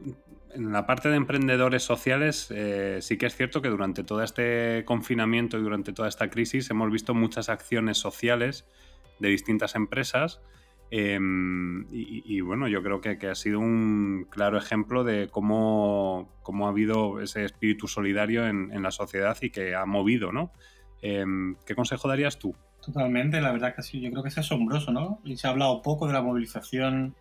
en 0.55 0.72
la 0.72 0.86
parte 0.86 1.09
de 1.09 1.16
emprendedores 1.16 1.82
sociales, 1.82 2.49
eh, 2.51 2.99
sí 3.03 3.18
que 3.18 3.26
es 3.26 3.36
cierto 3.36 3.61
que 3.61 3.68
durante 3.68 4.05
todo 4.05 4.22
este 4.22 4.84
confinamiento 4.86 5.59
y 5.59 5.62
durante 5.62 5.92
toda 5.92 6.09
esta 6.09 6.30
crisis 6.30 6.70
hemos 6.70 6.90
visto 6.90 7.14
muchas 7.14 7.49
acciones 7.49 7.99
sociales 7.99 8.66
de 9.18 9.28
distintas 9.28 9.74
empresas. 9.74 10.40
em, 10.90 11.84
y, 11.90 12.40
bueno, 12.42 12.68
yo 12.68 12.80
creo 12.80 13.01
que, 13.01 13.18
que 13.18 13.26
ha 13.26 13.34
sido 13.34 13.59
un 13.59 14.24
claro 14.30 14.57
ejemplo 14.57 15.03
de 15.03 15.28
cómo, 15.28 16.38
cómo 16.44 16.66
ha 16.66 16.70
habido 16.70 17.20
ese 17.20 17.44
espíritu 17.44 17.88
solidario 17.88 18.47
en, 18.47 18.70
en 18.72 18.82
la 18.84 18.92
sociedad 18.92 19.36
y 19.40 19.51
que 19.51 19.74
ha 19.74 19.84
movido, 19.84 20.30
¿no? 20.30 20.53
¿Qué 21.01 21.74
consejo 21.74 22.07
darías 22.09 22.38
tú? 22.38 22.55
Totalmente, 22.87 23.41
la 23.41 23.51
verdad 23.51 23.74
que 23.74 23.82
sí, 23.82 24.01
yo 24.01 24.12
creo 24.12 24.22
que 24.22 24.28
es 24.28 24.39
asombroso, 24.39 24.93
¿no? 24.93 25.18
Y 25.24 25.37
se 25.37 25.49
ha 25.49 25.51
hablado 25.51 25.82
poco 25.82 26.07
de 26.07 26.12
la 26.12 26.22
movilización 26.22 27.16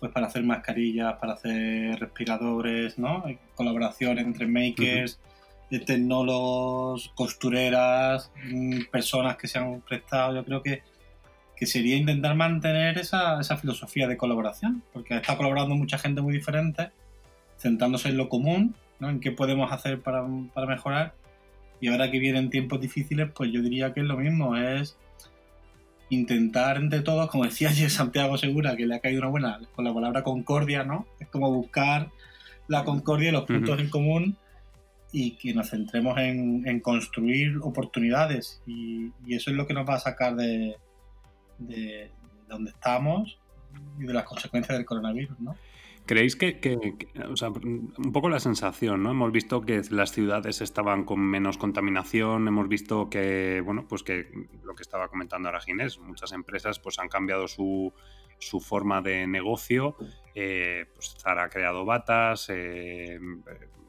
pues 0.00 0.10
para 0.10 0.26
hacer 0.26 0.42
mascarillas, 0.42 1.14
para 1.20 1.34
hacer 1.34 1.96
respiradores, 2.00 2.98
¿no? 2.98 3.22
Hay 3.24 3.38
colaboración 3.54 4.18
entre 4.18 4.48
makers, 4.48 5.20
tecnólogos, 5.86 7.12
costureras, 7.14 8.32
mm, 8.50 8.86
personas 8.90 9.36
que 9.36 9.46
se 9.46 9.60
han 9.60 9.80
prestado. 9.80 10.34
Yo 10.34 10.44
creo 10.44 10.62
que, 10.62 10.82
que 11.54 11.66
sería 11.66 11.96
intentar 11.96 12.34
mantener 12.34 12.98
esa, 12.98 13.40
esa 13.40 13.56
filosofía 13.56 14.08
de 14.08 14.16
colaboración, 14.16 14.82
porque 14.92 15.14
está 15.14 15.36
colaborando 15.36 15.76
mucha 15.76 15.98
gente 15.98 16.20
muy 16.20 16.32
diferente, 16.32 16.90
centrándose 17.58 18.08
en 18.08 18.16
lo 18.16 18.28
común, 18.28 18.74
¿no? 18.98 19.08
En 19.08 19.20
qué 19.20 19.30
podemos 19.30 19.70
hacer 19.70 20.00
para, 20.00 20.26
para 20.52 20.66
mejorar. 20.66 21.14
Y 21.80 21.88
ahora 21.88 22.10
que 22.10 22.18
vienen 22.18 22.50
tiempos 22.50 22.80
difíciles, 22.80 23.30
pues 23.34 23.52
yo 23.52 23.62
diría 23.62 23.92
que 23.92 24.00
es 24.00 24.06
lo 24.06 24.16
mismo, 24.16 24.56
es 24.56 24.96
intentar 26.08 26.76
entre 26.76 27.00
todos, 27.00 27.30
como 27.30 27.44
decía 27.44 27.68
ayer 27.70 27.90
Santiago 27.90 28.36
Segura, 28.38 28.76
que 28.76 28.86
le 28.86 28.94
ha 28.94 29.00
caído 29.00 29.20
una 29.20 29.30
buena 29.30 29.60
con 29.74 29.84
la 29.84 29.94
palabra 29.94 30.22
concordia, 30.22 30.84
¿no? 30.84 31.06
Es 31.20 31.28
como 31.28 31.52
buscar 31.52 32.10
la 32.68 32.84
concordia 32.84 33.28
y 33.28 33.32
los 33.32 33.44
puntos 33.44 33.78
en 33.78 33.90
común 33.90 34.36
y 35.12 35.32
que 35.32 35.54
nos 35.54 35.70
centremos 35.70 36.18
en, 36.18 36.66
en 36.66 36.80
construir 36.80 37.58
oportunidades 37.62 38.60
y, 38.66 39.12
y 39.24 39.34
eso 39.34 39.50
es 39.50 39.56
lo 39.56 39.66
que 39.66 39.72
nos 39.72 39.88
va 39.88 39.94
a 39.94 40.00
sacar 40.00 40.34
de, 40.34 40.76
de 41.58 42.10
donde 42.48 42.70
estamos 42.70 43.38
y 43.98 44.04
de 44.04 44.12
las 44.12 44.24
consecuencias 44.24 44.76
del 44.76 44.86
coronavirus, 44.86 45.38
¿no? 45.40 45.56
¿Creéis 46.06 46.36
que, 46.36 46.60
que- 46.60 46.76
o 47.28 47.36
sea, 47.36 47.48
un 47.50 48.12
poco 48.12 48.28
la 48.28 48.38
sensación, 48.38 49.02
¿no? 49.02 49.10
Hemos 49.10 49.32
visto 49.32 49.62
que 49.62 49.82
las 49.90 50.12
ciudades 50.12 50.60
estaban 50.60 51.04
con 51.04 51.20
menos 51.20 51.58
contaminación, 51.58 52.46
hemos 52.46 52.68
visto 52.68 53.10
que, 53.10 53.60
bueno, 53.64 53.86
pues 53.88 54.04
que 54.04 54.28
lo 54.62 54.74
que 54.76 54.82
estaba 54.82 55.08
comentando 55.08 55.48
ahora 55.48 55.60
Ginés, 55.60 55.98
muchas 55.98 56.30
empresas 56.32 56.78
pues 56.78 57.00
han 57.00 57.08
cambiado 57.08 57.48
su, 57.48 57.92
su 58.38 58.60
forma 58.60 59.02
de 59.02 59.26
negocio, 59.26 59.96
eh, 60.34 60.86
pues 60.94 61.16
Zara 61.20 61.44
ha 61.44 61.48
creado 61.48 61.84
batas, 61.84 62.46
eh, 62.50 63.18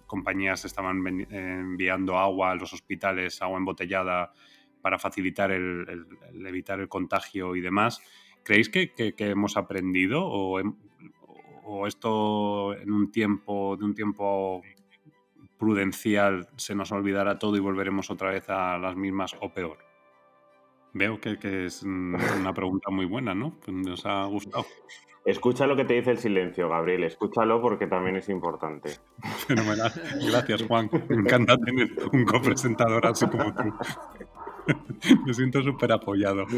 compañías 0.07 0.65
estaban 0.65 1.05
eh, 1.07 1.27
enviando 1.29 2.17
agua 2.17 2.51
a 2.51 2.55
los 2.55 2.73
hospitales, 2.73 3.41
agua 3.43 3.59
embotellada 3.59 4.33
para 4.81 4.97
facilitar 4.97 5.51
el, 5.51 5.85
el- 5.87 6.07
el 6.33 6.47
evitar 6.47 6.79
el 6.79 6.87
contagio 6.89 7.55
y 7.55 7.61
demás. 7.61 8.01
¿Creéis 8.43 8.69
que, 8.69 8.93
que- 8.93 9.13
que 9.13 9.29
hemos 9.29 9.57
aprendido 9.57 10.25
o, 10.25 10.59
o 11.67 11.85
esto 11.87 12.73
en 12.75 12.91
un 12.91 13.11
tiempo, 13.11 13.75
de 13.77 13.85
un 13.85 13.93
tiempo 13.93 14.61
prudencial 15.57 16.47
se 16.55 16.75
nos 16.75 16.91
olvidará 16.91 17.37
todo 17.39 17.57
y 17.57 17.59
volveremos 17.59 18.09
otra 18.09 18.31
vez 18.31 18.49
a 18.49 18.77
las 18.77 18.95
mismas 18.95 19.35
o 19.41 19.53
peor? 19.53 19.77
Veo 20.93 21.19
que, 21.19 21.37
que 21.37 21.65
es 21.65 21.83
una 21.83 22.53
pregunta 22.53 22.89
muy 22.89 23.05
buena, 23.05 23.35
¿no? 23.35 23.57
Nos 23.67 24.05
ha 24.05 24.25
gustado. 24.25 24.65
Escucha 25.27 25.67
lo 25.67 25.75
que 25.75 25.83
te 25.83 25.95
dice 25.95 26.11
el 26.11 26.19
silencio, 26.19 26.69
Gabriel. 26.69 27.03
Escúchalo 27.03 27.61
porque 27.61 27.85
también 27.85 28.15
es 28.15 28.29
importante. 28.29 28.91
Fenomenal. 29.45 29.91
Gracias, 30.25 30.63
Juan. 30.63 30.89
Me 31.09 31.17
encanta 31.17 31.57
tener 31.57 31.89
un 32.13 32.23
copresentador 32.23 33.05
así 33.05 33.27
como 33.27 33.53
tú. 33.53 33.63
Me 35.25 35.33
siento 35.33 35.61
súper 35.63 35.91
apoyado. 35.91 36.45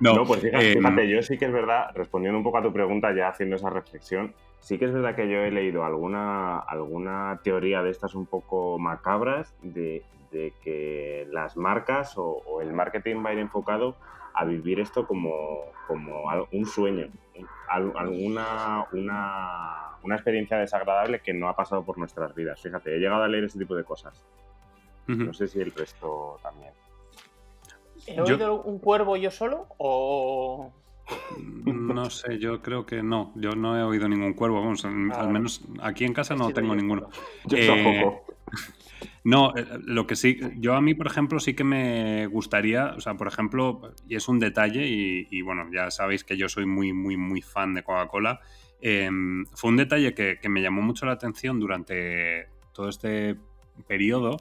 No, 0.00 0.16
No, 0.16 0.26
pues 0.26 0.42
fíjate, 0.42 0.72
em, 0.72 0.78
fíjate, 0.82 1.08
yo 1.08 1.22
sí 1.22 1.38
que 1.38 1.46
es 1.46 1.52
verdad, 1.52 1.90
respondiendo 1.94 2.36
un 2.38 2.44
poco 2.44 2.58
a 2.58 2.62
tu 2.62 2.72
pregunta, 2.72 3.14
ya 3.14 3.28
haciendo 3.28 3.56
esa 3.56 3.70
reflexión, 3.70 4.34
sí 4.60 4.78
que 4.78 4.84
es 4.86 4.92
verdad 4.92 5.14
que 5.14 5.28
yo 5.28 5.38
he 5.38 5.50
leído 5.50 5.84
alguna, 5.84 6.58
alguna 6.58 7.40
teoría 7.42 7.82
de 7.82 7.90
estas 7.90 8.14
un 8.14 8.26
poco 8.26 8.78
macabras 8.78 9.54
de, 9.62 10.02
de 10.30 10.52
que 10.62 11.26
las 11.30 11.56
marcas 11.56 12.18
o, 12.18 12.24
o 12.46 12.60
el 12.60 12.72
marketing 12.72 13.24
va 13.24 13.30
a 13.30 13.32
ir 13.32 13.38
enfocado 13.38 13.96
a 14.34 14.44
vivir 14.44 14.80
esto 14.80 15.06
como, 15.06 15.32
como 15.86 16.24
un 16.52 16.66
sueño, 16.66 17.08
al- 17.68 17.92
alguna 17.96 18.84
una, 18.92 19.96
una 20.02 20.14
experiencia 20.16 20.58
desagradable 20.58 21.20
que 21.20 21.32
no 21.32 21.48
ha 21.48 21.56
pasado 21.56 21.84
por 21.84 21.98
nuestras 21.98 22.34
vidas. 22.34 22.60
Fíjate, 22.60 22.94
he 22.94 22.98
llegado 22.98 23.22
a 23.22 23.28
leer 23.28 23.44
ese 23.44 23.58
tipo 23.58 23.74
de 23.74 23.84
cosas. 23.84 24.22
No 25.26 25.32
sé 25.32 25.48
si 25.48 25.60
el 25.60 25.70
resto 25.72 26.38
también. 26.42 26.72
¿He 28.06 28.16
Yo- 28.16 28.24
oído 28.24 28.62
un 28.62 28.78
cuervo 28.78 29.16
yo 29.16 29.30
solo? 29.30 29.66
¿O.? 29.78 30.72
No 31.66 32.08
sé, 32.10 32.38
yo 32.38 32.62
creo 32.62 32.86
que 32.86 33.02
no. 33.02 33.32
Yo 33.36 33.50
no 33.52 33.76
he 33.78 33.82
oído 33.82 34.08
ningún 34.08 34.34
cuervo. 34.34 34.60
Vamos, 34.62 34.84
Ah, 34.84 34.88
al 34.88 35.08
vale. 35.10 35.28
menos 35.28 35.62
aquí 35.82 36.04
en 36.04 36.12
casa 36.14 36.34
no 36.34 36.50
tengo 36.52 36.74
yo- 36.74 36.80
ninguno. 36.80 37.08
Yo 37.46 37.56
Eh, 37.58 37.66
tampoco. 37.66 38.24
No, 39.26 39.56
eh, 39.56 39.64
lo 39.84 40.06
que 40.06 40.16
sí, 40.16 40.38
yo 40.58 40.74
a 40.74 40.82
mí, 40.82 40.92
por 40.92 41.06
ejemplo, 41.06 41.40
sí 41.40 41.54
que 41.54 41.64
me 41.64 42.26
gustaría, 42.26 42.92
o 42.94 43.00
sea, 43.00 43.14
por 43.14 43.26
ejemplo, 43.26 43.94
y 44.06 44.16
es 44.16 44.28
un 44.28 44.38
detalle, 44.38 44.86
y, 44.86 45.26
y 45.30 45.40
bueno, 45.40 45.66
ya 45.72 45.90
sabéis 45.90 46.24
que 46.24 46.36
yo 46.36 46.50
soy 46.50 46.66
muy, 46.66 46.92
muy, 46.92 47.16
muy 47.16 47.40
fan 47.40 47.72
de 47.72 47.82
Coca-Cola. 47.82 48.40
eh, 48.82 49.08
fue 49.54 49.70
un 49.70 49.76
detalle 49.78 50.12
que, 50.12 50.38
que 50.42 50.48
me 50.50 50.60
llamó 50.60 50.82
mucho 50.82 51.06
la 51.06 51.12
atención 51.12 51.58
durante 51.58 52.48
todo 52.74 52.90
este 52.90 53.36
periodo. 53.86 54.36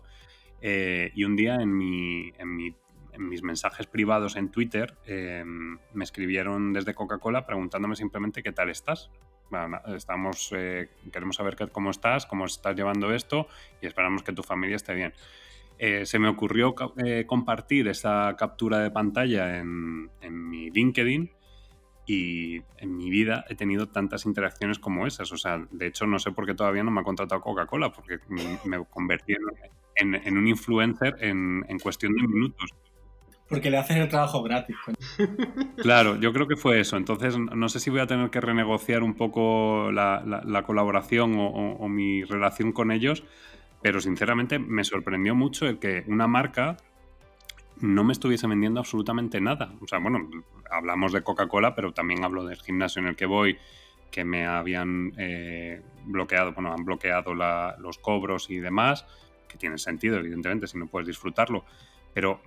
eh, 0.61 1.11
y 1.15 1.23
un 1.23 1.35
día 1.37 1.55
en, 1.55 1.77
mi, 1.77 2.31
en, 2.37 2.53
mi- 2.55 2.75
en 3.13 3.29
mis 3.29 3.43
mensajes 3.43 3.87
privados 3.87 4.35
en 4.35 4.49
Twitter 4.49 4.97
eh, 5.05 5.43
me 5.45 6.03
escribieron 6.03 6.73
desde 6.73 6.93
Coca-Cola 6.93 7.45
preguntándome 7.45 7.95
simplemente 7.95 8.43
qué 8.43 8.51
tal 8.51 8.69
estás. 8.69 9.09
Estamos, 9.95 10.51
eh, 10.55 10.89
queremos 11.11 11.35
saber 11.35 11.55
cómo 11.71 11.91
estás, 11.91 12.25
cómo 12.25 12.45
estás 12.45 12.75
llevando 12.75 13.13
esto 13.13 13.47
y 13.81 13.85
esperamos 13.85 14.23
que 14.23 14.33
tu 14.33 14.41
familia 14.41 14.75
esté 14.75 14.93
bien. 14.95 15.13
Eh, 15.77 16.05
se 16.05 16.19
me 16.19 16.27
ocurrió 16.27 16.75
eh, 17.05 17.25
compartir 17.27 17.87
esa 17.87 18.35
captura 18.37 18.79
de 18.79 18.91
pantalla 18.91 19.57
en, 19.57 20.09
en 20.21 20.49
mi 20.49 20.69
LinkedIn 20.69 21.31
y 22.05 22.61
en 22.77 22.97
mi 22.97 23.09
vida 23.09 23.45
he 23.47 23.55
tenido 23.55 23.87
tantas 23.89 24.25
interacciones 24.25 24.79
como 24.79 25.05
esas. 25.07 25.31
O 25.31 25.37
sea, 25.37 25.65
de 25.71 25.87
hecho 25.87 26.05
no 26.07 26.19
sé 26.19 26.31
por 26.31 26.45
qué 26.45 26.53
todavía 26.53 26.83
no 26.83 26.91
me 26.91 27.01
ha 27.01 27.03
contratado 27.03 27.41
Coca-Cola 27.41 27.91
porque 27.91 28.19
me 28.29 28.83
convertí 28.85 29.35
en, 29.95 30.37
un 30.37 30.47
influencer 30.47 31.15
en, 31.19 31.65
en 31.67 31.79
cuestión 31.79 32.13
de 32.13 32.27
minutos. 32.27 32.73
Porque 33.53 33.69
le 33.71 33.77
haces 33.77 33.97
el 33.97 34.09
trabajo 34.09 34.41
gratis. 34.43 34.75
Claro, 35.77 36.15
yo 36.19 36.33
creo 36.33 36.47
que 36.47 36.55
fue 36.55 36.79
eso. 36.79 36.97
Entonces, 36.97 37.37
no 37.37 37.69
sé 37.69 37.79
si 37.79 37.89
voy 37.89 37.99
a 37.99 38.07
tener 38.07 38.29
que 38.29 38.41
renegociar 38.41 39.03
un 39.03 39.13
poco 39.15 39.91
la, 39.91 40.23
la- 40.25 40.41
la 40.45 40.63
colaboración 40.63 41.35
o 41.37 41.87
mi 41.87 42.23
relación 42.23 42.71
con 42.71 42.91
ellos, 42.91 43.23
pero 43.81 43.99
sinceramente 44.01 44.59
me 44.59 44.83
sorprendió 44.83 45.35
mucho 45.35 45.67
el 45.67 45.79
que 45.79 46.03
una 46.07 46.25
marca 46.27 46.77
no 47.81 48.03
me 48.03 48.13
estuviese 48.13 48.47
vendiendo 48.47 48.79
absolutamente 48.79 49.41
nada. 49.41 49.73
O 49.81 49.87
sea, 49.87 49.99
bueno, 49.99 50.29
hablamos 50.71 51.11
de 51.11 51.21
Coca-Cola, 51.21 51.75
pero 51.75 51.91
también 51.93 52.23
hablo 52.23 52.45
del 52.45 52.57
gimnasio 52.61 53.01
en 53.01 53.07
el 53.09 53.15
que 53.15 53.25
voy 53.25 53.57
que 54.11 54.23
me 54.23 54.45
habían 54.45 55.11
eh, 55.17 55.81
bloqueado, 56.05 56.53
bueno, 56.53 56.71
han 56.71 56.85
bloqueado 56.85 57.33
los 57.33 57.97
cobros 57.97 58.49
y 58.51 58.57
demás, 58.59 59.05
que 59.49 59.57
tiene 59.57 59.79
sentido, 59.79 60.17
evidentemente, 60.17 60.67
si 60.67 60.77
no 60.77 60.85
puedes 60.85 61.07
disfrutarlo, 61.07 61.65
pero 62.13 62.39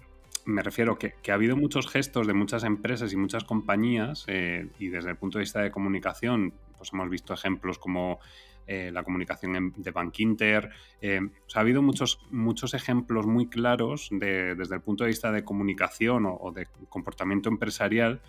me 0.46 0.62
refiero 0.62 0.96
que, 0.96 1.14
que 1.22 1.32
ha 1.32 1.34
habido 1.34 1.56
muchos 1.56 1.88
gestos 1.88 2.26
de 2.26 2.32
muchas 2.32 2.64
empresas 2.64 3.12
y 3.12 3.16
muchas 3.16 3.44
compañías, 3.44 4.24
eh, 4.28 4.68
y 4.78 4.88
desde 4.88 5.10
el 5.10 5.16
punto 5.16 5.38
de 5.38 5.42
vista 5.42 5.60
de 5.60 5.70
comunicación, 5.70 6.54
pues 6.78 6.90
hemos 6.92 7.10
visto 7.10 7.34
ejemplos 7.34 7.78
como 7.78 8.20
eh, 8.68 8.90
la 8.92 9.02
comunicación 9.02 9.74
de 9.76 9.90
Bank 9.90 10.20
Inter. 10.20 10.70
Eh, 11.00 11.20
ha 11.54 11.60
habido 11.60 11.82
muchos, 11.82 12.20
muchos 12.30 12.74
ejemplos 12.74 13.26
muy 13.26 13.48
claros 13.48 14.08
desde 14.10 14.74
el 14.74 14.80
punto 14.80 15.04
de 15.04 15.08
vista 15.08 15.32
de 15.32 15.44
comunicación 15.44 16.26
o, 16.26 16.52
de 16.52 16.66
comportamiento 16.88 17.48
empresarial 17.48 18.22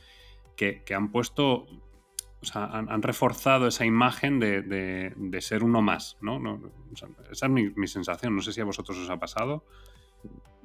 que, 0.55 0.84
han 0.95 1.11
puesto, 1.11 1.68
o 2.41 2.45
sea, 2.45 2.65
han, 2.65 3.01
reforzado 3.03 3.68
esa 3.68 3.86
imagen 3.86 4.39
de, 4.39 5.38
ser 5.41 5.63
uno 5.63 5.84
más. 5.84 6.18
¿no? 6.22 6.59
esa 7.32 7.45
es 7.45 7.51
mi, 7.51 7.88
sensación. 7.88 8.36
No 8.36 8.41
sé 8.41 8.53
si 8.53 8.61
a 8.61 8.65
vosotros 8.65 8.97
os 8.97 9.09
ha 9.11 9.18
pasado. 9.18 9.65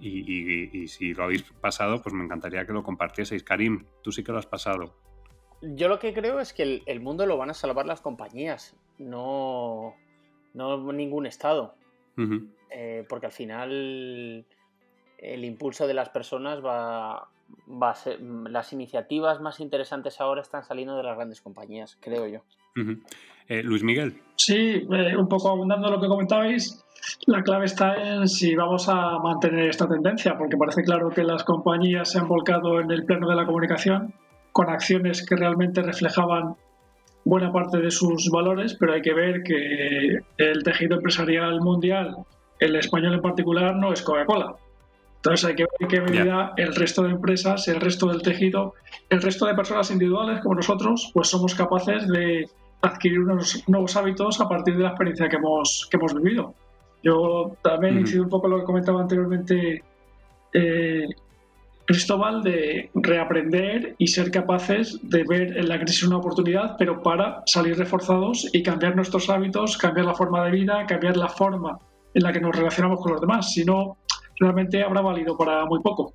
Y, 0.00 0.88
si 0.88 1.14
lo 1.14 1.24
habéis 1.24 1.42
pasado, 1.60 2.02
pues 2.02 2.12
me 2.14 2.24
encantaría 2.24 2.66
que 2.66 2.72
lo 2.72 2.82
compartieseis. 2.82 3.44
Karim, 3.44 3.84
tú 4.02 4.10
sí 4.10 4.24
que 4.24 4.32
lo 4.32 4.38
has 4.38 4.46
pasado. 4.46 4.94
Yo 5.60 5.88
lo 5.88 6.00
que 6.00 6.12
creo 6.12 6.40
es 6.40 6.52
que 6.52 6.82
el, 6.84 7.00
mundo 7.00 7.24
lo 7.24 7.36
van 7.36 7.50
a 7.50 7.54
salvar 7.54 7.86
las 7.86 8.00
compañías, 8.00 8.76
no, 8.98 9.94
no 10.54 10.92
ningún 10.92 11.26
Estado. 11.26 11.76
Eh, 12.70 13.06
porque 13.08 13.26
al 13.26 13.32
final 13.32 14.44
el 15.18 15.44
impulso 15.44 15.86
de 15.86 15.94
las 15.94 16.08
personas 16.08 16.64
va, 16.64 17.28
va 17.68 17.90
a 17.90 17.94
ser. 17.94 18.20
Las 18.20 18.72
iniciativas 18.72 19.40
más 19.40 19.60
interesantes 19.60 20.20
ahora 20.20 20.42
están 20.42 20.64
saliendo 20.64 20.96
de 20.96 21.02
las 21.04 21.16
grandes 21.16 21.40
compañías, 21.40 21.96
creo 22.00 22.26
yo. 22.26 22.42
Eh, 23.48 23.62
Luis 23.62 23.82
Miguel. 23.82 24.20
Sí, 24.36 24.86
eh, 24.90 25.16
un 25.16 25.28
poco 25.28 25.50
abundando 25.50 25.90
lo 25.90 26.00
que 26.00 26.08
comentabais, 26.08 26.81
la 27.26 27.42
clave 27.42 27.66
está 27.66 27.94
en 27.96 28.28
si 28.28 28.54
vamos 28.54 28.88
a 28.88 29.18
mantener 29.18 29.68
esta 29.68 29.88
tendencia, 29.88 30.36
porque 30.38 30.56
parece 30.56 30.82
claro 30.82 31.10
que 31.10 31.24
las 31.24 31.44
compañías 31.44 32.10
se 32.10 32.18
han 32.18 32.28
volcado 32.28 32.80
en 32.80 32.90
el 32.90 33.04
plano 33.04 33.28
de 33.28 33.36
la 33.36 33.46
comunicación 33.46 34.14
con 34.52 34.68
acciones 34.68 35.24
que 35.26 35.36
realmente 35.36 35.82
reflejaban 35.82 36.56
buena 37.24 37.52
parte 37.52 37.78
de 37.78 37.90
sus 37.90 38.30
valores, 38.30 38.76
pero 38.78 38.92
hay 38.92 39.02
que 39.02 39.14
ver 39.14 39.42
que 39.42 40.18
el 40.38 40.62
tejido 40.64 40.96
empresarial 40.96 41.60
mundial, 41.60 42.16
el 42.58 42.76
español 42.76 43.14
en 43.14 43.22
particular, 43.22 43.76
no 43.76 43.92
es 43.92 44.02
Coca-Cola. 44.02 44.56
Entonces 45.16 45.48
hay 45.48 45.54
que 45.54 45.62
ver 45.62 45.72
en 45.80 45.88
qué 45.88 46.00
medida 46.00 46.52
el 46.56 46.74
resto 46.74 47.04
de 47.04 47.10
empresas, 47.10 47.68
el 47.68 47.80
resto 47.80 48.08
del 48.08 48.22
tejido, 48.22 48.74
el 49.08 49.22
resto 49.22 49.46
de 49.46 49.54
personas 49.54 49.90
individuales 49.92 50.40
como 50.40 50.56
nosotros, 50.56 51.10
pues 51.14 51.28
somos 51.28 51.54
capaces 51.54 52.08
de 52.08 52.48
adquirir 52.80 53.20
unos 53.20 53.62
nuevos 53.68 53.96
hábitos 53.96 54.40
a 54.40 54.48
partir 54.48 54.76
de 54.76 54.82
la 54.82 54.88
experiencia 54.88 55.28
que 55.28 55.36
hemos, 55.36 55.86
que 55.88 55.96
hemos 55.96 56.14
vivido. 56.14 56.54
Yo 57.02 57.56
también 57.62 57.98
incido 57.98 58.22
un 58.22 58.28
poco 58.28 58.46
en 58.46 58.52
lo 58.52 58.58
que 58.60 58.64
comentaba 58.64 59.00
anteriormente 59.00 59.82
eh, 60.52 61.08
Cristóbal, 61.84 62.42
de 62.42 62.90
reaprender 62.94 63.96
y 63.98 64.06
ser 64.06 64.30
capaces 64.30 65.00
de 65.02 65.24
ver 65.24 65.58
en 65.58 65.68
la 65.68 65.80
crisis 65.80 66.04
una 66.04 66.18
oportunidad, 66.18 66.76
pero 66.78 67.02
para 67.02 67.42
salir 67.46 67.76
reforzados 67.76 68.48
y 68.52 68.62
cambiar 68.62 68.94
nuestros 68.94 69.28
hábitos, 69.28 69.76
cambiar 69.76 70.06
la 70.06 70.14
forma 70.14 70.44
de 70.44 70.52
vida, 70.52 70.86
cambiar 70.86 71.16
la 71.16 71.28
forma 71.28 71.78
en 72.14 72.22
la 72.22 72.32
que 72.32 72.40
nos 72.40 72.54
relacionamos 72.54 73.00
con 73.00 73.12
los 73.12 73.20
demás. 73.20 73.52
Si 73.52 73.64
no, 73.64 73.98
realmente 74.38 74.82
habrá 74.82 75.00
valido 75.00 75.36
para 75.36 75.64
muy 75.64 75.80
poco. 75.80 76.14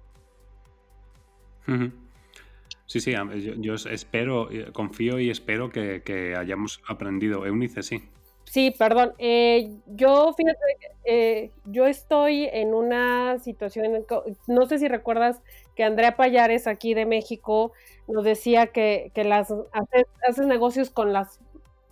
Sí, 2.85 3.01
sí, 3.01 3.13
yo, 3.57 3.73
espero, 3.73 4.49
eh, 4.49 4.71
confío 4.71 5.19
y 5.19 5.29
espero 5.29 5.69
que, 5.69 6.33
hayamos 6.37 6.81
aprendido. 6.87 7.45
Eunice, 7.45 7.83
sí. 7.83 8.03
Sí, 8.49 8.71
perdón. 8.71 9.13
Eh, 9.17 9.75
yo, 9.87 10.33
fíjate, 10.33 10.59
eh, 11.03 11.51
yo 11.65 11.85
estoy 11.85 12.45
en 12.45 12.73
una 12.73 13.39
situación, 13.39 14.05
no 14.47 14.65
sé 14.67 14.79
si 14.79 14.87
recuerdas 14.87 15.41
que 15.75 15.83
Andrea 15.83 16.15
Payares 16.15 16.65
aquí 16.65 16.93
de 16.93 17.05
México 17.05 17.73
nos 18.07 18.23
decía 18.23 18.67
que, 18.67 19.11
las 19.15 19.53
haces, 19.73 20.45
negocios 20.45 20.89
con 20.89 21.11
las 21.11 21.39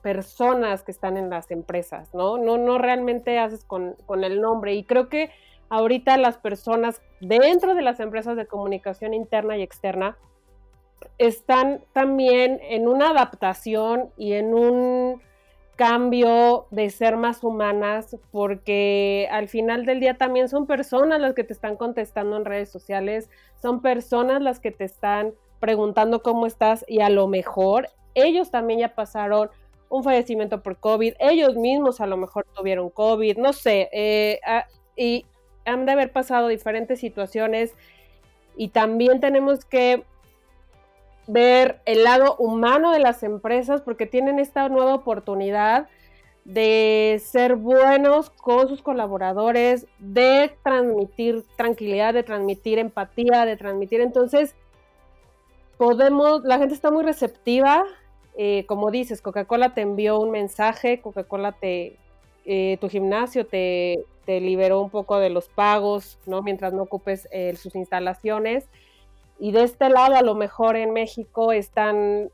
personas 0.01 0.83
que 0.83 0.91
están 0.91 1.17
en 1.17 1.29
las 1.29 1.51
empresas, 1.51 2.13
¿no? 2.13 2.37
No, 2.37 2.57
no 2.57 2.77
realmente 2.77 3.37
haces 3.37 3.65
con, 3.65 3.95
con 4.05 4.23
el 4.23 4.39
nombre. 4.39 4.75
Y 4.75 4.85
creo 4.85 5.09
que 5.09 5.31
ahorita 5.69 6.15
las 6.17 6.37
personas 6.37 7.01
dentro 7.19 7.75
de 7.75 7.81
las 7.81 7.99
empresas 7.99 8.37
de 8.37 8.47
comunicación 8.47 9.13
interna 9.13 9.57
y 9.57 9.61
externa 9.61 10.17
están 11.17 11.83
también 11.91 12.59
en 12.63 12.87
una 12.87 13.09
adaptación 13.09 14.11
y 14.15 14.33
en 14.33 14.53
un 14.53 15.21
cambio 15.75 16.67
de 16.71 16.89
ser 16.89 17.17
más 17.17 17.43
humanas, 17.43 18.17
porque 18.31 19.27
al 19.31 19.47
final 19.47 19.85
del 19.85 19.99
día 19.99 20.17
también 20.17 20.47
son 20.49 20.67
personas 20.67 21.19
las 21.19 21.33
que 21.33 21.43
te 21.43 21.53
están 21.53 21.75
contestando 21.75 22.37
en 22.37 22.45
redes 22.45 22.69
sociales, 22.69 23.29
son 23.61 23.81
personas 23.81 24.41
las 24.41 24.59
que 24.59 24.71
te 24.71 24.85
están 24.85 25.33
preguntando 25.59 26.21
cómo 26.21 26.45
estás 26.45 26.85
y 26.87 27.01
a 27.01 27.09
lo 27.09 27.27
mejor 27.27 27.89
ellos 28.13 28.51
también 28.51 28.79
ya 28.79 28.95
pasaron 28.95 29.49
un 29.89 30.03
fallecimiento 30.03 30.63
por 30.63 30.77
COVID, 30.77 31.13
ellos 31.19 31.55
mismos 31.55 32.01
a 32.01 32.07
lo 32.07 32.17
mejor 32.17 32.45
tuvieron 32.55 32.89
COVID, 32.89 33.37
no 33.37 33.53
sé, 33.53 33.89
eh, 33.91 34.39
ah, 34.45 34.65
y 34.95 35.25
han 35.65 35.85
de 35.85 35.91
haber 35.91 36.11
pasado 36.11 36.47
diferentes 36.47 36.99
situaciones 36.99 37.73
y 38.55 38.69
también 38.69 39.19
tenemos 39.19 39.65
que 39.65 40.03
ver 41.27 41.81
el 41.85 42.03
lado 42.03 42.35
humano 42.37 42.91
de 42.91 42.99
las 42.99 43.23
empresas 43.23 43.81
porque 43.81 44.05
tienen 44.05 44.39
esta 44.39 44.69
nueva 44.69 44.93
oportunidad 44.93 45.87
de 46.45 47.19
ser 47.25 47.55
buenos 47.55 48.29
con 48.29 48.67
sus 48.67 48.83
colaboradores, 48.83 49.87
de 49.97 50.55
transmitir 50.63 51.43
tranquilidad, 51.57 52.13
de 52.13 52.21
transmitir 52.21 52.77
empatía, 52.77 53.45
de 53.45 53.57
transmitir. 53.57 53.99
Entonces, 53.99 54.55
podemos, 55.77 56.43
la 56.43 56.59
gente 56.59 56.75
está 56.75 56.91
muy 56.91 57.03
receptiva. 57.03 57.83
Eh, 58.37 58.65
como 58.67 58.91
dices, 58.91 59.21
Coca-Cola 59.21 59.73
te 59.73 59.81
envió 59.81 60.19
un 60.19 60.29
mensaje, 60.29 61.01
Coca-Cola 61.01 61.53
te, 61.53 61.97
eh, 62.45 62.77
tu 62.79 62.89
gimnasio 62.89 63.47
te, 63.47 64.05
liberó 64.27 64.81
un 64.81 64.89
poco 64.89 65.19
de 65.19 65.29
los 65.29 65.49
pagos, 65.49 66.17
¿no? 66.25 66.41
Mientras 66.41 66.73
no 66.73 66.83
ocupes 66.83 67.27
eh, 67.31 67.55
sus 67.55 67.75
instalaciones. 67.75 68.65
Y 69.37 69.51
de 69.51 69.63
este 69.63 69.89
lado, 69.89 70.15
a 70.15 70.21
lo 70.21 70.33
mejor 70.33 70.77
en 70.77 70.93
México 70.93 71.51
están, 71.51 72.29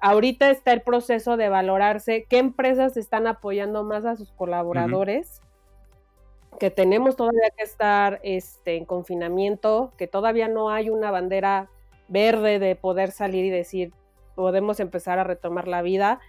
ahorita 0.00 0.50
está 0.50 0.72
el 0.72 0.82
proceso 0.82 1.36
de 1.36 1.48
valorarse 1.48 2.26
qué 2.28 2.38
empresas 2.38 2.96
están 2.96 3.26
apoyando 3.26 3.82
más 3.82 4.04
a 4.04 4.14
sus 4.14 4.30
colaboradores, 4.32 5.42
que 6.60 6.70
tenemos 6.70 7.16
todavía 7.16 7.50
que 7.56 7.64
estar 7.64 8.20
este, 8.22 8.76
en 8.76 8.84
confinamiento, 8.84 9.92
que 9.98 10.06
todavía 10.06 10.46
no 10.46 10.70
hay 10.70 10.90
una 10.90 11.10
bandera 11.10 11.70
verde 12.06 12.60
de 12.60 12.76
poder 12.76 13.10
salir 13.10 13.44
y 13.44 13.50
decir, 13.50 13.92
podemos 14.36 14.78
empezar 14.78 15.18
a 15.18 15.24
retomar 15.24 15.66
la 15.66 15.82
vida. 15.82 16.20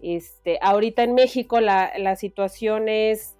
Este, 0.00 0.58
ahorita 0.62 1.02
en 1.02 1.14
México 1.14 1.60
la, 1.60 1.92
la 1.98 2.14
situación 2.14 2.88
es 2.88 3.36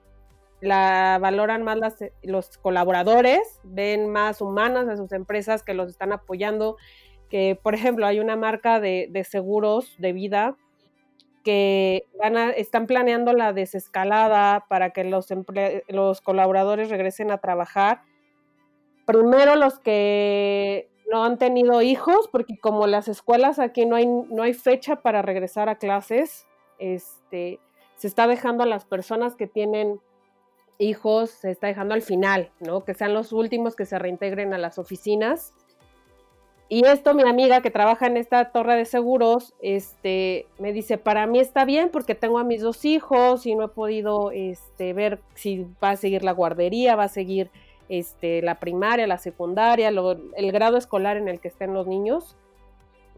la 0.63 1.19
valoran 1.21 1.65
más 1.65 1.77
los 2.23 2.57
colaboradores, 2.59 3.61
ven 3.65 4.09
más 4.09 4.41
humanas 4.41 4.87
a 4.87 4.97
sus 4.97 5.11
empresas 5.11 5.65
que 5.65 5.75
los 5.75 5.91
están 5.91 6.13
apoyando, 6.13 6.77
que 7.29 7.59
por 7.61 7.75
ejemplo 7.75 8.07
hay 8.07 8.21
una 8.21 8.37
marca 8.37 8.79
de, 8.79 9.27
seguros 9.29 9.97
de 9.99 10.13
vida 10.13 10.57
que 11.43 12.07
van 12.17 12.37
están 12.57 12.87
planeando 12.87 13.33
la 13.33 13.53
desescalada 13.53 14.65
para 14.69 14.91
que 14.91 15.03
los, 15.03 15.27
los 15.89 16.21
colaboradores 16.21 16.91
regresen 16.91 17.33
a 17.33 17.39
trabajar. 17.39 18.03
Primero 19.05 19.57
los 19.57 19.81
que 19.81 20.89
no 21.11 21.25
han 21.25 21.39
tenido 21.39 21.83
hijos, 21.83 22.29
porque 22.31 22.57
como 22.57 22.87
las 22.87 23.09
escuelas 23.09 23.59
aquí 23.59 23.85
no 23.85 23.97
hay, 23.97 24.07
no 24.07 24.45
hay 24.45 24.55
fecha 24.55 25.03
para 25.03 25.23
regresar 25.23 25.69
a 25.69 25.75
clases, 25.75 26.47
este, 26.79 27.59
se 27.97 28.07
está 28.07 28.29
dejando 28.29 28.63
a 28.63 28.67
las 28.67 28.85
personas 28.85 29.35
que 29.35 29.49
tienen 29.49 30.01
hijos 30.79 31.31
se 31.31 31.51
está 31.51 31.67
dejando 31.67 31.95
al 31.95 32.03
final, 32.03 32.51
¿no? 32.61 32.85
Que 32.85 32.95
sean 32.95 33.15
los 33.15 33.33
últimos 33.33 33.77
que 33.77 33.87
se 33.87 33.99
reintegren 33.99 34.55
a 34.55 34.59
las 34.59 34.79
oficinas. 34.79 35.55
Y 36.69 36.87
esto 36.87 37.13
mi 37.13 37.23
amiga 37.23 37.61
que 37.61 37.71
trabaja 37.71 38.07
en 38.07 38.17
esta 38.17 38.51
torre 38.51 38.77
de 38.77 38.87
seguros, 38.87 39.55
este, 39.61 40.47
me 40.59 40.73
dice, 40.73 40.97
para 40.97 41.27
mí 41.27 41.39
está 41.39 41.67
bien 41.67 41.91
porque 41.91 42.15
tengo 42.15 42.39
a 42.39 42.45
mis 42.45 42.63
dos 42.63 42.87
hijos 42.87 43.45
y 43.45 43.55
no 43.55 43.65
he 43.65 43.69
podido 43.69 44.31
este, 44.31 44.95
ver 44.95 45.21
si 45.35 45.67
va 45.85 45.91
a 45.91 45.97
seguir 45.97 46.25
la 46.25 46.33
guardería, 46.33 46.97
va 46.97 47.05
a 47.05 47.09
seguir 47.09 47.51
este, 47.91 48.41
la 48.41 48.59
primaria, 48.59 49.07
la 49.07 49.19
secundaria, 49.19 49.91
el 49.91 50.53
grado 50.53 50.79
escolar 50.79 51.19
en 51.19 51.29
el 51.29 51.41
que 51.41 51.49
estén 51.49 51.75
los 51.75 51.87
niños. 51.87 52.37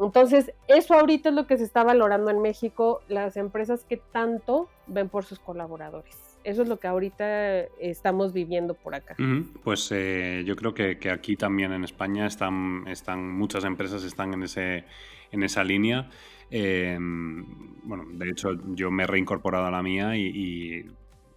Entonces, 0.00 0.52
eso 0.66 0.94
ahorita 0.94 1.28
es 1.28 1.34
lo 1.36 1.46
que 1.46 1.56
se 1.56 1.62
está 1.62 1.84
valorando 1.84 2.30
en 2.32 2.40
México, 2.42 3.02
las 3.06 3.36
empresas 3.36 3.84
que 3.84 3.98
tanto 3.98 4.68
ven 4.88 5.08
por 5.08 5.24
sus 5.24 5.38
colaboradores. 5.38 6.23
Eso 6.44 6.60
es 6.62 6.68
lo 6.68 6.78
que 6.78 6.86
ahorita 6.86 7.62
estamos 7.80 8.34
viviendo 8.34 8.74
por 8.74 8.94
acá. 8.94 9.16
Pues 9.62 9.90
eh, 9.92 10.44
yo 10.46 10.54
creo 10.56 10.74
que, 10.74 11.10
aquí 11.10 11.36
también 11.36 11.72
en 11.72 11.84
España 11.84 12.26
están, 12.26 12.84
están 12.86 13.32
muchas 13.32 13.64
empresas 13.64 14.04
están 14.04 14.34
en, 14.34 14.42
ese, 14.42 14.84
en 15.32 15.42
esa 15.42 15.64
línea. 15.64 16.10
Em, 16.50 17.46
bueno, 17.84 18.04
de 18.12 18.28
hecho 18.28 18.50
yo 18.74 18.90
me 18.90 19.04
he 19.04 19.06
reincorporado 19.06 19.64
a 19.64 19.70
la 19.70 19.82
mía 19.82 20.16
y, 20.16 20.86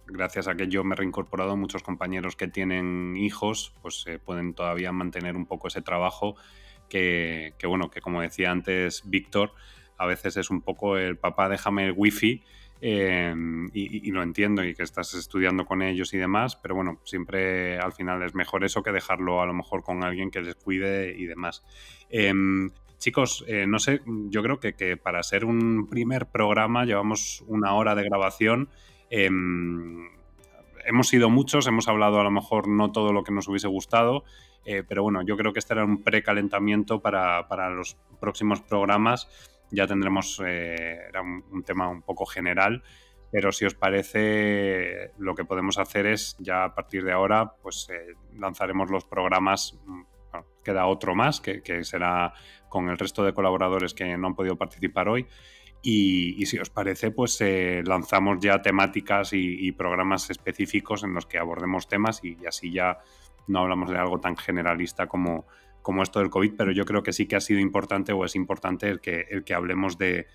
gracias 0.06 0.46
a 0.46 0.54
que 0.54 0.68
yo 0.68 0.84
me 0.84 0.94
he 0.94 0.96
reincorporado, 0.96 1.56
muchos 1.56 1.82
compañeros 1.82 2.36
que 2.36 2.48
tienen 2.48 3.14
hijos 3.16 3.74
pues 3.82 4.04
eh, 4.06 4.18
pueden 4.18 4.54
todavía 4.54 4.90
mantener 4.92 5.36
un 5.36 5.44
poco 5.44 5.68
ese 5.68 5.82
trabajo 5.82 6.36
que, 6.88 7.54
que, 7.58 7.66
bueno, 7.66 7.90
que 7.90 8.00
como 8.00 8.22
decía 8.22 8.50
antes 8.50 9.02
Víctor, 9.04 9.52
a 9.98 10.06
veces 10.06 10.36
es 10.36 10.50
un 10.50 10.62
poco 10.62 10.96
el 10.96 11.18
papá 11.18 11.48
déjame 11.48 11.86
el 11.86 11.94
wifi 11.96 12.42
Em, 12.80 13.68
y, 13.72 14.10
lo 14.12 14.22
entiendo 14.22 14.62
y 14.62 14.72
que 14.74 14.84
estás 14.84 15.12
estudiando 15.14 15.66
con 15.66 15.82
ellos 15.82 16.14
y 16.14 16.18
demás, 16.18 16.54
pero 16.56 16.76
bueno, 16.76 17.00
siempre 17.04 17.76
al 17.78 17.92
final 17.92 18.22
es 18.22 18.34
mejor 18.34 18.64
eso 18.64 18.82
que 18.82 18.92
dejarlo 18.92 19.42
a 19.42 19.46
lo 19.46 19.52
mejor 19.52 19.82
con 19.82 20.04
alguien 20.04 20.30
que 20.30 20.40
les 20.40 20.54
cuide 20.54 21.12
y 21.16 21.26
demás. 21.26 21.64
Em, 22.08 22.70
chicos, 22.98 23.44
eh, 23.48 23.66
no 23.66 23.80
sé, 23.80 24.00
yo 24.06 24.42
creo 24.42 24.60
que, 24.60 24.96
para 24.96 25.22
ser 25.24 25.44
un 25.44 25.88
primer 25.88 26.26
programa 26.26 26.84
llevamos 26.84 27.42
una 27.48 27.74
hora 27.74 27.96
de 27.96 28.04
grabación. 28.04 28.68
Em, 29.10 30.08
hemos 30.84 31.08
sido 31.08 31.30
muchos, 31.30 31.66
hemos 31.66 31.88
hablado 31.88 32.20
a 32.20 32.24
lo 32.24 32.30
mejor 32.30 32.68
no 32.68 32.92
todo 32.92 33.12
lo 33.12 33.24
que 33.24 33.32
nos 33.32 33.48
hubiese 33.48 33.68
gustado, 33.68 34.22
eh, 34.64 34.84
pero 34.86 35.02
bueno, 35.02 35.22
yo 35.22 35.36
creo 35.36 35.52
que 35.52 35.58
este 35.58 35.74
era 35.74 35.84
un 35.84 36.02
precalentamiento 36.04 37.00
para, 37.00 37.48
para 37.48 37.70
los 37.70 37.96
próximos 38.20 38.60
programas 38.60 39.28
ya 39.70 39.86
tendremos, 39.86 40.40
eh, 40.44 40.98
era 41.08 41.22
un, 41.22 41.62
tema 41.64 41.88
un 41.88 42.02
poco 42.02 42.26
general, 42.26 42.82
pero 43.30 43.52
si 43.52 43.66
os 43.66 43.74
parece, 43.74 45.12
lo 45.18 45.34
que 45.34 45.44
podemos 45.44 45.78
hacer 45.78 46.06
es 46.06 46.36
ya 46.38 46.64
a 46.64 46.74
partir 46.74 47.04
de 47.04 47.12
ahora, 47.12 47.52
pues 47.62 47.88
eh, 47.90 48.14
lanzaremos 48.34 48.90
los 48.90 49.04
programas, 49.04 49.78
mm, 49.84 50.02
queda 50.64 50.86
otro 50.86 51.14
más, 51.14 51.40
que, 51.40 51.62
será 51.84 52.32
con 52.68 52.88
el 52.88 52.98
resto 52.98 53.24
de 53.24 53.32
colaboradores 53.32 53.94
que 53.94 54.16
no 54.16 54.28
han 54.28 54.34
podido 54.34 54.56
participar 54.56 55.08
hoy. 55.08 55.26
Y, 55.80 56.44
si 56.46 56.58
os 56.58 56.70
parece, 56.70 57.12
pues 57.12 57.40
eh, 57.40 57.82
lanzamos 57.86 58.38
ya 58.40 58.60
temáticas 58.60 59.30
y, 59.32 59.70
programas 59.72 60.28
específicos 60.28 61.04
en 61.04 61.14
los 61.14 61.26
que 61.26 61.38
abordemos 61.38 61.86
temas 61.86 62.22
y 62.24 62.36
así 62.46 62.72
ya 62.72 62.98
no 63.46 63.60
hablamos 63.60 63.90
de 63.90 63.96
algo 63.96 64.18
tan 64.20 64.36
generalista 64.36 65.06
como, 65.06 65.46
como 65.88 66.02
esto 66.02 66.18
del 66.18 66.28
COVID, 66.28 66.52
pero 66.54 66.70
yo 66.70 66.84
creo 66.84 67.02
que 67.02 67.14
sí 67.14 67.24
que 67.24 67.36
ha 67.36 67.40
sido 67.40 67.60
importante 67.60 68.12
o 68.12 68.22
es 68.22 68.36
importante 68.36 68.90
el 68.90 69.00
que, 69.00 69.24
el 69.30 69.42
que 69.42 69.54
hablemos 69.54 69.96
de, 69.96 70.26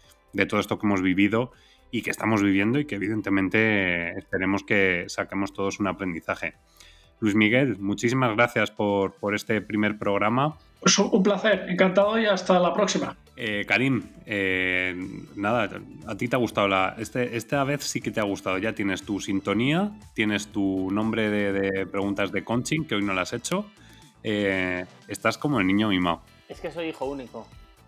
todo 0.49 0.59
esto 0.59 0.79
que 0.79 0.87
hemos 0.87 1.03
vivido 1.03 1.51
y 1.91 2.01
que 2.01 2.09
estamos 2.09 2.41
viviendo 2.41 2.79
y 2.79 2.85
que 2.85 2.95
evidentemente 2.95 4.17
esperemos 4.17 4.63
que 4.63 5.05
saquemos 5.09 5.53
todos 5.53 5.79
un 5.79 5.85
aprendizaje. 5.85 6.55
Luis 7.19 7.35
Miguel, 7.35 7.77
muchísimas 7.77 8.35
gracias 8.35 8.71
por, 8.71 9.13
este 9.35 9.61
primer 9.61 9.99
programa. 9.99 10.57
Pues 10.79 10.97
un 10.97 11.21
placer, 11.21 11.67
encantado 11.69 12.19
y 12.19 12.25
hasta 12.25 12.59
la 12.59 12.73
próxima. 12.73 13.15
Eh, 13.35 13.63
Karim, 13.67 14.01
eh, 14.25 14.95
nada, 15.35 15.69
a 16.07 16.17
ti 16.17 16.27
te 16.27 16.35
ha 16.35 16.39
gustado 16.39 16.67
la. 16.67 16.95
Este, 16.97 17.37
esta 17.37 17.63
vez 17.63 17.83
sí 17.83 18.01
que 18.01 18.09
te 18.09 18.19
ha 18.19 18.23
gustado. 18.23 18.57
Ya 18.57 18.73
tienes 18.73 19.03
tu 19.03 19.19
sintonía, 19.19 19.91
tienes 20.15 20.47
tu 20.47 20.89
nombre 20.89 21.29
de, 21.29 21.53
de 21.53 21.85
preguntas 21.85 22.31
de 22.31 22.43
coaching, 22.43 22.85
que 22.85 22.95
hoy 22.95 23.03
no 23.03 23.13
las 23.13 23.33
has 23.33 23.39
hecho. 23.39 23.67
Eh, 24.23 24.85
estás 25.07 25.37
como 25.37 25.59
el 25.59 25.67
niño 25.67 25.89
mimado. 25.89 26.21
Es 26.47 26.59
que 26.59 26.71
soy 26.71 26.89
hijo 26.89 27.05
único. 27.05 27.45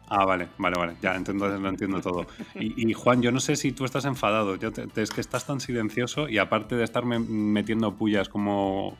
Ah, 0.07 0.25
vale, 0.25 0.47
vale, 0.57 0.77
vale. 0.77 0.93
Ya, 1.01 1.15
entonces 1.15 1.59
lo 1.59 1.69
entiendo 1.69 2.01
todo. 2.01 2.25
Y, 2.55 2.93
Juan, 2.93 3.21
yo 3.21 3.31
no 3.31 3.39
sé 3.39 3.55
si 3.55 3.71
tú 3.71 3.85
estás 3.85 4.05
enfadado. 4.05 4.55
Yo 4.55 4.71
es 4.95 5.09
que 5.09 5.21
estás 5.21 5.45
tan 5.45 5.59
silencioso 5.59 6.29
y 6.29 6.37
aparte 6.37 6.75
de 6.75 6.83
estarme 6.83 7.19
metiendo 7.19 7.95
pullas 7.95 8.29
como 8.29 8.97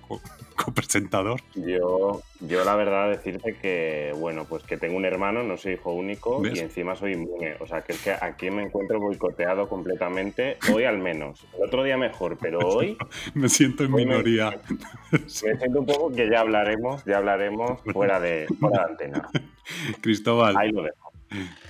copresentador. 0.56 1.42
yo, 1.54 2.22
yo 2.40 2.66
la 2.66 2.76
verdad 2.76 3.10
decirte 3.10 3.56
que, 3.56 4.14
bueno, 4.18 4.46
pues 4.46 4.64
que 4.64 4.78
tengo 4.78 4.98
un 4.98 5.06
hermano, 5.06 5.44
no 5.44 5.58
soy 5.58 5.74
hijo 5.74 5.94
único 5.94 6.42
y 6.46 6.60
encima 6.60 6.96
soy 6.96 7.14
inmune. 7.14 7.56
O 7.60 7.68
sea, 7.68 7.82
que 7.82 7.94
es 7.94 8.02
que 8.02 8.12
aquí 8.12 8.50
me 8.50 8.64
encuentro 8.64 9.00
boicoteado 9.00 9.70
completamente, 9.70 10.58
hoy 10.74 10.86
al 10.86 10.98
menos. 10.98 11.46
El 11.56 11.66
otro 11.66 11.84
día 11.84 11.98
mejor, 11.98 12.38
pero 12.40 12.60
hoy... 12.68 12.98
me 13.34 13.50
siento 13.50 13.84
en 13.84 13.94
minoría. 13.94 14.60
Me, 15.12 15.30
siento 15.30 15.80
un 15.80 15.86
poco 15.86 16.12
que 16.12 16.30
ya 16.30 16.42
hablaremos, 16.42 17.04
ya 17.06 17.18
hablaremos 17.18 17.80
fuera 17.94 18.20
de, 18.20 18.48
fuera 18.60 18.80
de 18.80 18.92
antena. 18.92 19.30
Cristóbal. 20.02 20.56
Ahí 20.58 20.72
lo 20.72 20.84
dejo. 20.84 21.12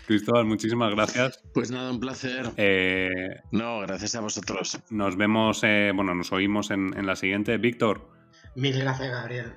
Cristóbal, 0.05 0.45
muchísimas 0.45 0.91
gracias. 0.93 1.39
Pues 1.53 1.71
nada, 1.71 1.91
un 1.91 1.99
placer. 1.99 2.51
Eh, 2.57 3.41
no, 3.51 3.79
gracias 3.81 4.15
a 4.15 4.21
vosotros. 4.21 4.79
Nos 4.89 5.17
vemos, 5.17 5.61
eh, 5.63 5.91
bueno, 5.95 6.13
nos 6.13 6.31
oímos 6.31 6.71
en, 6.71 7.05
la 7.05 7.15
siguiente. 7.15 7.57
Víctor. 7.57 8.09
Mil 8.55 8.77
gracias, 8.79 9.09
Gabriel. 9.09 9.53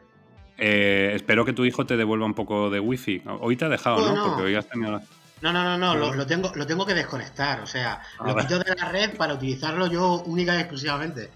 Eh, 0.57 1.13
espero 1.15 1.45
que 1.45 1.53
tu 1.53 1.65
hijo 1.65 1.87
te 1.87 1.97
devuelva 1.97 2.27
un 2.27 2.35
poco 2.35 2.71
de 2.71 2.81
wifi. 2.81 3.23
Hoy 3.41 3.57
te 3.57 3.67
ha 3.67 3.69
dejado, 3.69 4.15
¿no? 4.15 4.29
Porque 4.29 4.43
hoy 4.43 4.55
has 4.55 4.69
tenido... 4.69 5.01
No, 5.41 5.53
no, 5.53 5.63
no, 5.63 5.79
no, 5.79 5.95
lo, 5.95 6.27
tengo, 6.27 6.51
lo 6.55 6.67
tengo 6.67 6.85
que 6.85 6.95
desconectar. 6.95 7.61
O 7.61 7.67
sea, 7.67 8.03
lo 8.25 8.35
quito 8.35 8.59
de 8.59 8.75
la 8.75 8.89
red 8.89 9.17
para 9.17 9.35
utilizarlo 9.35 9.87
yo 9.87 10.23
única 10.23 10.57
y 10.57 10.61
exclusivamente. 10.61 11.31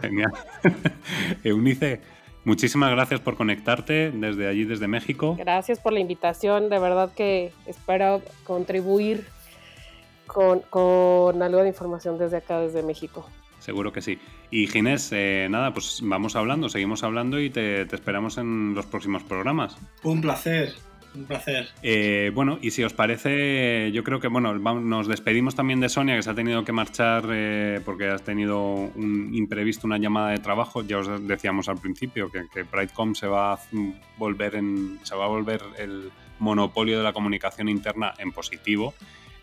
Genial. 0.00 0.32
Eunice, 1.44 2.00
Muchísimas 2.48 2.90
gracias 2.90 3.20
por 3.20 3.36
conectarte 3.36 4.10
desde 4.10 4.48
allí, 4.48 4.64
desde 4.64 4.88
México. 4.88 5.36
Gracias 5.38 5.80
por 5.80 5.92
la 5.92 6.00
invitación, 6.00 6.70
de 6.70 6.78
verdad 6.78 7.12
que 7.14 7.52
espero 7.66 8.22
contribuir 8.44 9.26
con, 10.26 10.62
algo 11.42 11.60
de 11.60 11.68
información 11.68 12.16
desde 12.16 12.38
acá, 12.38 12.58
desde 12.60 12.82
México. 12.82 13.28
Seguro 13.58 13.92
que 13.92 14.00
sí. 14.00 14.18
Y 14.50 14.66
Ginés, 14.66 15.10
eh, 15.12 15.46
nada, 15.50 15.74
pues 15.74 16.00
vamos 16.02 16.36
hablando, 16.36 16.70
seguimos 16.70 17.02
hablando 17.02 17.38
y 17.38 17.50
te 17.50 17.82
esperamos 17.82 18.38
en 18.38 18.72
los 18.74 18.86
próximos 18.86 19.22
programas. 19.24 19.76
Un 20.02 20.22
placer. 20.22 20.72
Un 21.18 21.24
placer. 21.24 21.68
Eh, 21.82 22.30
bueno, 22.32 22.60
y 22.62 22.70
si 22.70 22.84
os 22.84 22.92
parece, 22.92 23.90
yo 23.92 24.04
creo 24.04 24.20
que 24.20 24.28
bueno, 24.28 24.54
nos 24.54 25.08
despedimos 25.08 25.56
también 25.56 25.80
de 25.80 25.88
Sonia, 25.88 26.14
que 26.14 26.22
se 26.22 26.30
ha 26.30 26.34
tenido 26.34 26.64
que 26.64 26.70
marchar 26.70 27.24
eh, 27.30 27.80
porque 27.84 28.06
has 28.08 28.22
tenido 28.22 28.60
un 28.60 29.30
imprevisto, 29.34 29.88
una 29.88 29.98
llamada 29.98 30.30
de 30.30 30.38
trabajo. 30.38 30.84
Ya 30.84 30.98
os 30.98 31.26
decíamos 31.26 31.68
al 31.68 31.78
principio 31.78 32.30
que, 32.30 32.46
que 32.54 32.64
Pridecom 32.64 33.16
se 33.16 33.26
va 33.26 33.54
a 33.54 33.58
volver 34.16 34.54
en, 34.54 35.00
se 35.02 35.16
va 35.16 35.24
a 35.24 35.28
volver 35.28 35.60
el 35.76 36.12
monopolio 36.38 36.98
de 36.98 37.02
la 37.02 37.12
comunicación 37.12 37.68
interna 37.68 38.14
en 38.18 38.30
positivo. 38.30 38.94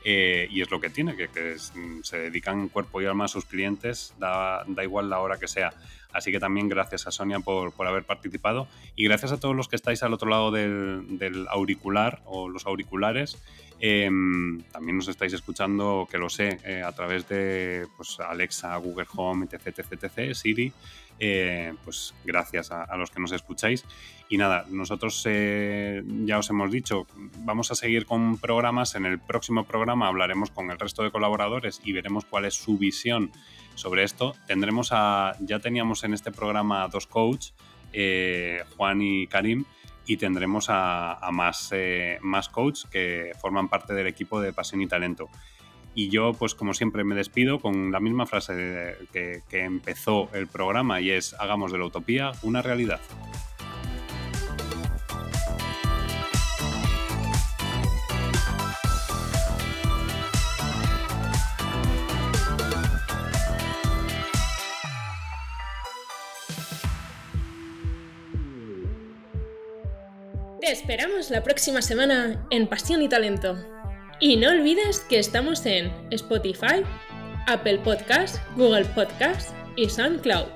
Eh, 0.08 0.48
y 0.52 0.62
es 0.62 0.70
lo 0.70 0.80
que 0.80 0.92
tiene, 0.92 1.16
que, 1.16 1.58
se 2.04 2.18
dedican 2.18 2.70
cuerpo 2.70 3.02
y 3.02 3.06
alma 3.06 3.26
a 3.26 3.28
sus 3.28 3.44
clientes, 3.46 4.14
da, 4.20 4.64
da 4.68 4.84
igual 4.84 5.10
la 5.10 5.20
hora 5.20 5.40
que 5.40 5.48
sea. 5.48 5.74
Así 6.16 6.32
que 6.32 6.40
también 6.40 6.70
gracias 6.70 7.08
a 7.08 7.12
Sonia 7.12 7.42
por, 7.42 7.74
haber 7.86 8.06
participado 8.06 8.68
y 8.96 9.04
gracias 9.04 9.34
a 9.34 9.40
todos 9.40 9.56
los 9.56 9.68
que 9.68 9.76
estáis 9.76 10.02
al 10.02 10.14
otro 10.14 10.30
lado 10.30 10.50
del, 10.50 11.46
auricular 11.50 12.22
o 12.26 12.48
los 12.48 12.66
auriculares. 12.66 13.38
Em, 13.82 14.62
también 14.72 14.96
nos 14.96 15.10
estáis 15.10 15.34
escuchando, 15.34 16.08
que 16.10 16.18
lo 16.18 16.30
sé, 16.30 16.60
eh, 16.64 16.82
a 16.82 16.94
través 16.94 17.28
de 17.28 17.86
pues, 17.98 18.18
Alexa, 18.22 18.74
Google 18.78 19.08
Home, 19.18 19.46
etc, 19.46 19.68
etc, 19.68 20.04
etc 20.04 20.34
Siri. 20.34 20.72
Eh, 21.20 21.74
pues 21.86 22.14
gracias 22.26 22.72
a, 22.72 22.96
los 22.98 23.12
que 23.12 23.20
nos 23.20 23.32
escucháis. 23.32 23.86
Y 24.30 24.38
nada, 24.38 24.66
nosotros 24.70 25.22
eh, 25.26 26.02
ya 26.26 26.40
os 26.40 26.50
hemos 26.50 26.72
dicho, 26.72 27.08
vamos 27.40 27.72
a 27.72 27.76
seguir 27.76 28.06
con 28.06 28.38
programas. 28.38 28.96
En 28.96 29.06
el 29.06 29.20
próximo 29.20 29.66
programa 29.66 30.08
hablaremos 30.08 30.50
con 30.50 30.72
el 30.72 30.80
resto 30.80 31.04
de 31.04 31.12
colaboradores 31.12 31.82
y 31.84 31.92
veremos 31.92 32.26
cuál 32.26 32.46
es 32.46 32.56
su 32.56 32.78
visión 32.78 33.32
sobre 33.76 34.04
esto. 34.04 34.36
Tendremos 34.48 34.90
a, 34.92 35.36
ya 35.40 35.60
teníamos 35.60 36.04
en 36.04 36.14
este 36.14 36.32
programa 36.32 36.88
dos 36.88 37.08
coaches, 37.08 37.54
eh, 37.94 38.64
Juan 38.76 39.02
y 39.02 39.28
Karim, 39.28 39.66
y 40.06 40.18
tendremos 40.18 40.68
a, 40.70 41.20
más, 41.32 41.70
eh, 41.72 42.18
más 42.22 42.50
coaches 42.50 42.86
que 42.92 43.32
forman 43.40 43.70
parte 43.70 43.94
del 43.94 44.08
equipo 44.08 44.42
de 44.42 44.54
Pasión 44.54 44.82
y 44.82 44.88
Talento. 44.88 45.30
Y 45.94 46.10
yo, 46.10 46.34
pues 46.34 46.56
como 46.56 46.74
siempre, 46.74 47.04
me 47.04 47.16
despido 47.16 47.60
con 47.60 47.92
la 47.92 48.02
misma 48.02 48.26
frase 48.26 48.98
que, 49.14 49.42
que 49.50 49.62
empezó 49.62 50.30
el 50.34 50.48
programa 50.48 51.00
y 51.00 51.12
es, 51.12 51.34
hagamos 51.40 51.72
de 51.72 51.78
la 51.78 51.86
utopía 51.86 52.34
una 52.44 52.62
realidad. 52.62 53.00
Te 70.66 70.72
esperamos 70.72 71.30
la 71.30 71.44
próxima 71.44 71.80
semana 71.84 72.44
en 72.50 72.66
Pasión 72.66 73.04
y 73.04 73.08
Talento. 73.08 73.56
Y 74.20 74.36
no 74.36 74.50
olvides 74.50 75.02
que 75.02 75.20
estamos 75.20 75.64
en 75.68 75.92
Spotify, 76.10 76.82
Apple 77.46 77.78
Podcast, 77.84 78.38
Google 78.56 78.86
Podcast 78.86 79.52
y 79.76 79.88
SoundCloud. 79.88 80.48